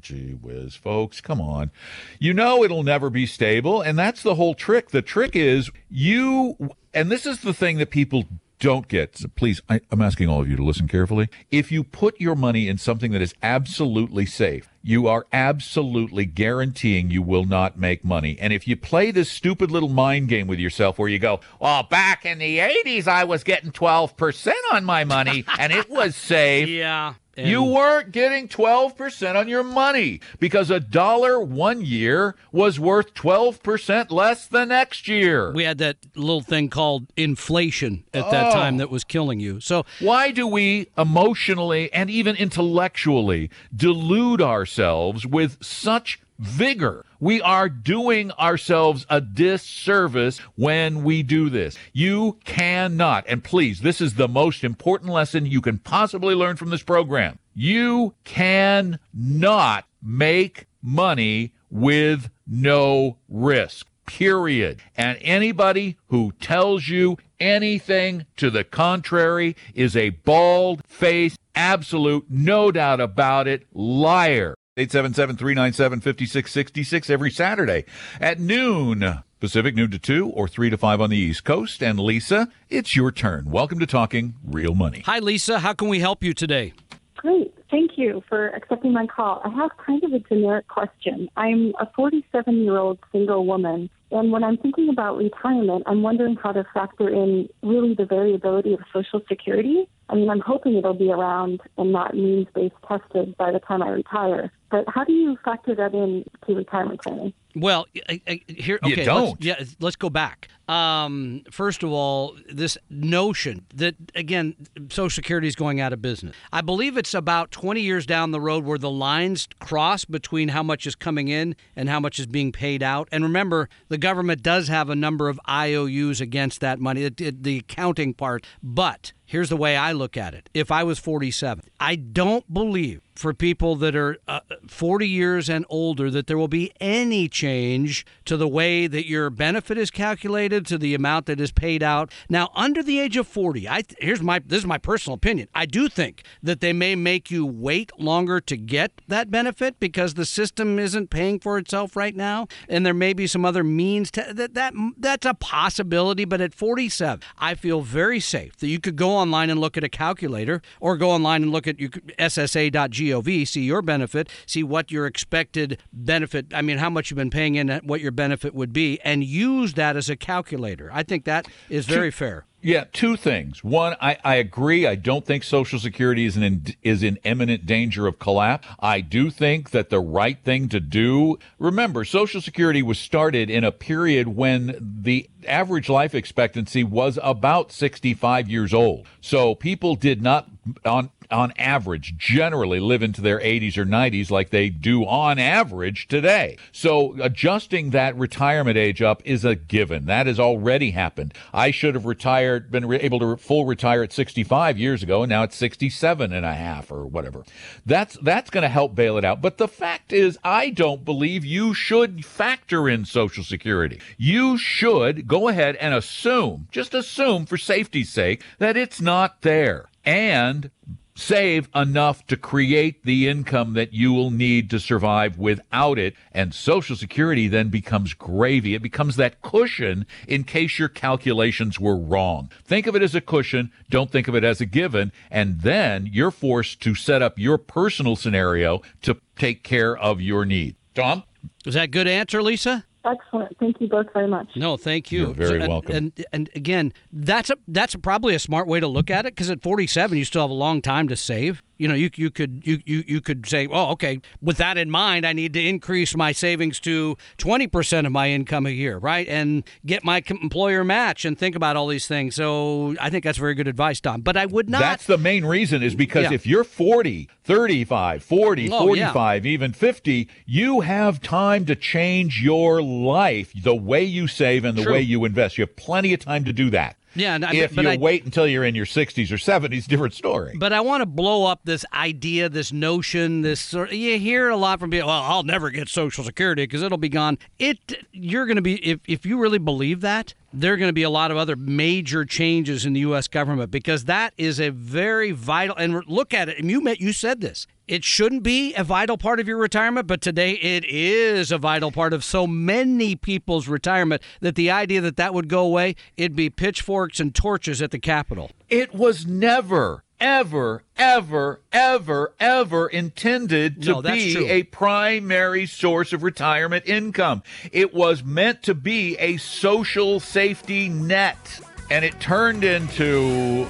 gee 0.00 0.34
whiz, 0.40 0.76
folks, 0.76 1.20
come 1.20 1.40
on. 1.40 1.72
You 2.20 2.32
know 2.32 2.62
it'll 2.62 2.84
never 2.84 3.10
be 3.10 3.26
stable. 3.26 3.80
And 3.80 3.98
that's 3.98 4.22
the 4.22 4.36
whole 4.36 4.54
trick. 4.54 4.90
The 4.90 5.02
trick 5.02 5.34
is 5.34 5.68
you, 5.90 6.56
and 6.94 7.10
this 7.10 7.26
is 7.26 7.40
the 7.40 7.52
thing 7.52 7.78
that 7.78 7.90
people 7.90 8.24
don't 8.58 8.88
get. 8.88 9.18
So 9.18 9.28
please, 9.34 9.60
I, 9.68 9.80
I'm 9.90 10.00
asking 10.02 10.28
all 10.28 10.40
of 10.40 10.48
you 10.48 10.56
to 10.56 10.64
listen 10.64 10.88
carefully. 10.88 11.28
If 11.50 11.70
you 11.70 11.84
put 11.84 12.20
your 12.20 12.34
money 12.34 12.68
in 12.68 12.78
something 12.78 13.12
that 13.12 13.22
is 13.22 13.34
absolutely 13.42 14.26
safe, 14.26 14.68
you 14.82 15.06
are 15.08 15.26
absolutely 15.32 16.24
guaranteeing 16.26 17.10
you 17.10 17.20
will 17.20 17.44
not 17.44 17.78
make 17.78 18.04
money. 18.04 18.36
And 18.40 18.52
if 18.52 18.68
you 18.68 18.76
play 18.76 19.10
this 19.10 19.30
stupid 19.30 19.70
little 19.70 19.88
mind 19.88 20.28
game 20.28 20.46
with 20.46 20.58
yourself 20.58 20.98
where 20.98 21.08
you 21.08 21.18
go, 21.18 21.40
well, 21.60 21.82
back 21.82 22.24
in 22.24 22.38
the 22.38 22.58
80s, 22.58 23.08
I 23.08 23.24
was 23.24 23.42
getting 23.44 23.72
12% 23.72 24.52
on 24.72 24.84
my 24.84 25.04
money 25.04 25.44
and 25.58 25.72
it 25.72 25.90
was 25.90 26.16
safe. 26.16 26.68
Yeah. 26.76 27.14
You 27.36 27.62
weren't 27.64 28.12
getting 28.12 28.48
12% 28.48 29.36
on 29.36 29.46
your 29.48 29.62
money 29.62 30.20
because 30.40 30.70
a 30.70 30.80
dollar 30.80 31.38
one 31.38 31.84
year 31.84 32.34
was 32.50 32.80
worth 32.80 33.12
12% 33.14 34.10
less 34.10 34.46
the 34.46 34.64
next 34.64 35.06
year. 35.06 35.52
we 35.52 35.64
had 35.64 35.78
that 35.78 35.96
little 36.14 36.40
thing 36.40 36.68
called 36.70 37.06
inflation 37.16 38.04
at 38.14 38.24
Oh. 38.24 38.30
that 38.30 38.52
time 38.52 38.78
that 38.78 38.90
was 38.90 39.04
killing 39.04 39.38
you. 39.40 39.60
So 39.60 39.84
Why 40.00 40.30
do 40.30 40.46
we 40.46 40.86
emotionally 40.96 41.92
and 41.92 42.08
even 42.10 42.36
intellectually 42.36 43.50
delude 43.74 44.40
ourselves 44.40 45.26
with 45.26 45.62
such 45.62 46.18
vigor? 46.38 47.04
We 47.20 47.40
are 47.40 47.68
doing 47.68 48.30
ourselves 48.32 49.06
a 49.08 49.20
disservice 49.20 50.38
when 50.56 51.02
we 51.04 51.22
do 51.22 51.48
this. 51.48 51.76
You 51.92 52.38
cannot, 52.44 53.24
and 53.28 53.42
please, 53.42 53.80
this 53.80 54.00
is 54.00 54.14
the 54.14 54.28
most 54.28 54.64
important 54.64 55.10
lesson 55.10 55.46
you 55.46 55.60
can 55.60 55.78
possibly 55.78 56.34
learn 56.34 56.56
from 56.56 56.70
this 56.70 56.82
program. 56.82 57.38
You 57.54 58.14
cannot 58.24 59.84
make 60.02 60.66
money 60.82 61.52
with 61.70 62.30
no 62.46 63.18
risk 63.28 63.86
period. 64.06 64.80
And 64.96 65.18
anybody 65.20 65.98
who 66.08 66.32
tells 66.40 66.88
you 66.88 67.18
anything 67.38 68.26
to 68.36 68.50
the 68.50 68.64
contrary 68.64 69.56
is 69.74 69.96
a 69.96 70.10
bald 70.10 70.82
faced, 70.86 71.38
absolute, 71.54 72.26
no 72.30 72.70
doubt 72.70 73.00
about 73.00 73.48
it, 73.48 73.66
liar. 73.72 74.54
877 74.78 75.36
397 75.38 76.00
5666 76.00 77.08
every 77.08 77.30
Saturday 77.30 77.86
at 78.20 78.38
noon. 78.38 79.22
Pacific, 79.40 79.74
noon 79.74 79.90
to 79.90 79.98
2 79.98 80.28
or 80.28 80.46
3 80.48 80.68
to 80.68 80.76
5 80.76 81.00
on 81.00 81.08
the 81.08 81.16
East 81.16 81.44
Coast. 81.44 81.82
And 81.82 81.98
Lisa, 81.98 82.48
it's 82.68 82.94
your 82.94 83.10
turn. 83.10 83.50
Welcome 83.50 83.78
to 83.78 83.86
Talking 83.86 84.34
Real 84.44 84.74
Money. 84.74 85.00
hi, 85.06 85.18
Lisa. 85.18 85.60
How 85.60 85.72
can 85.72 85.88
we 85.88 86.00
help 86.00 86.22
you 86.22 86.34
today? 86.34 86.74
Great. 87.16 87.54
Thank 87.70 87.92
you 87.96 88.22
for 88.28 88.48
accepting 88.48 88.92
my 88.92 89.06
call. 89.06 89.40
I 89.46 89.48
have 89.48 89.70
kind 89.78 90.04
of 90.04 90.12
a 90.12 90.18
generic 90.18 90.68
question. 90.68 91.28
I'm 91.38 91.72
a 91.80 91.90
47 91.96 92.62
year 92.62 92.76
old 92.76 92.98
single 93.12 93.46
woman, 93.46 93.88
and 94.10 94.30
when 94.30 94.44
I'm 94.44 94.56
thinking 94.56 94.88
about 94.88 95.16
retirement, 95.16 95.82
I'm 95.86 96.02
wondering 96.02 96.36
how 96.36 96.52
to 96.52 96.64
factor 96.72 97.08
in 97.08 97.48
really 97.62 97.94
the 97.94 98.04
variability 98.04 98.72
of 98.72 98.80
Social 98.92 99.20
Security. 99.28 99.88
I 100.08 100.14
mean, 100.14 100.30
I'm 100.30 100.40
hoping 100.40 100.76
it'll 100.76 100.94
be 100.94 101.10
around 101.10 101.60
and 101.76 101.90
not 101.90 102.14
means 102.14 102.46
based 102.54 102.74
tested 102.86 103.36
by 103.36 103.50
the 103.50 103.58
time 103.58 103.82
I 103.82 103.88
retire. 103.88 104.52
But 104.70 104.84
how 104.88 105.04
do 105.04 105.12
you 105.12 105.36
factor 105.44 105.74
that 105.74 105.94
in 105.94 106.24
to 106.46 106.54
retirement 106.54 107.02
planning? 107.02 107.32
Well, 107.54 107.86
I, 108.08 108.20
I, 108.28 108.40
here, 108.48 108.78
You 108.84 108.92
okay, 108.92 109.04
don't. 109.04 109.40
Let's, 109.40 109.44
yeah, 109.44 109.64
let's 109.80 109.96
go 109.96 110.10
back. 110.10 110.48
Um, 110.68 111.42
first 111.50 111.82
of 111.82 111.90
all, 111.90 112.36
this 112.50 112.76
notion 112.90 113.64
that 113.74 113.94
again, 114.14 114.56
Social 114.90 115.08
Security 115.08 115.46
is 115.46 115.54
going 115.54 115.80
out 115.80 115.92
of 115.92 116.02
business. 116.02 116.34
I 116.52 116.60
believe 116.60 116.96
it's 116.96 117.14
about 117.14 117.52
20 117.52 117.80
years 117.80 118.04
down 118.04 118.32
the 118.32 118.40
road 118.40 118.64
where 118.64 118.78
the 118.78 118.90
lines 118.90 119.48
cross 119.60 120.04
between 120.04 120.48
how 120.48 120.64
much 120.64 120.86
is 120.86 120.96
coming 120.96 121.28
in 121.28 121.54
and 121.76 121.88
how 121.88 122.00
much 122.00 122.18
is 122.18 122.26
being 122.26 122.50
paid 122.50 122.82
out. 122.82 123.08
And 123.12 123.22
remember, 123.22 123.68
the 123.88 123.95
government 123.98 124.42
does 124.42 124.68
have 124.68 124.90
a 124.90 124.96
number 124.96 125.28
of 125.28 125.40
IOUs 125.48 126.20
against 126.20 126.60
that 126.60 126.78
money, 126.78 127.02
it- 127.02 127.42
the 127.42 127.58
accounting 127.58 128.14
part. 128.14 128.46
But 128.62 129.12
here's 129.26 129.48
the 129.48 129.56
way 129.56 129.76
I 129.76 129.92
look 129.92 130.16
at 130.16 130.34
it. 130.34 130.48
If 130.54 130.70
I 130.70 130.84
was 130.84 130.98
47, 130.98 131.64
I 131.78 131.96
don't 131.96 132.52
believe 132.52 133.02
for 133.18 133.32
people 133.34 133.76
that 133.76 133.96
are 133.96 134.18
uh, 134.28 134.40
40 134.66 135.08
years 135.08 135.48
and 135.48 135.64
older 135.68 136.10
that 136.10 136.26
there 136.26 136.38
will 136.38 136.48
be 136.48 136.72
any 136.80 137.28
change 137.28 138.04
to 138.24 138.36
the 138.36 138.48
way 138.48 138.86
that 138.86 139.06
your 139.06 139.30
benefit 139.30 139.78
is 139.78 139.90
calculated 139.90 140.66
to 140.66 140.78
the 140.78 140.94
amount 140.94 141.26
that 141.26 141.40
is 141.40 141.50
paid 141.50 141.82
out 141.82 142.10
now 142.28 142.50
under 142.54 142.82
the 142.82 143.00
age 143.00 143.16
of 143.16 143.26
40 143.26 143.68
i 143.68 143.82
here's 143.98 144.22
my 144.22 144.38
this 144.38 144.60
is 144.60 144.66
my 144.66 144.78
personal 144.78 145.14
opinion 145.14 145.48
i 145.54 145.66
do 145.66 145.88
think 145.88 146.22
that 146.42 146.60
they 146.60 146.72
may 146.72 146.94
make 146.94 147.30
you 147.30 147.46
wait 147.46 147.90
longer 147.98 148.40
to 148.40 148.56
get 148.56 148.92
that 149.08 149.30
benefit 149.30 149.80
because 149.80 150.14
the 150.14 150.26
system 150.26 150.78
isn't 150.78 151.10
paying 151.10 151.40
for 151.40 151.58
itself 151.58 151.96
right 151.96 152.14
now 152.14 152.46
and 152.68 152.84
there 152.84 152.94
may 152.94 153.12
be 153.12 153.26
some 153.26 153.44
other 153.44 153.64
means 153.64 154.10
to 154.10 154.26
that, 154.32 154.54
that 154.54 154.74
that's 154.98 155.26
a 155.26 155.34
possibility 155.34 156.24
but 156.24 156.40
at 156.40 156.54
47 156.54 157.20
i 157.38 157.54
feel 157.54 157.80
very 157.80 158.20
safe 158.20 158.56
that 158.58 158.68
you 158.68 158.78
could 158.78 158.96
go 158.96 159.15
online 159.16 159.50
and 159.50 159.60
look 159.60 159.76
at 159.76 159.84
a 159.84 159.88
calculator 159.88 160.62
or 160.80 160.96
go 160.96 161.10
online 161.10 161.42
and 161.42 161.52
look 161.52 161.66
at 161.66 161.76
ssa.gov 161.76 163.48
see 163.48 163.62
your 163.62 163.82
benefit 163.82 164.28
see 164.46 164.62
what 164.62 164.90
your 164.90 165.06
expected 165.06 165.80
benefit 165.92 166.46
i 166.54 166.62
mean 166.62 166.78
how 166.78 166.90
much 166.90 167.10
you've 167.10 167.16
been 167.16 167.30
paying 167.30 167.54
in 167.54 167.68
what 167.84 168.00
your 168.00 168.12
benefit 168.12 168.54
would 168.54 168.72
be 168.72 169.00
and 169.04 169.24
use 169.24 169.74
that 169.74 169.96
as 169.96 170.10
a 170.10 170.16
calculator. 170.16 170.90
I 170.92 171.02
think 171.02 171.24
that 171.24 171.46
is 171.68 171.86
very 171.86 172.10
fair 172.10 172.44
Yeah, 172.66 172.82
two 172.92 173.16
things. 173.16 173.62
One, 173.62 173.94
I, 174.00 174.18
I 174.24 174.34
agree. 174.34 174.88
I 174.88 174.96
don't 174.96 175.24
think 175.24 175.44
Social 175.44 175.78
Security 175.78 176.24
is 176.24 176.36
in 176.36 176.64
is 176.82 177.04
in 177.04 177.16
imminent 177.22 177.64
danger 177.64 178.08
of 178.08 178.18
collapse. 178.18 178.66
I 178.80 179.02
do 179.02 179.30
think 179.30 179.70
that 179.70 179.88
the 179.88 180.00
right 180.00 180.36
thing 180.42 180.68
to 180.70 180.80
do. 180.80 181.38
Remember, 181.60 182.04
Social 182.04 182.40
Security 182.40 182.82
was 182.82 182.98
started 182.98 183.50
in 183.50 183.62
a 183.62 183.70
period 183.70 184.26
when 184.26 184.76
the 184.80 185.30
average 185.46 185.88
life 185.88 186.12
expectancy 186.12 186.82
was 186.82 187.20
about 187.22 187.70
65 187.70 188.48
years 188.48 188.74
old. 188.74 189.06
So 189.20 189.54
people 189.54 189.94
did 189.94 190.20
not 190.20 190.48
on 190.84 191.10
on 191.30 191.52
average, 191.56 192.16
generally 192.16 192.80
live 192.80 193.02
into 193.02 193.20
their 193.20 193.38
80s 193.38 193.76
or 193.76 193.84
90s 193.84 194.30
like 194.30 194.50
they 194.50 194.68
do 194.68 195.04
on 195.04 195.38
average 195.38 196.08
today. 196.08 196.56
So 196.72 197.16
adjusting 197.20 197.90
that 197.90 198.16
retirement 198.16 198.76
age 198.76 199.02
up 199.02 199.22
is 199.24 199.44
a 199.44 199.54
given. 199.54 200.06
That 200.06 200.26
has 200.26 200.40
already 200.40 200.92
happened. 200.92 201.34
I 201.52 201.70
should 201.70 201.94
have 201.94 202.06
retired, 202.06 202.70
been 202.70 202.90
able 202.92 203.18
to 203.20 203.36
full 203.36 203.64
retire 203.64 204.02
at 204.02 204.12
65 204.12 204.78
years 204.78 205.02
ago, 205.02 205.22
and 205.22 205.30
now 205.30 205.42
it's 205.42 205.56
67 205.56 206.32
and 206.32 206.46
a 206.46 206.54
half 206.54 206.90
or 206.90 207.06
whatever. 207.06 207.44
That's 207.84 208.16
that's 208.22 208.50
going 208.50 208.62
to 208.62 208.68
help 208.68 208.94
bail 208.94 209.18
it 209.18 209.24
out. 209.24 209.40
But 209.40 209.58
the 209.58 209.68
fact 209.68 210.12
is, 210.12 210.38
I 210.44 210.70
don't 210.70 211.04
believe 211.04 211.44
you 211.44 211.74
should 211.74 212.24
factor 212.24 212.88
in 212.88 213.04
Social 213.04 213.44
Security. 213.44 214.00
You 214.16 214.58
should 214.58 215.26
go 215.26 215.48
ahead 215.48 215.76
and 215.76 215.94
assume, 215.94 216.68
just 216.70 216.94
assume 216.94 217.46
for 217.46 217.56
safety's 217.56 218.10
sake, 218.10 218.42
that 218.58 218.76
it's 218.76 219.00
not 219.00 219.42
there 219.42 219.86
and 220.06 220.70
save 221.16 221.68
enough 221.74 222.24
to 222.26 222.36
create 222.36 223.02
the 223.02 223.26
income 223.26 223.72
that 223.72 223.92
you 223.92 224.12
will 224.12 224.30
need 224.30 224.70
to 224.70 224.78
survive 224.78 225.38
without 225.38 225.98
it. 225.98 226.14
And 226.30 226.54
Social 226.54 226.94
Security 226.94 227.48
then 227.48 227.68
becomes 227.68 228.14
gravy. 228.14 228.74
It 228.74 228.82
becomes 228.82 229.16
that 229.16 229.42
cushion 229.42 230.06
in 230.28 230.44
case 230.44 230.78
your 230.78 230.88
calculations 230.88 231.80
were 231.80 231.96
wrong. 231.96 232.50
Think 232.64 232.86
of 232.86 232.94
it 232.94 233.02
as 233.02 233.14
a 233.14 233.20
cushion. 233.20 233.72
Don't 233.90 234.12
think 234.12 234.28
of 234.28 234.36
it 234.36 234.44
as 234.44 234.60
a 234.60 234.66
given. 234.66 235.10
And 235.30 235.62
then 235.62 236.08
you're 236.12 236.30
forced 236.30 236.80
to 236.82 236.94
set 236.94 237.22
up 237.22 237.38
your 237.38 237.58
personal 237.58 238.14
scenario 238.14 238.82
to 239.02 239.18
take 239.36 239.64
care 239.64 239.96
of 239.96 240.20
your 240.20 240.44
need. 240.44 240.76
Tom? 240.94 241.24
Was 241.64 241.74
that 241.74 241.84
a 241.84 241.88
good 241.88 242.06
answer, 242.06 242.42
Lisa? 242.42 242.84
Excellent. 243.06 243.56
Thank 243.58 243.80
you 243.80 243.88
both 243.88 244.06
very 244.12 244.26
much. 244.26 244.48
No, 244.56 244.76
thank 244.76 245.12
you. 245.12 245.26
You're 245.26 245.34
very 245.34 245.60
and, 245.60 245.68
welcome. 245.68 245.94
And, 245.94 246.24
and 246.32 246.50
again, 246.54 246.92
that's 247.12 247.50
a 247.50 247.56
that's 247.68 247.94
probably 247.94 248.34
a 248.34 248.38
smart 248.38 248.66
way 248.66 248.80
to 248.80 248.88
look 248.88 249.10
at 249.10 249.26
it 249.26 249.34
because 249.34 249.48
at 249.48 249.62
47 249.62 250.18
you 250.18 250.24
still 250.24 250.42
have 250.42 250.50
a 250.50 250.54
long 250.54 250.82
time 250.82 251.06
to 251.08 251.16
save. 251.16 251.62
You 251.78 251.88
know, 251.88 251.94
you 251.94 252.10
you 252.16 252.30
could 252.30 252.62
you, 252.64 252.80
you 252.86 253.04
you 253.06 253.20
could 253.20 253.46
say, 253.46 253.68
"Oh, 253.70 253.90
okay, 253.92 254.20
with 254.40 254.56
that 254.56 254.78
in 254.78 254.90
mind, 254.90 255.26
I 255.26 255.32
need 255.34 255.52
to 255.52 255.60
increase 255.64 256.16
my 256.16 256.32
savings 256.32 256.80
to 256.80 257.16
20% 257.38 258.06
of 258.06 258.12
my 258.12 258.30
income 258.30 258.64
a 258.66 258.70
year, 258.70 258.96
right? 258.98 259.28
And 259.28 259.62
get 259.84 260.02
my 260.04 260.22
employer 260.28 260.84
match 260.84 261.24
and 261.24 261.38
think 261.38 261.54
about 261.54 261.76
all 261.76 261.86
these 261.88 262.06
things." 262.06 262.34
So, 262.34 262.94
I 263.00 263.10
think 263.10 263.24
that's 263.24 263.38
very 263.38 263.54
good 263.54 263.68
advice, 263.68 264.00
Tom. 264.00 264.22
But 264.22 264.36
I 264.36 264.46
would 264.46 264.70
not 264.70 264.80
That's 264.80 265.06
the 265.06 265.18
main 265.18 265.44
reason 265.44 265.82
is 265.82 265.94
because 265.94 266.24
Yeah. 266.24 266.32
if 266.32 266.46
you're 266.46 266.64
40, 266.64 267.28
35, 267.44 268.22
40, 268.22 268.70
Oh, 268.70 268.94
yeah. 268.94 269.12
45, 269.12 269.44
even 269.46 269.72
50, 269.72 270.28
you 270.46 270.80
have 270.80 271.20
time 271.20 271.66
to 271.66 271.76
change 271.76 272.42
your 272.42 272.82
life, 272.82 273.52
the 273.54 273.74
way 273.74 274.02
you 274.02 274.26
save 274.28 274.64
and 274.64 274.78
the 274.78 274.82
True. 274.82 274.92
way 274.94 275.00
you 275.02 275.24
invest. 275.24 275.58
You 275.58 275.62
have 275.62 275.76
plenty 275.76 276.14
of 276.14 276.20
time 276.20 276.44
to 276.44 276.52
do 276.52 276.70
that. 276.70 276.96
Yeah, 277.16 277.38
I- 277.46 277.54
if 277.56 277.74
but 277.74 277.84
you 277.84 277.98
wait 277.98 278.24
until 278.24 278.46
you're 278.46 278.64
in 278.64 278.74
your 278.74 278.86
60s 278.86 279.30
or 279.32 279.36
70s, 279.38 279.86
different 279.86 280.14
story. 280.14 280.54
But 280.58 280.72
I 280.72 280.80
want 280.80 281.00
to 281.02 281.06
blow 281.06 281.44
up 281.46 281.60
this 281.64 281.84
idea, 281.92 282.48
this 282.48 282.72
notion, 282.72 283.42
this 283.42 283.60
sort. 283.60 283.92
You 283.92 284.18
hear 284.18 284.48
a 284.48 284.56
lot 284.56 284.78
from 284.80 284.90
people. 284.90 285.08
Well, 285.08 285.22
I'll 285.22 285.42
never 285.42 285.70
get 285.70 285.88
Social 285.88 286.22
Security 286.24 286.62
because 286.64 286.82
it'll 286.82 286.98
be 286.98 287.08
gone. 287.08 287.38
It. 287.58 288.04
You're 288.12 288.46
going 288.46 288.56
to 288.56 288.62
be 288.62 288.74
if 288.84 289.00
if 289.06 289.24
you 289.26 289.38
really 289.38 289.58
believe 289.58 290.00
that. 290.02 290.34
There 290.52 290.72
are 290.72 290.76
going 290.78 290.88
to 290.88 290.94
be 290.94 291.02
a 291.02 291.10
lot 291.10 291.30
of 291.30 291.36
other 291.36 291.54
major 291.54 292.24
changes 292.24 292.86
in 292.86 292.94
the 292.94 293.00
U.S. 293.00 293.28
government 293.28 293.70
because 293.70 294.04
that 294.06 294.32
is 294.38 294.58
a 294.58 294.70
very 294.70 295.30
vital. 295.32 295.76
And 295.76 296.02
look 296.06 296.32
at 296.32 296.48
it. 296.48 296.58
And 296.58 296.70
you 296.70 296.80
met. 296.80 296.98
You 297.00 297.12
said 297.12 297.40
this. 297.42 297.66
It 297.88 298.02
shouldn't 298.02 298.42
be 298.42 298.74
a 298.74 298.82
vital 298.82 299.16
part 299.16 299.38
of 299.38 299.46
your 299.46 299.58
retirement, 299.58 300.08
but 300.08 300.20
today 300.20 300.52
it 300.54 300.84
is 300.84 301.52
a 301.52 301.58
vital 301.58 301.92
part 301.92 302.12
of 302.12 302.24
so 302.24 302.44
many 302.44 303.14
people's 303.14 303.68
retirement 303.68 304.22
that 304.40 304.56
the 304.56 304.72
idea 304.72 305.00
that 305.02 305.16
that 305.18 305.32
would 305.32 305.48
go 305.48 305.60
away, 305.64 305.94
it'd 306.16 306.34
be 306.34 306.50
pitchforks 306.50 307.20
and 307.20 307.32
torches 307.32 307.80
at 307.80 307.92
the 307.92 308.00
Capitol. 308.00 308.50
It 308.68 308.92
was 308.92 309.24
never, 309.24 310.02
ever, 310.18 310.82
ever, 310.96 311.60
ever, 311.72 312.34
ever 312.40 312.88
intended 312.88 313.80
to 313.82 313.90
No, 313.90 314.02
be 314.02 314.32
true. 314.34 314.46
a 314.48 314.64
primary 314.64 315.66
source 315.66 316.12
of 316.12 316.24
retirement 316.24 316.86
income. 316.86 317.44
It 317.70 317.94
was 317.94 318.24
meant 318.24 318.64
to 318.64 318.74
be 318.74 319.16
a 319.18 319.36
social 319.36 320.18
safety 320.18 320.88
net. 320.88 321.60
And 321.88 322.04
it 322.04 322.18
turned 322.18 322.64
into 322.64 323.68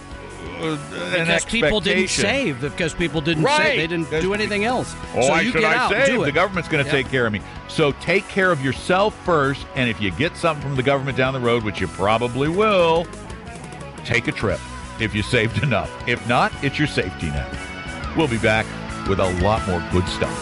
uh, 0.60 0.78
an 1.16 1.26
because 1.26 1.44
people 1.44 1.80
didn't 1.80 2.08
save 2.08 2.60
because 2.60 2.94
people 2.94 3.20
didn't 3.20 3.42
Right. 3.44 3.58
save 3.58 3.76
they 3.78 3.86
didn't 3.86 4.10
do 4.22 4.32
anything 4.34 4.64
else 4.64 4.94
Oh, 5.14 5.20
so 5.22 5.28
why 5.28 5.40
you 5.42 5.50
should 5.52 5.60
get 5.60 5.72
I 5.72 5.76
out 5.76 5.90
save? 5.90 6.06
do 6.06 6.24
The 6.24 6.32
government's 6.32 6.68
going 6.68 6.84
to 6.84 6.90
take 6.90 7.08
care 7.10 7.26
of 7.26 7.32
me. 7.32 7.40
So 7.68 7.92
take 7.92 8.26
care 8.28 8.50
of 8.52 8.64
yourself 8.64 9.14
first, 9.24 9.66
and 9.74 9.90
if 9.90 10.00
you 10.00 10.10
get 10.12 10.36
something 10.36 10.62
from 10.62 10.76
the 10.76 10.82
government 10.82 11.16
down 11.16 11.34
the 11.34 11.40
road, 11.40 11.62
which 11.64 11.80
you 11.80 11.88
probably 11.88 12.48
will, 12.48 13.06
take 14.04 14.28
a 14.28 14.32
trip 14.32 14.60
if 15.00 15.14
you 15.14 15.22
saved 15.22 15.62
enough. 15.62 15.90
If 16.08 16.26
not, 16.28 16.52
it's 16.62 16.78
your 16.78 16.88
safety 16.88 17.26
net. 17.26 17.54
We'll 18.16 18.28
be 18.28 18.38
back 18.38 18.64
with 19.08 19.20
a 19.20 19.30
lot 19.42 19.66
more 19.68 19.84
good 19.92 20.06
stuff. 20.08 20.34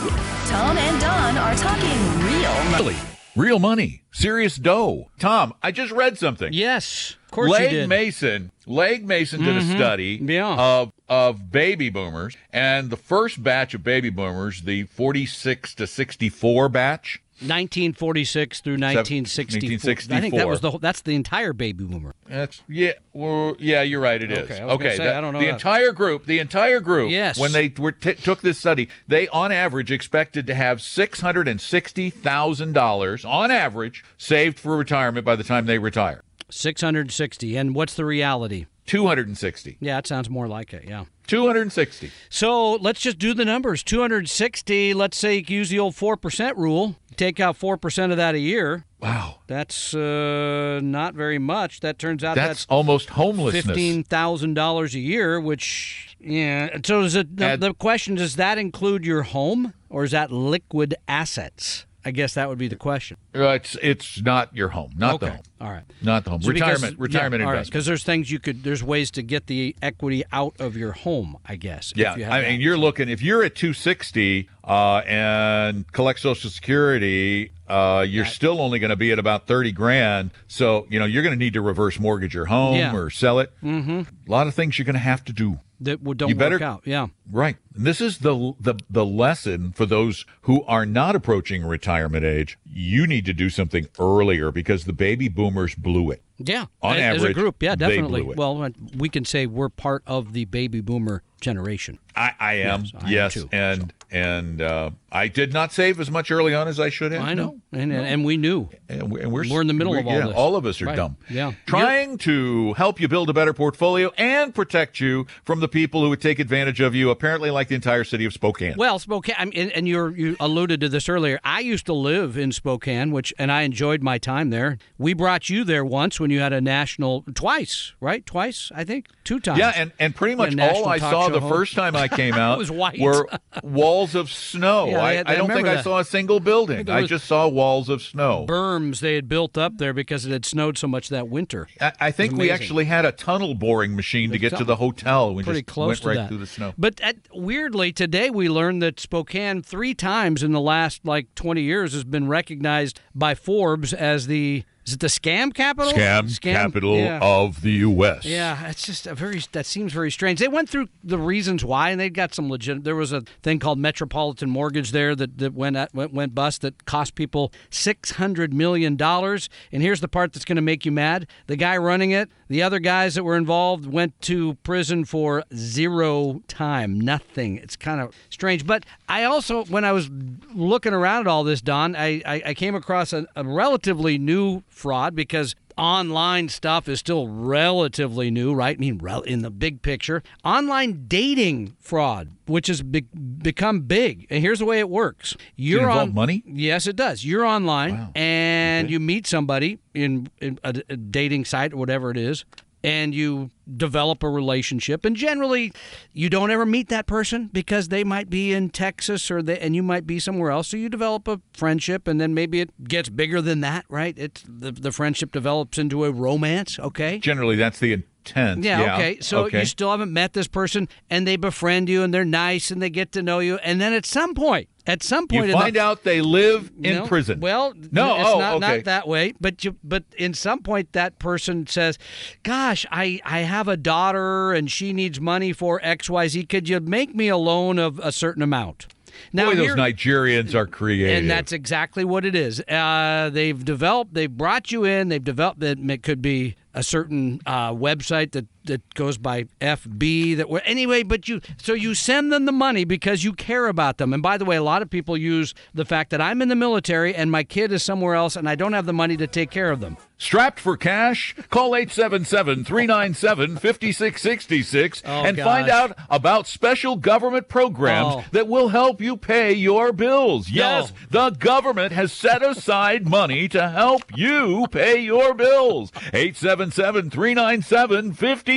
Tom 0.49 0.77
and 0.79 1.01
Don 1.01 1.37
are 1.37 1.55
talking 1.57 1.99
real 2.25 2.71
money. 2.71 2.95
Really, 2.95 2.97
real 3.35 3.59
money, 3.59 4.03
serious 4.13 4.57
dough. 4.57 5.11
Tom, 5.19 5.55
I 5.63 5.73
just 5.73 5.91
read 5.93 6.19
something. 6.19 6.53
yes 6.53 7.17
of 7.17 7.24
course 7.35 7.51
Legg 7.51 7.63
you 7.65 7.69
did 7.71 7.81
Mm-hmm. 7.83 7.89
Mason, 7.91 8.51
Legg 8.67 9.07
Mason 9.07 9.43
did 9.45 9.57
a 9.57 9.63
study 9.63 10.19
Yeah. 10.23 10.55
of 10.57 10.93
of 11.09 11.53
baby 11.53 11.91
boomers, 11.91 12.37
and 12.53 12.89
the 12.91 12.97
first 12.97 13.43
batch 13.43 13.75
of 13.75 13.85
baby 13.85 14.09
boomers, 14.11 14.63
the 14.63 14.85
46 14.85 15.75
to 15.75 15.87
64 15.87 16.69
batch, 16.71 17.21
1946 17.41 18.61
through 18.61 18.79
1964. 18.79 20.17
I 20.17 20.21
think 20.21 20.35
that 20.35 20.49
was 20.49 20.61
the 20.61 20.71
whole- 20.71 20.79
that's 20.79 21.03
the 21.03 21.15
entire 21.15 21.53
baby 21.53 21.85
boomer. 21.85 22.15
That's 22.29 22.63
yeah, 22.69 22.93
well, 23.13 23.57
yeah. 23.59 23.83
You're 23.83 24.01
right. 24.01 24.23
It 24.23 24.31
is 24.33 24.39
Okay, 24.51 24.59
gonna 24.61 24.91
say, 24.97 24.97
that- 25.05 25.17
I 25.17 25.21
don't 25.21 25.33
know 25.35 25.41
the 25.41 25.47
that. 25.47 25.53
entire 25.55 25.93
group. 25.93 26.27
The 26.27 26.39
entire 26.39 26.81
group. 26.81 27.11
Yes. 27.11 27.39
When 27.39 27.53
they 27.53 27.73
were 27.77 27.93
t- 27.93 28.15
took 28.15 28.41
this 28.41 28.59
study, 28.59 28.89
they 29.09 29.29
on 29.29 29.53
average 29.53 29.91
expected 29.93 30.47
to 30.47 30.55
have 30.55 30.81
six 30.81 31.21
hundred 31.21 31.49
and 31.49 31.61
sixty 31.61 32.09
thousand 32.11 32.73
dollars 32.73 33.25
on 33.25 33.51
average 33.51 34.05
saved 34.17 34.59
for 34.59 34.77
retirement 34.77 35.25
by 35.27 35.37
the 35.37 35.45
time 35.45 35.67
they 35.67 35.79
retire. 35.79 36.23
660 36.55 37.57
and 37.57 37.75
what's 37.75 37.95
the 37.95 38.05
reality? 38.05 38.67
Two 38.87 39.07
hundred 39.07 39.29
and 39.29 39.39
sixty. 39.39 39.79
Yeah, 39.81 39.97
it 39.99 40.07
sounds 40.07 40.29
more 40.29 40.47
like 40.47 40.75
it. 40.75 40.85
Yeah. 40.87 41.07
Two 41.27 41.47
hundred 41.47 41.63
and 41.63 41.73
sixty. 41.73 42.11
So 42.29 42.73
let's 42.75 43.01
just 43.01 43.19
do 43.19 43.33
the 43.33 43.45
numbers. 43.47 43.83
260. 43.83 44.93
Let's 44.93 45.17
say 45.17 45.37
you 45.37 45.45
use 45.57 45.71
the 45.71 45.79
old 45.79 45.95
four 45.95 46.19
percent 46.19 46.59
rule. 46.59 46.97
Take 47.17 47.41
out 47.41 47.57
four 47.57 47.79
percent 47.79 48.13
of 48.13 48.19
that 48.19 48.35
a 48.35 48.39
year. 48.39 48.85
Wow. 49.01 49.37
That's 49.47 49.95
uh, 49.95 50.81
not 50.83 51.15
very 51.15 51.39
much. 51.39 51.81
That 51.81 51.99
turns 51.99 52.23
out 52.23 52.35
That's, 52.37 52.49
that's 52.49 52.67
almost 52.69 53.11
homelessness. 53.11 53.65
fifteen 53.65 54.03
thousand 54.05 54.53
dollars 54.53 54.95
a 54.95 55.01
year, 55.01 55.41
which 55.41 56.17
yeah. 56.21 56.69
So 56.85 57.01
does 57.03 57.15
it? 57.15 57.39
The, 57.39 57.45
Add- 57.47 57.61
the 57.61 57.73
question 57.73 58.17
does 58.17 58.37
that 58.37 58.59
include 58.59 59.07
your 59.07 59.23
home 59.23 59.73
or 59.89 60.05
is 60.05 60.11
that 60.11 60.31
liquid 60.31 60.95
assets? 61.09 61.87
I 62.05 62.11
guess 62.11 62.35
that 62.35 62.49
would 62.49 62.59
be 62.59 62.69
the 62.69 62.77
question. 62.77 63.17
Uh, 63.35 63.49
it's 63.49 63.77
it's 63.83 64.23
not 64.23 64.55
your 64.55 64.69
home, 64.69 64.93
not 64.97 65.21
the 65.21 65.31
home, 65.31 65.41
all 65.61 65.71
right. 65.71 65.85
not 66.03 66.25
the 66.25 66.31
home. 66.31 66.43
So 66.43 66.53
because- 66.53 66.75
retirement, 66.83 67.01
retirement 67.01 67.41
yeah, 67.41 67.49
investment. 67.49 67.73
Because 67.73 67.87
there's 67.87 68.05
things 68.05 68.31
you 68.31 68.39
could, 68.39 68.63
there's 68.63 68.83
ways 68.83 69.11
to 69.13 69.23
get 69.23 69.47
the 69.47 69.75
equity 69.81 70.23
out 70.33 70.55
of 70.59 70.77
your 70.77 70.93
home. 70.93 71.39
I 71.47 71.57
guess. 71.57 71.93
if 71.93 71.99
Yeah, 71.99 72.33
I 72.33 72.43
mean, 72.43 72.61
you're 72.61 72.77
looking 72.77 73.09
if 73.09 73.23
you're 73.23 73.43
at 73.43 73.55
260 73.55 74.49
uh, 74.65 75.03
and 75.07 75.91
collect 75.93 76.21
Social 76.21 76.51
Security, 76.51 77.53
uh, 77.69 78.05
you're 78.09 78.25
still 78.25 78.61
only 78.61 78.79
going 78.79 78.91
to 78.91 78.97
be 78.97 79.13
at 79.13 79.19
about 79.19 79.47
30 79.47 79.73
grand. 79.73 80.31
So 80.49 80.87
you 80.91 80.99
know 80.99 81.05
you're 81.07 81.23
going 81.23 81.35
to 81.35 81.39
need 81.39 81.53
to 81.55 81.61
reverse 81.63 81.99
mortgage 82.01 82.35
your 82.35 82.47
home 82.47 82.77
Yeah. 82.77 82.95
or 82.97 83.11
sell 83.11 83.39
it. 83.39 83.53
Mm-hmm. 83.63 84.01
A 84.01 84.31
lot 84.31 84.47
of 84.47 84.55
things 84.55 84.79
you're 84.79 84.85
going 84.87 84.95
to 84.95 85.01
have 85.01 85.25
to 85.27 85.33
do. 85.33 85.61
that 85.81 86.03
would 86.03 86.17
don't 86.19 86.29
you 86.31 86.35
better- 86.35 86.55
work 86.57 86.63
out. 86.63 86.83
Yeah. 86.87 87.09
Right. 87.31 87.57
And 87.75 87.85
this 87.85 88.01
is 88.01 88.19
the 88.19 88.55
the 88.61 88.75
the 88.89 89.05
lesson 89.05 89.73
for 89.73 89.87
those 89.87 90.25
who 90.43 90.63
are 90.65 90.87
not 90.87 91.15
approaching 91.17 91.65
retirement 91.65 92.25
age. 92.25 92.59
You 92.65 93.07
need 93.07 93.25
to 93.27 93.33
do 93.33 93.51
something 93.51 93.87
earlier 93.99 94.51
because 94.51 94.85
the 94.85 94.93
baby 94.93 95.29
boomers 95.29 95.75
blew 95.75 96.11
it. 96.11 96.23
Yeah, 96.37 96.65
On 96.83 96.97
as 96.97 97.01
a 97.01 97.05
average, 97.21 97.35
group, 97.37 97.63
yeah, 97.63 97.77
definitely. 97.77 98.23
Well, 98.23 98.69
we 98.97 99.09
can 99.09 99.25
say 99.25 99.47
we're 99.47 99.69
part 99.69 100.03
of 100.05 100.33
the 100.33 100.47
baby 100.47 100.81
boomer 100.81 101.23
generation. 101.41 102.01
I, 102.17 102.33
I 102.41 102.55
am, 102.55 102.87
Yes, 103.07 103.37
I 103.37 103.41
am 103.41 103.43
too, 103.43 103.49
and 103.53 103.93
and 104.15 104.63
uh, 104.63 104.91
I 105.15 105.29
did 105.29 105.53
not 105.53 105.73
save 105.73 106.01
as 106.01 106.11
much 106.11 106.31
early 106.33 106.55
on 106.55 106.67
as 106.67 106.81
I 106.81 106.89
should 106.91 107.13
have. 107.13 107.23
I 107.23 107.35
know, 107.35 107.61
and 107.73 107.93
and 107.93 108.25
we 108.25 108.37
knew. 108.37 108.69
And 108.89 109.11
we- 109.13 109.21
and 109.23 109.31
we're, 109.33 109.49
We're 109.49 109.61
in 109.61 109.69
the 109.69 109.73
middle 109.73 109.93
we're- 109.93 110.03
of 110.03 110.07
all 110.09 110.15
yeah, 110.19 110.27
this. 110.27 110.35
All 110.37 110.57
of 110.57 110.67
us 110.67 110.83
are 110.83 110.87
Right. 110.87 110.97
dumb. 110.97 111.17
Yeah. 111.31 111.53
Trying 111.67 112.19
to 112.19 112.73
help 112.75 113.01
you 113.01 113.07
build 113.09 113.31
a 113.31 113.33
better 113.33 113.53
portfolio 113.53 114.11
and 114.19 114.55
protect 114.55 114.99
you 115.01 115.27
from 115.45 115.61
the 115.61 115.69
people 115.69 116.03
who 116.03 116.09
would 116.11 116.21
take 116.21 116.39
advantage 116.41 116.81
of 116.81 116.95
you, 116.97 117.11
apparently, 117.11 117.51
like 117.51 117.69
the 117.69 117.77
entire 117.77 118.03
city 118.05 118.25
of 118.25 118.33
Spokane. 118.33 118.75
Well, 118.77 118.99
Spokane, 118.99 119.37
I 119.39 119.45
mean, 119.45 119.71
and, 119.71 119.87
you 119.87 120.37
alluded 120.41 120.81
to 120.81 120.89
this 120.89 121.09
earlier. 121.09 121.39
I 121.45 121.61
used 121.61 121.87
to 121.87 121.93
live 121.95 122.37
in 122.37 122.51
Spokane, 122.53 123.13
which 123.13 123.33
and 123.39 123.53
I 123.53 123.63
enjoyed 123.63 124.03
my 124.03 124.19
time 124.19 124.51
there. 124.51 124.79
We 124.99 125.15
brought 125.15 125.49
you 125.49 125.63
there 125.63 125.85
once 125.85 126.19
when 126.19 126.31
you 126.31 126.41
had 126.41 126.53
a 126.53 126.61
national 126.61 127.25
twice, 127.35 127.93
right? 128.01 128.27
Twice, 128.27 128.73
I 128.75 128.83
think, 128.83 129.07
two 129.23 129.39
times. 129.39 129.59
yeah, 129.61 129.73
and, 129.77 129.93
and 130.01 130.15
pretty 130.15 130.35
much 130.35 130.59
all 130.59 130.89
I 130.89 130.99
saw 130.99 131.29
the 131.29 131.39
host. 131.41 131.55
first 131.55 131.75
time 131.75 131.95
I 131.95 132.09
came 132.23 132.35
out 132.35 132.59
was 132.59 132.71
white. 132.71 132.99
were 132.99 133.29
walls 133.63 134.15
of 134.17 134.29
snow. 134.31 134.87
Yeah, 134.95 135.04
I, 135.05 135.15
had- 135.15 135.27
I 135.27 135.35
don't 135.37 135.47
think 135.49 135.59
remember 135.67 135.79
I 135.79 135.83
saw 135.83 135.99
a 135.99 136.05
single 136.05 136.41
building. 136.41 136.85
there 136.87 136.97
I 136.97 137.05
just 137.07 137.27
saw 137.27 137.47
walls 137.49 137.89
of 137.89 138.03
snow. 138.03 138.47
berms 138.49 139.01
they 139.01 139.15
had 139.15 139.29
built 139.29 139.57
up 139.59 139.79
there 139.79 139.93
because 139.93 140.27
it 140.27 140.33
had 140.33 140.45
snowed 140.45 140.79
so 140.79 140.87
much 140.87 141.09
that 141.11 141.29
winter. 141.29 141.69
I, 141.81 141.93
I 142.01 142.11
think 142.11 142.37
we 142.37 142.51
actually 142.51 142.85
had 142.87 143.05
a 143.05 143.13
tunnel 143.13 143.55
boring 143.55 143.95
machine 143.97 144.31
to 144.33 144.39
get 144.39 144.57
to 144.57 144.65
the 144.65 144.77
hotel. 144.77 145.35
We 145.35 145.43
Pretty 145.45 145.61
just 145.63 145.73
close 145.73 146.03
went 146.03 146.05
right 146.05 146.23
that. 146.23 146.29
through 146.29 146.39
the 146.39 146.47
snow. 146.47 146.75
But 146.79 147.01
at, 147.01 147.17
weirdly, 147.33 147.93
today 147.93 148.31
we 148.31 148.49
learned 148.49 148.83
that 148.83 148.99
Spokane 149.01 149.63
three 149.63 149.95
times 149.95 150.43
in 150.43 150.53
the 150.53 150.61
last 150.61 151.05
like 151.05 151.35
20 151.35 151.63
years 151.63 151.93
has 151.93 152.05
been 152.05 152.29
recognized 152.29 153.01
by 153.15 153.35
Forbes 153.35 153.93
as 153.93 154.27
the 154.27 154.65
is 154.87 154.93
it 154.93 155.01
the 155.01 155.07
scam 155.07 155.55
capital? 155.55 155.93
Scam, 155.93 156.41
capital 156.43 156.97
yeah. 156.99 157.19
of 157.23 157.63
the 157.63 157.73
U.S. 157.73 158.27
Yeah, 158.27 158.69
it's 158.69 158.85
just 158.85 159.07
a 159.07 159.15
very 159.15 159.41
that 159.53 159.65
seems 159.65 159.95
very 159.95 160.11
strange. 160.11 160.41
They 160.41 160.49
went 160.49 160.69
through 160.69 160.89
the 161.03 161.19
reasons 161.19 161.65
why, 161.65 161.89
and 161.89 161.99
they 161.99 162.11
got 162.11 162.35
some 162.35 162.51
legit. 162.51 162.85
There 162.85 162.95
was 162.95 163.11
a 163.11 163.23
thing 163.43 163.59
called 163.59 163.79
Metropolitan 163.79 164.51
Mortgage 164.51 164.93
there 164.93 165.15
that, 165.17 165.39
that 165.39 165.55
went 165.55 165.77
at, 165.77 165.95
went 165.95 166.13
went 166.13 166.35
bust 166.35 166.61
that 166.61 166.85
cost 166.85 167.15
people 167.15 167.51
six 167.71 168.13
hundred 168.13 168.53
million 168.53 168.95
dollars. 168.95 169.49
And 169.73 169.83
here's 169.83 170.01
the 170.03 170.09
part 170.09 170.35
that's 170.35 170.45
going 170.45 170.57
to 170.57 170.63
make 170.63 170.85
you 170.85 170.93
mad: 170.93 171.29
the 171.47 171.57
guy 171.57 171.79
running 171.79 172.11
it, 172.11 172.29
the 172.49 172.63
other 172.63 172.79
guys 172.79 173.15
that 173.15 173.25
were 173.25 173.39
involved 173.39 173.87
went 173.87 174.21
to 174.23 174.55
prison 174.57 175.07
for 175.07 175.45
zero 175.55 176.43
time, 176.47 177.01
nothing. 177.01 177.57
It's 177.57 177.77
kind 177.77 178.03
of 178.03 178.15
strange. 178.29 178.67
But 178.67 178.85
I 179.09 179.25
also, 179.25 179.65
when 179.65 179.87
I 179.87 179.93
was 179.93 180.11
looking 180.55 180.93
around 180.93 181.23
at 181.23 181.27
all 181.27 181.43
this, 181.43 181.63
Don, 181.63 181.97
I 181.97 182.21
I, 182.27 182.43
I 182.47 182.55
came 182.55 182.75
across 182.75 183.15
a, 183.15 183.27
a 183.35 183.45
relatively 183.45 184.19
new 184.19 184.63
fraud 184.75 185.15
because 185.15 185.55
online 185.77 186.49
stuff 186.49 186.89
is 186.89 187.01
still 187.01 187.29
relatively 187.29 188.31
new, 188.31 188.55
right? 188.55 188.77
I 188.77 188.81
mean, 188.81 189.01
in 189.27 189.43
the 189.43 189.51
big 189.51 189.83
picture, 189.83 190.23
online 190.45 191.07
dating 191.07 191.77
fraud, 191.81 192.31
which 192.47 192.69
has 192.69 192.83
be- 192.83 193.01
become 193.03 193.81
big. 193.83 194.27
And 194.31 194.43
here's 194.43 194.59
the 194.59 194.65
way 194.65 194.79
it 194.79 194.89
works: 194.89 195.37
you're 195.57 195.83
involve 195.83 196.09
on 196.11 196.15
money? 196.15 196.43
Yes, 196.47 196.87
it 196.87 196.97
does. 196.97 197.25
You're 197.25 197.45
online 197.45 198.09
and 198.15 198.91
you 198.91 199.01
meet 199.01 199.27
somebody 199.27 199.79
in, 199.95 200.29
in 200.41 200.59
a, 200.65 200.75
a 200.89 200.97
dating 200.97 201.45
site 201.45 201.73
or 201.73 201.77
whatever 201.77 202.11
it 202.11 202.17
is. 202.17 202.45
And 202.85 203.15
you 203.15 203.51
develop 203.77 204.23
a 204.23 204.29
relationship, 204.29 205.07
and 205.07 205.17
generally, 205.17 205.73
you 206.13 206.29
don't 206.29 206.51
ever 206.51 206.67
meet 206.67 206.91
that 206.91 207.07
person 207.07 207.49
because 207.51 207.89
they 207.89 208.05
might 208.05 208.29
be 208.29 208.53
in 208.53 208.69
Texas 208.69 209.31
or 209.31 209.41
they, 209.43 209.59
and 209.59 209.75
you 209.75 209.83
might 209.83 210.07
be 210.07 210.19
somewhere 210.19 210.51
else. 210.51 210.69
So 210.69 210.77
you 210.77 210.91
develop 210.91 211.27
a 211.27 211.41
friendship, 211.55 212.07
and 212.07 212.21
then 212.21 212.35
maybe 212.35 212.61
it 212.61 212.87
gets 212.87 213.09
bigger 213.09 213.41
than 213.41 213.61
that, 213.63 213.87
right? 213.89 214.15
It's 214.19 214.45
the 214.47 214.71
the 214.71 214.93
friendship 214.93 215.33
develops 215.33 215.79
into 215.79 216.05
a 216.05 216.13
romance. 216.13 216.79
Okay, 216.79 217.21
Generally, 217.21 217.57
that's 217.57 217.79
the 217.79 217.95
intent. 217.95 218.63
yeah, 218.63 218.95
okay. 218.95 219.19
So 219.21 219.47
okay. 219.47 219.61
you 219.61 219.65
still 219.65 219.91
haven't 219.91 220.13
met 220.13 220.35
this 220.35 220.47
person, 220.47 220.87
and 221.09 221.27
they 221.27 221.37
befriend 221.37 221.89
you, 221.89 222.03
and 222.03 222.13
they're 222.13 222.25
nice, 222.25 222.71
and 222.71 222.83
they 222.83 222.91
get 222.91 223.13
to 223.13 223.23
know 223.23 223.39
you, 223.39 223.57
and 223.57 223.81
then 223.81 223.95
at 223.95 224.05
some 224.05 224.35
point, 224.35 224.69
at 224.87 225.03
some 225.03 225.27
point, 225.27 225.39
You 225.39 225.43
in 225.45 225.51
the- 225.51 225.57
find 225.57 225.77
out 225.77 226.05
they 226.05 226.21
live 226.21 226.71
in 226.83 226.97
no, 226.97 227.07
prison. 227.07 227.41
Well, 227.41 227.73
no, 227.91 228.17
it's 228.17 228.29
oh, 228.29 228.39
not, 228.39 228.55
okay. 228.57 228.77
not 228.77 228.85
that 228.85 229.09
way. 229.09 229.33
But 229.41 229.65
you, 229.65 229.77
but 229.83 230.05
in 230.19 230.35
some 230.35 230.61
point, 230.61 230.93
that 230.93 231.19
person 231.19 231.67
says, 231.67 231.99
"Gosh, 232.43 232.85
I 232.91 233.21
I 233.25 233.41
have 233.41 233.67
a 233.69 233.77
daughter, 233.77 234.53
and 234.53 234.71
she 234.71 234.93
needs 234.93 235.21
money 235.21 235.53
for 235.53 235.81
X 235.83 236.11
Y 236.11 236.29
Z. 236.29 236.45
Could 236.47 236.69
you 236.69 236.81
make 236.81 237.15
me 237.15 237.29
a 237.29 237.37
loan 237.37 237.79
of 237.79 237.99
a 238.01 238.13
certain 238.13 238.43
amount?" 238.43 238.87
Now, 239.33 239.51
Boy, 239.51 239.57
those 239.57 239.71
Nigerians 239.77 240.55
are 240.55 240.67
creative. 240.67 241.17
and 241.19 241.31
that's 241.31 241.53
exactly 241.53 242.05
what 242.05 242.25
it 242.25 242.35
is. 242.35 242.61
Uh, 242.63 243.31
they've 243.33 243.65
developed, 243.65 244.15
they've 244.15 244.31
brought 244.31 244.73
you 244.73 244.85
in, 244.85 245.09
they've 245.09 245.23
developed 245.23 245.63
it 245.63 246.03
could 246.03 246.21
be 246.21 246.57
a 246.75 246.83
certain 246.83 247.41
uh, 247.47 247.71
website 247.73 248.33
that, 248.33 248.47
that 248.65 248.95
goes 248.95 249.19
by 249.19 249.45
FB 249.61 250.37
that 250.37 250.49
were 250.49 250.61
anyway, 250.65 251.03
but 251.03 251.29
you 251.29 251.41
so 251.57 251.73
you 251.75 251.95
send 251.95 252.33
them 252.33 252.45
the 252.45 252.53
money 252.53 252.85
because 252.85 253.25
you 253.25 253.33
care 253.33 253.67
about 253.67 253.99
them. 253.99 254.13
And 254.13 254.23
by 254.23 254.39
the 254.39 254.45
way, 254.45 254.57
a 254.57 254.63
lot 254.63 254.83
of 254.83 254.91
people 254.91 255.17
use 255.17 255.55
the 255.75 255.85
fact 255.85 256.11
that 256.11 256.21
I'm 256.21 256.41
in 256.43 256.49
the 256.49 256.55
military 256.57 257.15
and 257.15 257.31
my 257.31 257.45
kid 257.45 257.73
is 257.73 257.83
somewhere 257.83 258.15
else 258.15 258.37
and 258.37 258.49
I 258.49 258.55
don't 258.55 258.73
have 258.73 258.87
the 258.87 258.93
money 258.93 259.17
to 259.19 259.27
take 259.27 259.51
care 259.51 259.71
of 259.71 259.81
them. 259.81 259.97
Strapped 260.17 260.61
for 260.61 260.77
cash? 260.77 261.35
Call 261.51 261.75
877 261.77 262.65
397 262.65 263.57
5666 263.57 265.03
and 265.05 265.37
gosh. 265.37 265.45
find 265.45 265.69
out 265.69 265.97
about 266.09 266.47
special 266.47 266.97
government 266.97 267.49
programs 267.49 268.15
Oh. 268.17 268.25
that 268.33 268.49
will 268.49 268.69
help 268.69 269.01
you 269.01 269.17
pay 269.17 269.53
your 269.53 269.93
bills. 269.93 270.49
Yes, 270.51 270.93
the 271.11 271.31
government 271.31 271.93
has 271.93 272.13
set 272.13 272.43
aside 272.43 273.07
money 273.09 273.49
to 273.49 273.69
help 273.69 274.03
you 274.17 274.67
pay 274.71 275.01
your 275.01 275.35
bills. 275.35 275.91
877 276.13 277.11
397 277.11 278.13
5666. 278.13 278.54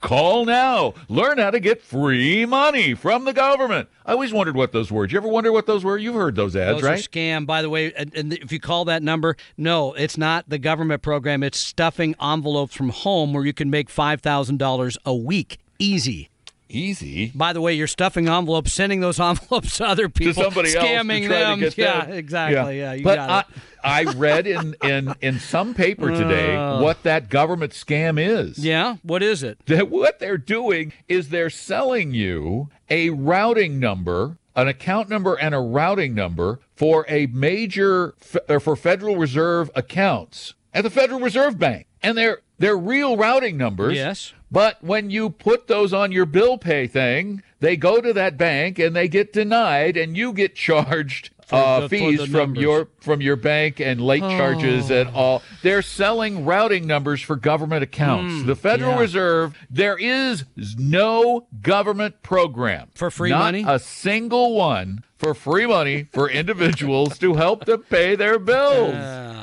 Call 0.00 0.44
now. 0.44 0.94
Learn 1.08 1.38
how 1.38 1.50
to 1.50 1.60
get 1.60 1.82
free 1.82 2.44
money 2.46 2.94
from 2.94 3.24
the 3.24 3.32
government. 3.32 3.88
I 4.04 4.12
always 4.12 4.32
wondered 4.32 4.56
what 4.56 4.72
those 4.72 4.90
were. 4.90 5.06
Did 5.06 5.12
you 5.12 5.18
ever 5.18 5.28
wonder 5.28 5.52
what 5.52 5.66
those 5.66 5.84
were? 5.84 5.96
You've 5.96 6.14
heard 6.14 6.34
those 6.34 6.56
ads, 6.56 6.80
Those 6.80 6.82
right? 6.82 6.98
scam, 6.98 7.46
by 7.46 7.62
the 7.62 7.70
way. 7.70 7.92
And, 7.94 8.14
and 8.14 8.32
if 8.32 8.50
you 8.50 8.58
call 8.60 8.84
that 8.86 9.02
number, 9.02 9.36
no, 9.56 9.92
it's 9.94 10.18
not 10.18 10.48
the 10.48 10.58
government 10.58 11.02
program. 11.02 11.42
It's 11.42 11.58
stuffing 11.58 12.14
envelopes 12.20 12.74
from 12.74 12.88
home 12.90 13.32
where 13.32 13.44
you 13.44 13.52
can 13.52 13.70
make 13.70 13.88
five 13.90 14.20
thousand 14.20 14.58
dollars 14.58 14.98
a 15.04 15.14
week, 15.14 15.58
easy. 15.78 16.28
Easy. 16.72 17.32
By 17.34 17.52
the 17.52 17.60
way, 17.60 17.74
you're 17.74 17.86
stuffing 17.86 18.28
envelopes, 18.28 18.72
sending 18.72 19.00
those 19.00 19.20
envelopes 19.20 19.78
to 19.78 19.86
other 19.86 20.04
to 20.04 20.08
people, 20.08 20.42
somebody 20.42 20.74
else 20.74 20.86
to 20.86 20.92
scamming 20.92 21.26
try 21.26 21.40
them. 21.56 21.72
Yeah, 21.76 22.06
them. 22.06 22.12
exactly. 22.16 22.78
Yeah, 22.78 22.92
you 22.94 23.04
but 23.04 23.16
got 23.16 23.46
it. 23.48 23.60
I, 23.84 24.00
I 24.00 24.04
read 24.12 24.46
in, 24.46 24.76
in 24.82 25.14
in 25.20 25.38
some 25.38 25.74
paper 25.74 26.10
today 26.10 26.56
uh. 26.56 26.80
what 26.80 27.02
that 27.02 27.28
government 27.28 27.72
scam 27.72 28.18
is. 28.18 28.58
yeah, 28.58 28.96
what 29.02 29.22
is 29.22 29.42
it? 29.42 29.58
That 29.66 29.90
what 29.90 30.18
they're 30.18 30.38
doing 30.38 30.92
is 31.08 31.28
they're 31.28 31.50
selling 31.50 32.14
you 32.14 32.68
a 32.88 33.10
routing 33.10 33.78
number, 33.78 34.38
an 34.54 34.68
account 34.68 35.08
number, 35.08 35.34
and 35.34 35.54
a 35.54 35.60
routing 35.60 36.14
number 36.14 36.60
for 36.74 37.04
a 37.08 37.26
major 37.26 38.14
for 38.18 38.76
Federal 38.76 39.16
Reserve 39.16 39.70
accounts 39.74 40.54
at 40.72 40.84
the 40.84 40.90
Federal 40.90 41.20
Reserve 41.20 41.58
Bank, 41.58 41.86
and 42.02 42.16
they're 42.16 42.40
they're 42.62 42.78
real 42.78 43.16
routing 43.16 43.56
numbers. 43.56 43.96
Yes. 43.96 44.32
But 44.48 44.82
when 44.84 45.10
you 45.10 45.30
put 45.30 45.66
those 45.66 45.92
on 45.92 46.12
your 46.12 46.26
bill 46.26 46.58
pay 46.58 46.86
thing, 46.86 47.42
they 47.58 47.76
go 47.76 48.00
to 48.00 48.12
that 48.12 48.36
bank 48.36 48.78
and 48.78 48.94
they 48.94 49.08
get 49.08 49.32
denied, 49.32 49.96
and 49.96 50.16
you 50.16 50.32
get 50.32 50.54
charged 50.54 51.30
uh, 51.50 51.80
the- 51.80 51.88
fees 51.88 52.24
from 52.30 52.54
your 52.54 52.86
from 53.00 53.20
your 53.20 53.34
bank 53.34 53.80
and 53.80 54.00
late 54.00 54.20
charges 54.20 54.92
and 54.92 55.08
all. 55.08 55.42
They're 55.62 55.82
selling 55.82 56.44
routing 56.44 56.86
numbers 56.86 57.20
for 57.20 57.34
government 57.34 57.82
accounts. 57.82 58.46
the 58.46 58.54
Federal 58.54 58.92
yeah. 58.92 59.00
Reserve, 59.00 59.58
there 59.68 59.98
is 59.98 60.44
no 60.78 61.48
government 61.62 62.22
program 62.22 62.90
For 62.94 63.10
free 63.10 63.30
Not 63.30 63.40
money? 63.40 63.64
A 63.66 63.80
single 63.80 64.54
one 64.54 65.02
for 65.18 65.34
free 65.34 65.66
money 65.66 66.06
for 66.12 66.30
individuals 66.30 67.18
to 67.18 67.34
help 67.34 67.64
them 67.64 67.82
pay 67.90 68.14
their 68.14 68.38
bills. 68.38 68.94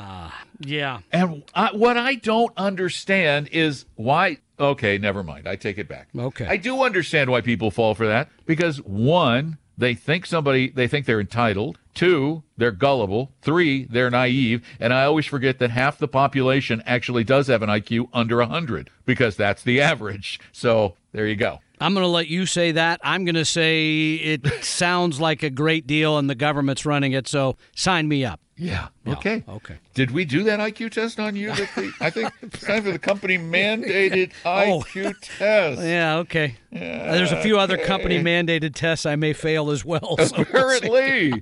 Yeah. 0.60 1.00
And 1.10 1.42
I, 1.54 1.72
what 1.72 1.96
I 1.96 2.14
don't 2.14 2.52
understand 2.56 3.48
is 3.52 3.86
why. 3.96 4.38
Okay, 4.58 4.98
never 4.98 5.22
mind. 5.22 5.48
I 5.48 5.56
take 5.56 5.78
it 5.78 5.88
back. 5.88 6.08
Okay. 6.16 6.46
I 6.46 6.58
do 6.58 6.82
understand 6.82 7.30
why 7.30 7.40
people 7.40 7.70
fall 7.70 7.94
for 7.94 8.06
that 8.06 8.28
because 8.44 8.76
one, 8.82 9.56
they 9.78 9.94
think 9.94 10.26
somebody, 10.26 10.68
they 10.68 10.86
think 10.86 11.06
they're 11.06 11.20
entitled. 11.20 11.78
Two, 11.94 12.42
they're 12.58 12.70
gullible. 12.70 13.32
Three, 13.40 13.84
they're 13.84 14.10
naive. 14.10 14.62
And 14.78 14.92
I 14.92 15.04
always 15.04 15.24
forget 15.24 15.58
that 15.58 15.70
half 15.70 15.96
the 15.96 16.08
population 16.08 16.82
actually 16.84 17.24
does 17.24 17.46
have 17.46 17.62
an 17.62 17.70
IQ 17.70 18.10
under 18.12 18.36
100 18.36 18.90
because 19.06 19.36
that's 19.36 19.62
the 19.62 19.80
average. 19.80 20.38
So 20.52 20.96
there 21.12 21.26
you 21.26 21.36
go. 21.36 21.60
I'm 21.80 21.94
going 21.94 22.04
to 22.04 22.08
let 22.08 22.28
you 22.28 22.44
say 22.44 22.72
that. 22.72 23.00
I'm 23.02 23.24
going 23.24 23.36
to 23.36 23.46
say 23.46 24.14
it 24.16 24.46
sounds 24.62 25.18
like 25.18 25.42
a 25.42 25.50
great 25.50 25.86
deal 25.86 26.18
and 26.18 26.28
the 26.28 26.34
government's 26.34 26.84
running 26.84 27.12
it, 27.12 27.26
so 27.26 27.56
sign 27.74 28.06
me 28.06 28.24
up. 28.24 28.40
Yeah. 28.60 28.88
Okay. 29.08 29.42
okay. 29.48 29.78
Did 29.94 30.10
we 30.10 30.26
do 30.26 30.42
that 30.44 30.60
IQ 30.60 30.90
test 30.92 31.18
on 31.18 31.34
you? 31.34 31.50
I 31.50 32.10
think 32.10 32.30
it's 32.42 32.60
time 32.60 32.82
for 32.82 32.92
the 32.92 32.98
company 32.98 33.38
mandated 33.38 34.32
IQ 34.44 35.14
test. 35.38 35.80
Oh. 35.80 35.82
Yeah, 35.84 36.16
okay. 36.18 36.56
Uh, 36.72 36.78
there's 36.78 37.32
a 37.32 37.40
few 37.40 37.58
other 37.58 37.78
company 37.78 38.22
mandated 38.22 38.74
tests 38.74 39.06
I 39.06 39.16
may 39.16 39.32
fail 39.32 39.70
as 39.70 39.82
well. 39.84 40.16
so 40.18 40.44
we'll 40.52 41.38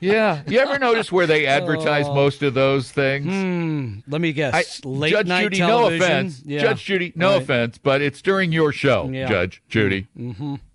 yeah. 0.00 0.42
You 0.48 0.58
ever 0.58 0.78
notice 0.78 1.12
where 1.12 1.26
they 1.28 1.46
advertise 1.46 2.06
Oh. 2.08 2.14
most 2.14 2.42
of 2.42 2.54
those 2.54 2.90
things? 2.90 4.02
Let 4.08 4.20
me 4.20 4.32
guess. 4.32 4.54
I- 4.84 4.88
Late 4.88 5.12
Judge 5.12 5.26
night 5.26 5.42
Judy, 5.44 5.58
television. 5.58 5.98
no 6.00 6.04
offense. 6.06 6.42
Yeah. 6.44 6.60
Judge 6.60 6.84
Judy, 6.84 7.12
no 7.14 7.34
Right. 7.34 7.42
offense, 7.42 7.78
but 7.78 8.02
it's 8.02 8.20
during 8.20 8.50
your 8.52 8.72
show, 8.72 9.08
Yeah. 9.12 9.28
Judge 9.28 9.62
Judy. 9.68 10.06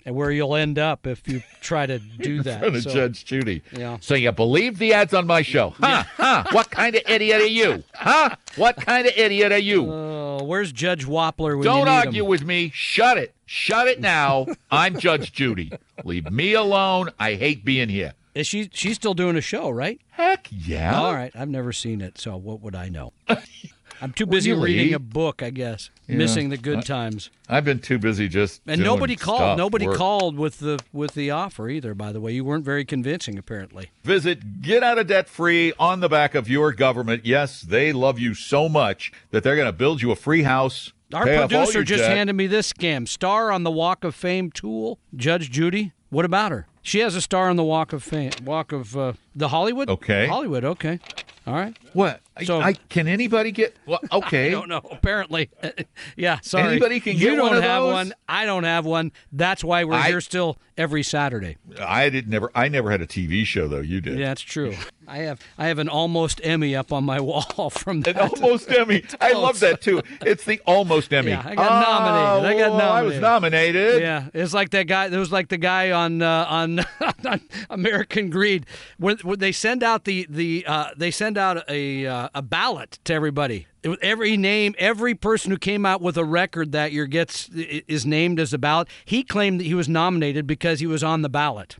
And 0.06 0.16
where 0.16 0.32
you'll 0.32 0.56
end 0.56 0.78
up 0.78 1.08
if 1.08 1.26
you 1.28 1.41
try 1.62 1.86
to 1.86 1.97
do 1.99 2.41
that. 2.43 2.82
So- 2.84 2.89
Judge 2.93 3.24
Judy. 3.26 3.62
Yeah. 3.72 3.97
So 4.01 4.16
you 4.16 4.32
believe 4.34 4.78
the 4.78 4.93
ads 4.93 5.14
on 5.14 5.26
my 5.28 5.41
show? 5.41 5.70
Huh? 5.80 6.04
Huh? 6.18 6.43
What 6.51 6.70
kind 6.72 6.95
of 6.95 7.04
idiot 7.08 7.41
are 7.41 7.45
you? 7.47 7.84
Huh? 7.93 8.36
What 8.58 8.76
kind 8.78 9.08
of 9.08 9.14
idiot 9.16 9.51
are 9.54 9.58
you? 9.58 9.89
Oh, 9.89 10.43
where's 10.43 10.72
Judge 10.74 11.06
Wapner 11.06 11.64
Don't 11.64 11.88
argue 11.88 12.24
him? 12.24 12.30
with 12.30 12.43
me. 12.43 12.70
Shut 12.74 13.18
it. 13.18 13.34
Shut 13.45 13.88
it 13.88 14.01
now. 14.01 14.47
I'm 14.72 14.99
Judge 14.99 15.32
Judy. 15.32 15.72
Leave 16.04 16.30
me 16.32 16.54
alone. 16.54 17.12
I 17.20 17.36
hate 17.36 17.64
being 17.64 17.88
here. 17.89 18.14
Is 18.36 18.47
she 18.47 18.70
she's 18.74 18.95
still 18.95 19.14
doing 19.14 19.36
a 19.38 19.41
show, 19.41 19.70
right? 19.70 20.01
Heck 20.10 20.47
yeah. 20.51 20.99
All 20.99 21.14
right, 21.14 21.32
I've 21.36 21.49
never 21.49 21.72
seen 21.72 22.01
it, 22.01 22.18
so 22.18 22.36
what 22.36 22.62
would 22.62 22.74
I 22.76 22.89
know? 22.89 23.14
I'm 24.04 24.12
too 24.12 24.26
busy 24.26 24.51
Really? 24.51 24.74
reading 24.76 24.93
a 24.93 24.99
book, 24.99 25.41
I 25.41 25.49
guess. 25.49 25.89
Yeah. 26.08 26.18
Missing 26.18 26.49
the 26.49 26.58
good 26.58 26.80
I- 26.80 26.82
times. 26.82 27.30
I've 27.47 27.64
been 27.64 27.80
too 27.80 27.97
busy 27.97 28.28
just 28.28 28.62
And 28.68 28.82
nobody 28.84 29.16
called. 29.16 29.58
Nobody 29.58 29.88
work. 29.88 29.95
called 29.97 30.38
with 30.38 30.60
the 30.60 30.78
with 30.91 31.14
the 31.14 31.32
offer 31.32 31.70
either. 31.70 31.93
By 31.93 32.12
the 32.12 32.20
way, 32.20 32.34
you 32.34 32.43
weren't 32.43 32.66
very 32.66 32.84
convincing. 32.84 33.38
Apparently, 33.38 33.91
Visit 34.04 34.62
Get 34.62 34.84
Out 34.84 34.97
of 34.99 35.08
Debt 35.08 35.30
Free 35.30 35.72
on 35.80 36.01
the 36.01 36.10
back 36.10 36.36
of 36.36 36.49
your 36.49 36.74
government. 36.74 37.26
Yes, 37.26 37.62
they 37.62 37.93
love 37.93 38.20
you 38.20 38.34
so 38.34 38.68
much 38.68 39.12
that 39.32 39.41
they're 39.43 39.56
going 39.56 39.68
to 39.68 39.72
build 39.72 40.01
you 40.01 40.12
a 40.12 40.16
free 40.18 40.43
house. 40.43 40.91
our 41.14 41.24
pay 41.26 41.38
off 41.38 41.43
all 41.43 41.47
producer 41.47 41.84
just 41.84 42.04
debt. 42.04 42.18
handed 42.18 42.34
me 42.34 42.47
this 42.47 42.74
scam. 42.74 43.08
Star 43.08 43.51
on 43.51 43.64
the 43.64 43.72
Walk 43.72 44.04
of 44.04 44.14
Fame 44.14 44.51
tool. 44.51 44.99
Judge 45.16 45.49
Judy. 45.49 45.93
What 46.10 46.26
about 46.26 46.51
her? 46.51 46.68
She 46.82 46.99
has 46.99 47.16
a 47.16 47.22
star 47.22 47.49
on 47.49 47.56
the 47.56 47.64
Walk 47.64 47.93
of 47.93 48.04
Fame. 48.04 48.32
Walk 48.43 48.72
of 48.74 48.97
uh, 48.97 49.14
the 49.34 49.47
Hollywood. 49.47 49.89
Okay. 49.89 50.28
Hollywood. 50.28 50.66
Okay. 50.66 50.99
All 51.46 51.54
right. 51.54 51.76
What? 51.94 52.22
So- 52.46 52.62
I, 52.62 52.74
can 52.74 53.08
anybody 53.08 53.52
get? 53.52 53.76
Well, 53.86 54.00
okay. 54.12 54.48
I 54.48 54.52
don't 54.52 54.70
know. 54.70 54.82
Apparently, 54.91 55.50
yeah. 56.16 56.39
Sorry. 56.41 56.72
Anybody 56.72 57.00
can 57.00 57.14
you 57.14 57.32
get 57.32 57.36
don't 57.36 57.50
one 57.54 57.62
have 57.62 57.84
those? 57.84 57.94
one. 57.94 58.14
I 58.28 58.46
don't 58.46 58.64
have 58.64 58.86
one. 58.86 59.12
That's 59.32 59.64
why 59.64 59.84
we're 59.84 59.94
I- 59.96 60.08
here 60.08 60.22
still 60.22 60.58
every 60.78 61.04
Saturday. 61.04 61.58
I 61.80 62.10
did 62.10 62.28
never. 62.30 62.50
I 62.56 62.70
never 62.70 62.89
had 62.89 63.02
a 63.02 63.06
TV 63.08 63.46
show 63.46 63.68
though. 63.68 63.82
You 63.82 64.02
did. 64.02 64.18
Yeah, 64.18 64.28
that's 64.28 64.41
true. 64.41 64.74
I 65.08 65.18
have 65.18 65.41
I 65.58 65.68
have 65.68 65.78
an 65.80 65.89
almost 65.89 66.39
Emmy 66.44 66.76
up 66.76 66.91
on 66.94 67.04
my 67.04 67.20
wall 67.20 67.70
from 67.70 67.98
An 67.98 68.02
that. 68.04 68.18
almost 68.18 68.72
Emmy. 68.72 69.04
I 69.22 69.34
love 69.34 69.60
that 69.60 69.82
too. 69.82 70.02
It's 70.22 70.46
the 70.46 70.60
almost 70.66 71.14
Emmy. 71.14 71.32
Yeah, 71.32 71.44
I 71.46 71.54
got 71.56 71.88
nominated. 71.88 72.58
I 72.58 72.68
got 72.70 72.72
Oh, 72.82 72.86
I 72.88 73.02
was 73.04 73.20
nominated. 73.20 73.22
nominated. 73.22 74.02
Yeah, 74.02 74.28
it's 74.34 74.54
like 74.56 74.70
that 74.72 74.88
guy. 74.88 75.06
It 75.06 75.12
was 75.18 75.32
like 75.32 75.50
the 75.50 75.58
guy 75.58 75.91
on 75.91 76.22
uh, 76.24 76.46
on, 76.50 76.80
on 77.28 77.41
American 77.70 78.30
Greed, 78.32 78.66
when, 78.98 79.18
when 79.20 79.38
they 79.39 79.52
send 79.52 79.84
out 79.84 80.06
the 80.06 80.26
the 80.30 80.64
uh, 80.68 80.89
they 80.98 81.12
send 81.12 81.33
out 81.38 81.70
a 81.70 82.06
uh, 82.06 82.30
a 82.34 82.42
ballot 82.42 83.00
to 83.06 83.14
everybody. 83.14 83.68
Every 84.02 84.38
name, 84.38 84.76
every 84.78 85.14
person 85.14 85.52
who 85.52 85.58
came 85.58 85.86
out 85.86 86.02
with 86.02 86.18
a 86.18 86.24
record 86.24 86.72
that 86.72 86.92
year 86.94 87.06
gets 87.06 87.50
is 87.50 88.06
named 88.06 88.40
as 88.40 88.54
a 88.54 88.58
ballot. 88.58 88.88
He 89.06 89.24
claimed 89.24 89.60
that 89.60 89.66
he 89.66 89.74
was 89.74 89.90
nominated 89.90 90.48
because 90.48 90.80
he 90.80 90.88
was 90.88 91.04
on 91.04 91.22
the 91.22 91.30
ballot, 91.30 91.78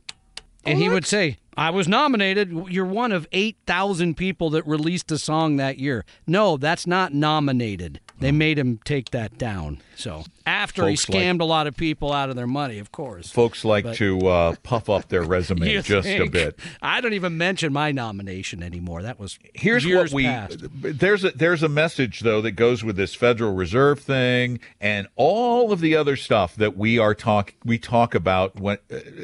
and 0.64 0.78
he 0.78 0.88
would 0.88 1.06
say, 1.06 1.38
"I 1.56 1.70
was 1.70 1.86
nominated. 1.88 2.50
You're 2.68 2.84
one 2.84 3.12
of 3.12 3.26
eight 3.32 3.56
thousand 3.66 4.16
people 4.16 4.50
that 4.50 4.66
released 4.66 5.10
a 5.12 5.18
song 5.18 5.56
that 5.56 5.78
year." 5.78 6.04
No, 6.26 6.56
that's 6.56 6.86
not 6.86 7.12
nominated. 7.14 8.00
They 8.20 8.30
made 8.32 8.58
him 8.58 8.78
take 8.84 9.10
that 9.10 9.38
down. 9.38 9.82
So 9.96 10.22
after 10.46 10.82
Folks 10.82 11.04
he 11.04 11.12
like- 11.12 11.22
scammed 11.22 11.40
a 11.40 11.44
lot 11.44 11.66
of 11.66 11.76
people 11.76 12.12
out 12.12 12.30
of 12.30 12.36
their 12.36 12.46
money, 12.46 12.78
of 12.78 12.92
course. 12.92 13.28
Folks 13.30 13.64
like 13.64 13.84
But- 13.84 13.96
to 13.96 14.18
uh, 14.28 14.54
puff 14.62 14.88
up 14.88 15.08
their 15.08 15.22
resume 15.34 15.82
just 15.82 16.06
a 16.08 16.26
bit. 16.28 16.58
I 16.80 17.00
don't 17.00 17.12
even 17.12 17.36
mention 17.36 17.72
my 17.72 17.90
nomination 17.92 18.62
anymore. 18.62 19.02
That 19.02 19.18
was 19.18 19.38
Here's 19.54 19.84
years 19.84 20.12
what 20.12 20.16
we 20.16 20.24
past. 20.24 20.58
there's 20.72 21.24
a 21.24 21.30
there's 21.32 21.62
a 21.62 21.68
message 21.68 22.20
though 22.20 22.40
that 22.42 22.52
goes 22.52 22.84
with 22.84 22.96
this 22.96 23.14
Federal 23.14 23.52
Reserve 23.54 24.00
thing 24.00 24.60
and 24.80 25.08
all 25.16 25.72
of 25.72 25.80
the 25.80 25.96
other 25.96 26.16
stuff 26.16 26.54
that 26.56 26.76
we 26.76 26.98
are 26.98 27.14
talk 27.14 27.54
we 27.64 27.78
talk 27.78 28.14
about 28.14 28.58
when 28.60 28.78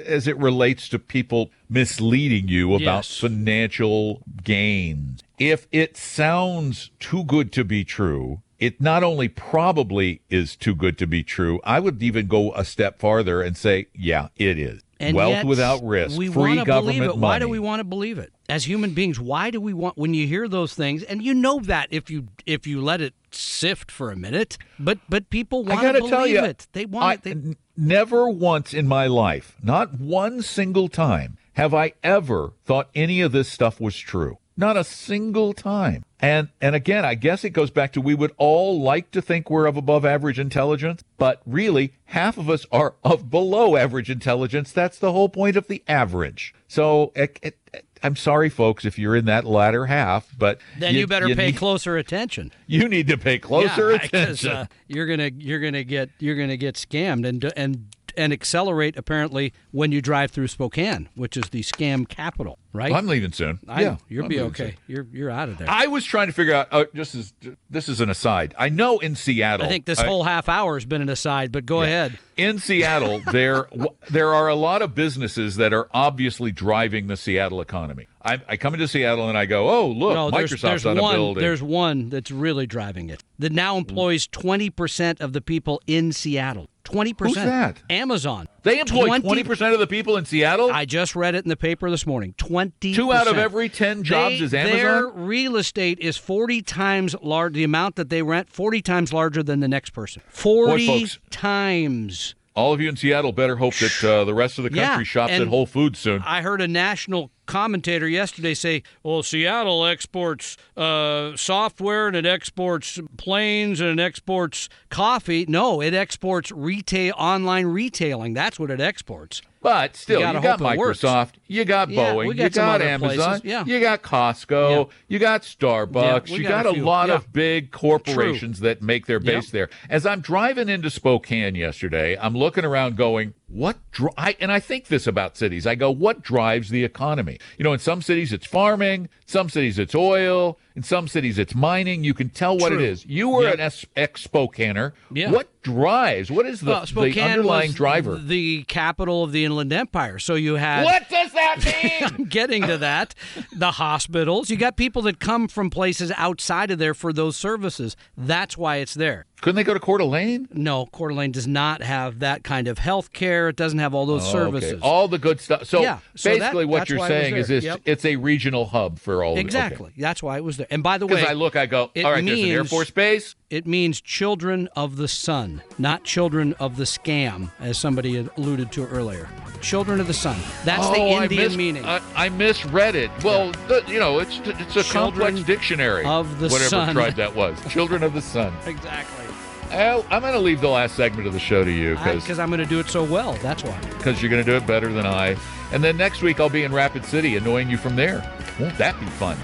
as 0.07 0.26
it 0.26 0.37
relates 0.37 0.89
to 0.89 0.99
people 0.99 1.51
misleading 1.71 2.49
you 2.49 2.75
about 2.75 3.09
Yes. 3.09 3.18
financial 3.18 4.23
gains. 4.43 5.23
If 5.39 5.66
it 5.73 5.97
sounds 5.97 6.91
too 6.99 7.25
good 7.25 7.53
to 7.53 7.64
be 7.64 7.85
true, 7.85 8.43
it 8.59 8.81
not 8.81 9.03
only 9.03 9.29
probably 9.29 10.21
is 10.29 10.55
too 10.57 10.75
good 10.75 10.99
to 10.99 11.07
be 11.07 11.23
true, 11.23 11.61
I 11.64 11.81
would 11.81 12.03
even 12.03 12.27
go 12.27 12.53
a 12.53 12.64
step 12.64 12.99
farther 12.99 13.41
and 13.41 13.57
say, 13.57 13.87
yeah, 13.95 14.29
it 14.37 14.59
is. 14.59 14.83
And 14.99 15.16
Wealth 15.16 15.45
without 15.45 15.83
risk, 15.83 16.18
We 16.18 16.29
free 16.29 16.62
government 16.62 17.16
money. 17.16 17.21
Why 17.21 17.39
do 17.39 17.49
we 17.49 17.59
want 17.59 17.81
to 17.81 17.85
believe 17.85 18.18
it? 18.18 18.35
As 18.51 18.66
human 18.66 18.93
beings, 18.93 19.18
why 19.18 19.51
do 19.51 19.59
we 19.59 19.73
want 19.73 19.97
when 19.97 20.12
you 20.12 20.27
hear 20.27 20.47
those 20.47 20.75
things 20.75 21.03
and 21.03 21.23
you 21.23 21.33
know 21.33 21.59
that 21.61 21.89
if 21.91 22.11
you 22.11 22.29
if 22.45 22.66
you 22.66 22.83
let 22.83 23.01
it 23.01 23.14
sift 23.31 23.91
for 23.91 24.11
a 24.11 24.16
minute, 24.16 24.59
but 24.79 24.99
but 25.09 25.31
people 25.31 25.64
want 25.64 25.81
to 25.81 25.93
believe 25.95 26.11
tell 26.11 26.27
you, 26.27 26.45
it. 26.45 26.66
They 26.73 26.85
want 26.85 27.07
I, 27.07 27.12
it. 27.14 27.23
They, 27.23 27.57
never 27.79 28.29
once 28.29 28.75
in 28.75 28.87
my 28.87 29.07
life, 29.07 29.57
not 29.62 29.99
one 29.99 30.43
single 30.43 30.89
time, 30.89 31.39
have 31.55 31.74
I 31.74 31.92
ever 32.03 32.53
thought 32.64 32.90
any 32.94 33.20
of 33.20 33.32
this 33.32 33.48
stuff 33.48 33.80
was 33.80 33.96
true. 33.96 34.38
Not 34.57 34.76
a 34.76 34.84
single 34.84 35.55
time. 35.55 36.05
And 36.20 36.48
and 36.61 36.74
again, 36.74 37.03
I 37.03 37.14
guess 37.14 37.44
it 37.44 37.51
goes 37.51 37.70
back 37.70 37.92
to 37.94 38.01
we 38.01 38.14
would 38.14 38.32
all 38.36 38.78
like 38.78 39.11
to 39.12 39.22
think 39.22 39.48
we're 39.48 39.64
of 39.64 39.78
above 39.78 40.05
average 40.05 40.38
intelligence, 40.38 41.03
but 41.16 41.40
really 41.46 41.94
half 42.07 42.36
of 42.36 42.51
us 42.51 42.66
are 42.70 42.94
of 43.03 43.30
below 43.30 43.76
average 43.76 44.11
intelligence. 44.11 44.70
That's 44.70 44.98
the 44.98 45.12
whole 45.12 45.30
point 45.30 45.57
of 45.57 45.66
the 45.66 45.82
average. 45.88 46.55
So 46.68 47.12
it, 47.16 47.38
it, 47.42 47.86
I'm 48.03 48.16
sorry, 48.16 48.51
folks, 48.51 48.84
if 48.84 48.98
you're 48.98 49.16
in 49.16 49.24
that 49.26 49.44
latter 49.44 49.86
half, 49.86 50.34
but 50.36 50.61
then 50.78 50.94
you, 50.94 51.07
better 51.07 51.34
pay 51.34 51.46
need, 51.46 51.57
closer 51.57 51.96
attention. 51.96 52.53
You 52.66 52.88
need 52.88 53.09
to 53.09 53.16
pay 53.16 53.38
closer 53.38 53.90
yeah, 53.90 53.96
attention. 53.96 54.11
because 54.11 54.46
uh, 54.46 54.66
you're 54.88 55.07
gonna 55.07 55.30
you're 55.38 55.61
gonna 55.61 55.84
get 55.84 56.11
you're 56.18 56.36
gonna 56.36 56.57
get 56.57 56.74
scammed 56.74 57.26
and 57.26 57.51
and 57.57 57.86
and 58.21 58.33
accelerate 58.33 58.97
apparently 58.97 59.53
when 59.71 59.91
you 59.93 60.01
drive 60.03 60.31
through 60.31 60.49
Spokane, 60.49 61.09
which 61.14 61.37
is 61.37 61.49
the 61.51 61.62
scam 61.62 62.07
capital, 62.09 62.59
right? 62.73 62.93
I'm 62.93 63.07
leaving 63.07 63.33
soon. 63.33 63.59
I, 63.66 63.83
yeah, 63.83 63.97
you'll 64.09 64.25
I'm 64.25 64.29
be 64.29 64.41
okay. 64.41 64.71
soon. 64.71 64.75
You're 64.87 65.07
you're 65.12 65.31
out 65.31 65.49
of 65.49 65.59
there. 65.59 65.68
I 65.71 65.87
was 65.87 66.05
trying 66.05 66.27
to 66.29 66.33
figure 66.33 66.55
out. 66.55 66.68
Uh, 66.71 66.85
just 66.95 67.14
as 67.14 67.33
this 67.68 67.89
is 67.89 68.01
an 68.01 68.11
aside. 68.11 68.55
I 68.59 68.68
know 68.68 68.99
in 68.99 69.16
Seattle. 69.16 69.66
I 69.66 69.68
think 69.68 69.87
this 69.87 70.01
whole 70.01 70.25
half 70.25 70.49
hour 70.49 70.75
has 70.77 70.85
been 70.85 71.03
an 71.03 71.09
aside, 71.09 71.51
but 71.51 71.66
go 71.66 71.83
ahead. 71.83 72.18
in 72.37 72.59
Seattle 72.59 73.21
there 73.33 73.64
w- 73.71 73.95
there 74.11 74.35
are 74.35 74.49
a 74.49 74.55
lot 74.55 74.83
of 74.83 74.95
businesses 74.95 75.57
that 75.57 75.73
are 75.73 75.89
obviously 75.93 76.53
driving 76.53 77.07
the 77.07 77.16
Seattle 77.16 77.61
economy. 77.61 78.07
I, 78.23 78.39
I 78.47 78.57
come 78.59 78.75
into 78.75 78.87
Seattle 78.87 79.31
and 79.31 79.39
I 79.39 79.47
go, 79.47 79.71
oh 79.71 79.89
look, 79.89 80.12
No, 80.12 80.31
there's, 80.31 80.53
Microsoft's 80.53 80.62
there's 80.62 80.87
on 80.87 80.99
a 80.99 81.01
building. 81.01 81.41
There's 81.43 81.62
one 81.62 82.11
that's 82.11 82.31
really 82.31 82.66
driving 82.66 83.09
it. 83.09 83.25
That 83.39 83.53
now 83.53 83.79
employs 83.79 84.27
twenty 84.27 84.68
percent 84.68 85.21
of 85.23 85.33
the 85.33 85.41
people 85.41 85.81
in 85.87 86.12
Seattle. 86.12 86.68
Twenty 86.91 87.12
percent. 87.12 87.36
Who's 87.38 87.45
that? 87.45 87.82
Amazon. 87.91 88.49
they 88.62 88.80
employ 88.80 89.18
20, 89.18 89.45
percent 89.45 89.72
of 89.74 89.80
the 89.80 89.86
people 89.86 90.16
in 90.16 90.24
Seattle. 90.24 90.70
I 90.72 90.84
just 90.84 91.14
read 91.14 91.34
it 91.34 91.45
in 91.45 91.49
the 91.49 91.57
paper 91.57 91.91
this 91.91 92.07
morning. 92.07 92.34
Twenty. 92.36 92.95
Two 92.95 93.12
out 93.12 93.28
of 93.28 93.38
every 93.38 93.68
ten 93.68 94.03
jobs 94.03 94.38
they, 94.38 94.45
is 94.45 94.51
Their 94.51 94.99
Amazon. 94.99 95.26
real 95.26 95.57
estate 95.57 95.99
is 96.01 96.16
forty 96.16 96.62
times 96.62 97.14
large. 97.22 97.55
The 97.55 97.64
amount 97.64 97.97
that 97.97 98.09
they 98.11 98.22
rent 98.22 98.51
forty 98.51 98.82
times 98.82 99.12
larger 99.12 99.43
than 99.43 99.61
the 99.61 99.68
next 99.68 99.91
person. 99.91 100.22
Forty 100.28 100.86
folks. 100.86 101.18
times. 101.30 102.34
All 102.57 102.72
of 102.72 102.80
you 102.80 102.88
in 102.88 102.97
Seattle 102.97 103.32
better 103.32 103.57
hope 103.57 103.74
that 103.76 104.05
uh, 104.05 104.24
the 104.24 104.34
rest 104.34 104.59
of 104.59 104.64
the 104.64 104.70
country 104.70 104.82
Yeah, 104.82 105.03
shops 105.05 105.32
at 105.32 105.47
Whole 105.47 105.66
Foods 105.66 106.01
soon. 106.01 106.20
I 106.26 106.43
heard 106.43 106.61
a 106.61 106.66
national 106.68 107.30
commentator 107.51 108.09
yesterday 108.09 108.55
say, 108.55 108.82
"Well, 109.03 109.22
Seattle 109.22 109.84
exports 109.84 110.57
uh, 110.76 111.36
software 111.36 112.07
and 112.07 112.16
it 112.16 112.24
exports 112.24 112.98
planes 113.16 113.80
and 113.80 113.98
it 113.98 114.03
exports 114.03 114.68
coffee. 114.88 115.44
No, 115.48 115.82
it 115.82 115.92
exports 115.92 116.53
retail, 116.53 117.14
online 117.18 117.66
retailing. 117.66 118.34
That's 118.34 118.59
what 118.59 118.70
it 118.70 118.80
exports. 118.80 119.42
But 119.62 119.94
still, 119.94 120.20
You 120.20 120.26
you, 120.26 120.40
got. 120.40 120.59
Microsoft, 120.59 121.32
you 121.46 121.66
got 121.66 121.90
Yeah, 121.90 122.14
Boeing, 122.14 122.34
got 122.36 122.44
you 122.44 122.48
got 122.51 122.80
Amazon, 122.80 123.40
yeah. 123.44 123.62
you 123.66 123.78
got 123.78 124.01
Costco, 124.03 124.86
Yeah. 124.86 124.92
you 125.09 125.18
got 125.18 125.42
Starbucks, 125.42 126.30
you 126.30 126.44
got 126.44 126.64
got, 126.64 126.66
a 126.70 126.74
few, 126.74 126.84
lot 126.84 127.11
of 127.11 127.30
big 127.30 127.70
corporations 127.70 128.61
that 128.61 128.80
make 128.80 129.05
their 129.05 129.20
base 129.20 129.51
there. 129.51 129.68
As 129.90 130.07
I'm 130.07 130.20
driving 130.20 130.70
into 130.70 130.88
Spokane 130.88 131.55
yesterday, 131.57 132.16
I'm 132.18 132.34
looking 132.34 132.64
around 132.64 132.96
going, 132.96 133.34
what 133.51 133.78
dri-? 133.90 134.11
I, 134.16 134.36
and 134.40 134.51
I 134.53 134.61
think 134.61 134.86
this 134.86 135.07
about 135.07 135.36
cities. 135.36 135.66
I 135.66 135.74
go, 135.74 135.90
what 135.90 136.22
drives 136.22 136.70
the 136.70 136.84
economy? 136.84 137.38
You 137.59 137.64
know, 137.64 137.72
in 137.72 137.78
some 137.80 138.01
cities 138.03 138.32
it's 138.32 138.46
farming, 138.46 139.09
some 139.26 139.48
cities 139.48 139.78
it's 139.78 139.94
oil, 139.94 140.59
in 140.76 140.82
some 140.82 141.09
cities 141.09 141.38
it's 141.38 141.55
mining. 141.55 142.05
You 142.05 142.14
can 142.14 142.28
tell 142.30 142.57
what 142.57 142.68
True. 142.70 142.78
it 142.78 142.84
is. 142.84 143.05
You 143.07 143.28
were 143.28 143.42
Yep. 143.44 143.55
an 143.55 143.61
ex- 143.61 143.86
ex-Spokaner. 143.96 144.92
Yeah. 145.12 145.30
What 145.30 145.48
drives? 145.62 146.30
What 146.30 146.46
is 146.46 146.61
the, 146.61 146.70
Well, 146.94 147.05
the 147.07 147.20
underlying 147.20 147.72
driver? 147.72 148.16
the 148.16 148.62
capital 148.64 149.24
of 149.24 149.32
the 149.32 149.44
Inland 149.44 149.72
Empire. 149.72 150.18
So 150.18 150.34
you 150.34 150.55
have 150.55 150.84
what 150.84 151.09
does 151.09 151.32
that 151.32 151.57
mean? 151.82 152.11
I'm 152.18 152.24
getting 152.26 152.62
to 152.66 152.78
that. 152.78 153.14
The 153.55 153.72
hospitals. 153.72 154.48
You 154.51 154.57
got 154.57 154.76
people 154.76 155.03
that 155.03 155.18
come 155.20 155.48
from 155.48 155.70
places 155.70 156.12
outside 156.16 156.70
of 156.70 156.78
there 156.78 156.94
for 156.94 157.12
those 157.12 157.36
services. 157.36 157.96
That's 158.16 158.57
why 158.57 158.76
it's 158.76 158.94
there. 158.94 159.26
Couldn't 159.41 159.57
they 159.57 159.64
go 159.64 159.72
to 159.72 159.80
Coeur 159.80 159.99
d'Alene? 159.99 160.49
No, 160.53 160.86
Coeur 160.86 161.09
d'Alene 161.09 161.32
does 161.32 161.47
not 161.47 161.82
have 161.82 162.18
that 162.18 162.43
kind 162.45 162.68
of 162.68 162.78
health 162.78 163.12
care. 163.12 163.49
It 163.49 163.57
doesn't 163.57 163.78
have 163.78 163.95
all 163.95 164.05
those 164.05 164.26
Oh, 164.28 164.32
services. 164.32 164.72
Okay. 164.74 164.80
All 164.82 165.09
the 165.09 165.18
good 165.18 165.41
stuff. 165.41 165.64
So, 165.64 165.80
Yeah, 165.80 165.99
so 166.14 166.28
that- 166.30 166.38
basically, 166.41 166.64
what 166.66 166.88
you're 166.91 166.99
why 166.99 167.07
it 167.07 167.11
was 167.11 167.22
saying 167.22 167.36
is 167.36 167.49
there. 167.49 167.57
it's, 167.57 167.64
Yep. 167.66 167.80
it's 167.86 168.05
a 168.05 168.16
regional 168.16 168.66
hub 168.66 168.99
for 168.99 169.24
all. 169.24 169.38
exactly. 169.38 169.93
That's 169.97 170.22
why 170.22 170.36
it 170.36 170.45
was 170.45 170.59
there. 170.59 170.66
And 170.70 170.82
by 170.82 170.99
the 170.99 171.07
way, 171.07 171.16
Because 171.16 171.30
I 171.30 171.32
look, 171.32 171.57
I 171.57 171.64
go, 171.66 171.91
it 171.95 172.05
all 172.05 172.12
right, 172.12 172.24
there's 172.24 172.38
an 172.38 172.45
Air 172.51 172.59
means- 172.59 172.70
Force 172.70 172.91
Base. 172.91 173.34
it 173.49 173.66
means 173.66 174.01
children 174.03 174.68
of 174.76 174.97
the 174.97 175.09
sun, 175.09 175.62
not 175.78 176.05
children 176.05 176.55
of 176.61 176.76
the 176.76 176.84
scam, 176.84 177.51
as 177.59 177.78
somebody 177.78 178.16
had 178.16 178.28
alluded 178.36 178.70
to 178.72 178.86
earlier. 178.88 179.28
Children 179.62 180.01
of 180.01 180.07
the 180.07 180.14
sun. 180.14 180.36
That's 180.64 180.86
the 180.88 180.97
oh, 180.97 181.22
Indian 181.22 181.41
I 181.43 181.47
mis- 181.49 181.57
meaning. 181.57 181.84
I, 181.84 182.01
I 182.14 182.28
misread 182.30 182.95
it. 182.95 183.11
Well, 183.22 183.53
the, 183.68 183.82
you 183.88 183.99
know, 183.99 184.18
it's 184.18 184.38
it's 184.45 184.76
a 184.76 184.82
Children 184.82 185.34
complex 185.34 185.41
dictionary. 185.47 186.05
of 186.05 186.38
the 186.41 186.49
whatever 186.49 186.68
sun. 186.70 186.95
tribe 186.95 187.16
that 187.16 187.34
was. 187.34 187.59
Children 187.68 188.03
of 188.03 188.14
the 188.14 188.22
Sun. 188.22 188.53
exactly. 188.66 189.24
Al, 189.71 190.05
I'm 190.11 190.23
going 190.23 190.33
to 190.35 190.41
leave 190.41 190.61
the 190.61 190.68
last 190.68 190.97
segment 190.97 191.27
of 191.27 191.33
the 191.33 191.39
show 191.39 191.64
to 191.64 191.71
you 191.71 191.91
because 191.91 192.23
Because 192.23 192.39
I'm 192.39 192.49
going 192.49 192.61
to 192.61 192.66
do 192.66 192.81
it 192.81 192.89
so 192.89 193.05
well. 193.05 193.35
That's 193.35 193.62
why. 193.62 193.79
Because 193.81 194.21
you're 194.21 194.31
going 194.31 194.45
to 194.45 194.51
do 194.51 194.57
it 194.57 194.66
better 194.66 194.93
than 194.93 195.07
I. 195.07 195.37
And 195.73 195.83
then 195.83 195.97
next 195.97 196.23
week 196.23 196.41
I'll 196.41 196.49
be 196.49 196.64
in 196.64 196.73
Rapid 196.73 197.05
City, 197.05 197.37
annoying 197.37 197.71
you 197.71 197.77
from 197.77 197.97
there. 197.97 198.29
Won't 198.59 198.77
that 198.79 198.99
be 198.99 199.07
fun? 199.07 199.37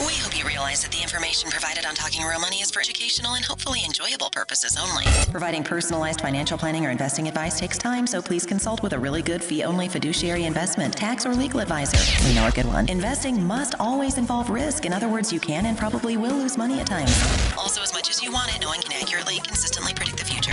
We 0.00 0.14
hope 0.14 0.36
you 0.36 0.44
realize 0.46 0.82
that 0.82 0.90
the 0.90 1.02
information 1.02 1.14
information 1.14 1.50
provided 1.50 1.86
on 1.86 1.94
Talking 1.94 2.24
Real 2.24 2.40
Money 2.40 2.56
is 2.56 2.70
for 2.70 2.80
educational 2.80 3.34
and 3.34 3.44
hopefully 3.44 3.80
enjoyable 3.84 4.30
purposes 4.30 4.76
only. 4.80 5.04
Providing 5.30 5.62
personalized 5.62 6.20
financial 6.20 6.58
planning 6.58 6.84
or 6.84 6.90
investing 6.90 7.28
advice 7.28 7.58
takes 7.58 7.78
time, 7.78 8.06
so 8.06 8.20
please 8.20 8.44
consult 8.44 8.82
with 8.82 8.92
a 8.92 8.98
really 8.98 9.22
good 9.22 9.42
fee-only 9.42 9.88
fiduciary 9.88 10.44
investment, 10.44 10.94
tax, 10.94 11.24
or 11.24 11.34
legal 11.34 11.60
advisor. 11.60 11.98
We 12.28 12.34
know 12.34 12.46
a 12.46 12.50
good 12.50 12.66
one. 12.66 12.88
Investing 12.88 13.42
must 13.44 13.74
always 13.78 14.18
involve 14.18 14.50
risk. 14.50 14.84
In 14.86 14.92
other 14.92 15.08
words, 15.08 15.32
you 15.32 15.40
can 15.40 15.66
and 15.66 15.78
probably 15.78 16.16
will 16.16 16.36
lose 16.36 16.58
money 16.58 16.80
at 16.80 16.86
times. 16.86 17.16
Also, 17.56 17.82
as 17.82 17.92
much 17.92 18.10
as 18.10 18.22
you 18.22 18.32
want 18.32 18.54
it, 18.54 18.60
no 18.60 18.68
one 18.68 18.80
can 18.80 18.92
accurately, 19.00 19.38
consistently 19.38 19.94
predict 19.94 20.18
the 20.18 20.24
future. 20.24 20.52